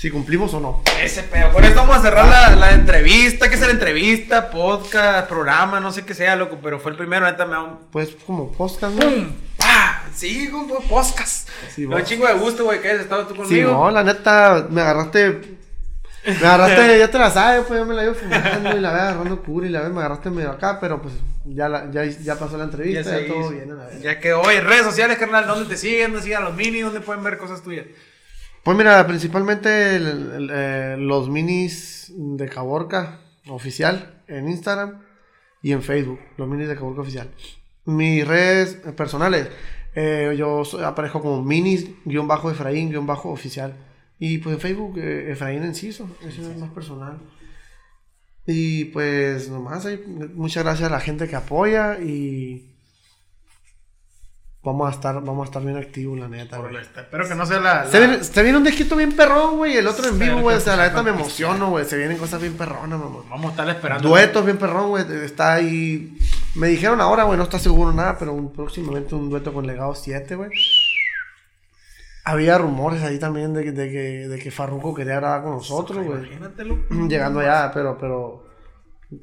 si 0.00 0.10
cumplimos 0.10 0.54
o 0.54 0.60
no. 0.60 0.82
Ese 1.02 1.22
pedo. 1.24 1.52
Por 1.52 1.62
eso 1.62 1.74
vamos 1.74 1.98
a 1.98 2.00
cerrar 2.00 2.26
la, 2.26 2.56
la 2.56 2.72
entrevista. 2.72 3.50
¿Qué 3.50 3.56
es 3.56 3.60
la 3.60 3.70
entrevista? 3.70 4.48
Podcast, 4.50 5.28
programa, 5.28 5.78
no 5.78 5.92
sé 5.92 6.06
qué 6.06 6.14
sea, 6.14 6.36
loco. 6.36 6.58
Pero 6.62 6.80
fue 6.80 6.92
el 6.92 6.96
primero, 6.96 7.26
neta 7.26 7.44
me 7.44 7.52
da 7.52 7.62
un. 7.64 7.78
Pues 7.92 8.16
como 8.26 8.50
podcast, 8.50 8.94
¿no? 8.94 9.00
¡Pum! 9.00 9.30
¡Pah! 9.58 10.04
Sí, 10.14 10.48
con 10.50 10.66
podcast. 10.88 11.50
Sí, 11.74 11.84
un 11.84 12.02
chingo 12.04 12.26
de 12.26 12.32
gusto, 12.32 12.64
güey, 12.64 12.80
que 12.80 12.88
hayas 12.88 13.02
estado 13.02 13.26
tú 13.26 13.34
Sí, 13.34 13.40
conmigo. 13.40 13.72
no, 13.72 13.90
la 13.90 14.02
neta, 14.02 14.68
me 14.70 14.80
agarraste. 14.80 15.58
Me 16.24 16.32
agarraste, 16.46 16.98
ya 16.98 17.10
te 17.10 17.18
la 17.18 17.30
sabes, 17.30 17.64
pues 17.68 17.78
yo 17.80 17.84
me 17.84 17.92
la 17.94 18.04
iba 18.04 18.14
fumando 18.14 18.76
y 18.78 18.80
la 18.80 18.92
vez 18.92 19.02
agarrando 19.02 19.42
cura 19.42 19.66
y 19.66 19.70
la 19.70 19.80
vez 19.82 19.90
me 19.90 19.98
agarraste 19.98 20.30
medio 20.30 20.50
acá, 20.50 20.78
pero 20.80 21.02
pues 21.02 21.12
ya, 21.44 21.68
la, 21.68 21.90
ya, 21.90 22.04
ya 22.06 22.38
pasó 22.38 22.52
la 22.56 22.64
Ya, 22.64 22.70
entrevista, 22.70 23.04
se 23.04 23.26
ya, 23.28 23.34
todo 23.34 23.50
bien 23.50 23.70
a 23.72 23.74
la 23.74 23.84
vez. 23.86 24.00
Ya 24.00 24.18
quedó. 24.18 24.50
En 24.50 24.64
redes 24.64 24.84
sociales, 24.86 25.18
carnal, 25.18 25.46
¿dónde 25.46 25.66
te 25.68 25.76
siguen? 25.76 26.12
¿Dónde 26.12 26.22
siguen 26.22 26.38
a 26.38 26.44
los 26.46 26.54
mini? 26.56 26.80
¿Dónde 26.80 27.00
pueden 27.00 27.22
ver 27.22 27.36
cosas 27.36 27.62
tuyas? 27.62 27.84
Pues 28.62 28.76
mira, 28.76 29.06
principalmente 29.06 29.96
eh, 29.96 30.96
los 30.98 31.30
minis 31.30 32.12
de 32.14 32.46
Caborca 32.48 33.20
oficial 33.48 34.22
en 34.26 34.50
Instagram 34.50 35.00
y 35.62 35.72
en 35.72 35.82
Facebook, 35.82 36.20
los 36.36 36.46
minis 36.46 36.68
de 36.68 36.76
Caborca 36.76 37.00
oficial. 37.00 37.30
Mis 37.86 38.28
redes 38.28 38.74
personales, 38.94 39.48
eh, 39.94 40.34
yo 40.36 40.62
aparezco 40.84 41.22
como 41.22 41.42
minis-efraín-oficial. 41.42 43.74
Y 44.18 44.36
pues 44.38 44.56
en 44.56 44.60
Facebook, 44.60 44.98
eh, 44.98 45.30
Efraín 45.32 45.62
Enciso, 45.62 46.10
ese 46.20 46.42
es 46.42 46.58
más 46.58 46.70
personal. 46.70 47.18
Y 48.46 48.86
pues 48.86 49.48
nomás, 49.48 49.86
muchas 50.34 50.64
gracias 50.64 50.90
a 50.90 50.92
la 50.92 51.00
gente 51.00 51.28
que 51.28 51.36
apoya 51.36 51.98
y 51.98 52.74
vamos 54.62 54.88
a 54.88 54.92
estar, 54.94 55.14
vamos 55.16 55.42
a 55.42 55.44
estar 55.44 55.62
bien 55.62 55.76
activos, 55.76 56.18
la 56.18 56.28
neta. 56.28 56.58
güey. 56.58 56.76
Espero 56.76 57.26
que 57.28 57.34
no 57.34 57.46
sea 57.46 57.60
la. 57.60 57.86
Se 57.86 57.98
viene, 57.98 58.22
se 58.24 58.42
viene 58.42 58.58
un 58.58 58.64
disquito 58.64 58.96
bien 58.96 59.12
perrón, 59.12 59.56
güey. 59.58 59.76
El 59.76 59.86
otro 59.86 60.08
en 60.08 60.18
vivo, 60.18 60.40
güey. 60.40 60.56
O 60.56 60.60
sea, 60.60 60.76
la 60.76 60.88
neta 60.88 61.02
me 61.02 61.10
emociono, 61.10 61.70
güey. 61.70 61.84
Se 61.84 61.96
vienen 61.96 62.18
cosas 62.18 62.40
bien 62.40 62.54
perronas, 62.56 62.98
mamá. 62.98 63.20
Vamos 63.28 63.46
a 63.46 63.50
estar 63.50 63.68
esperando. 63.68 64.08
Duetos 64.08 64.44
bien 64.44 64.58
perrón, 64.58 64.88
güey. 64.90 65.04
Está 65.24 65.54
ahí. 65.54 66.16
Me 66.54 66.68
dijeron 66.68 67.00
ahora, 67.00 67.22
güey, 67.24 67.36
no 67.38 67.44
está 67.44 67.58
seguro 67.58 67.92
nada, 67.92 68.18
pero 68.18 68.32
un, 68.32 68.52
próximamente 68.52 69.14
un 69.14 69.30
dueto 69.30 69.52
con 69.52 69.66
Legado 69.66 69.94
7, 69.94 70.34
güey. 70.36 70.50
Había 72.24 72.58
rumores 72.58 73.02
ahí 73.02 73.18
también 73.18 73.54
de, 73.54 73.64
que- 73.64 73.72
de 73.72 73.90
que, 73.90 73.98
de 74.28 74.38
que 74.38 74.50
Farruko 74.50 74.94
quería 74.94 75.16
grabar 75.16 75.42
con 75.42 75.52
nosotros, 75.52 76.04
güey. 76.04 76.18
Imagínatelo. 76.18 76.78
Llegando 77.08 77.40
allá, 77.40 77.70
pero, 77.72 77.96
pero. 77.98 78.46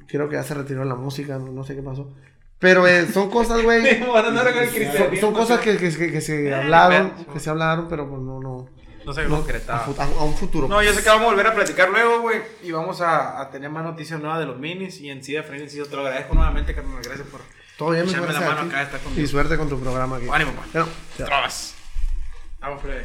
Creo 0.06 0.28
que 0.28 0.34
ya 0.36 0.42
se 0.42 0.52
retiró 0.52 0.84
la 0.84 0.96
música, 0.96 1.38
no, 1.38 1.50
no 1.52 1.64
sé 1.64 1.74
qué 1.74 1.80
pasó. 1.82 2.12
Pero 2.58 2.86
eh, 2.86 3.06
son 3.06 3.30
cosas, 3.30 3.62
güey. 3.62 4.02
Son, 5.20 5.32
cosas 5.32 5.60
que, 5.60 5.76
que, 5.76 5.96
que, 5.96 6.12
que 6.12 6.20
se 6.20 6.52
hablaron, 6.52 7.12
que 7.32 7.38
se 7.38 7.50
hablaron, 7.50 7.88
pero 7.88 8.08
pues 8.08 8.20
no, 8.20 8.40
no. 8.40 8.68
No 9.04 9.14
se 9.14 9.24
no, 9.24 9.36
concretaba. 9.36 9.86
a, 9.86 10.24
un 10.24 10.34
futuro. 10.34 10.68
No, 10.68 10.82
yo 10.82 10.92
sé 10.92 11.02
que 11.02 11.08
vamos 11.08 11.28
a 11.28 11.30
volver 11.30 11.46
a 11.46 11.54
platicar 11.54 11.88
luego, 11.88 12.20
güey. 12.20 12.42
Y 12.62 12.72
vamos 12.72 13.00
a, 13.00 13.40
a 13.40 13.50
tener 13.50 13.70
más 13.70 13.82
noticias 13.82 14.20
nuevas 14.20 14.38
de 14.38 14.46
los 14.46 14.58
minis. 14.58 15.00
Y 15.00 15.08
en 15.08 15.24
sí, 15.24 15.32
de 15.32 15.38
Efraín 15.38 15.62
Enciso, 15.62 15.86
te 15.86 15.96
lo 15.96 16.02
agradezco 16.02 16.34
nuevamente, 16.34 16.74
carnal. 16.74 17.00
Gracias 17.02 17.26
por. 17.28 17.40
Todo 17.78 17.90
bien, 17.90 18.10
la 18.10 18.40
mano 18.40 18.60
acá, 18.62 18.82
está 18.82 18.98
conmigo. 18.98 19.22
Y 19.22 19.26
suerte 19.26 19.56
con 19.56 19.68
tu 19.68 19.80
programa 19.80 20.16
aquí. 20.16 20.26
Ánimo, 20.30 20.52
pa. 20.52 20.66
Bueno, 20.72 20.88
ya. 21.16 21.24
Trovas. 21.24 21.74
Vamos, 22.60 22.82
Freddy. 22.82 23.04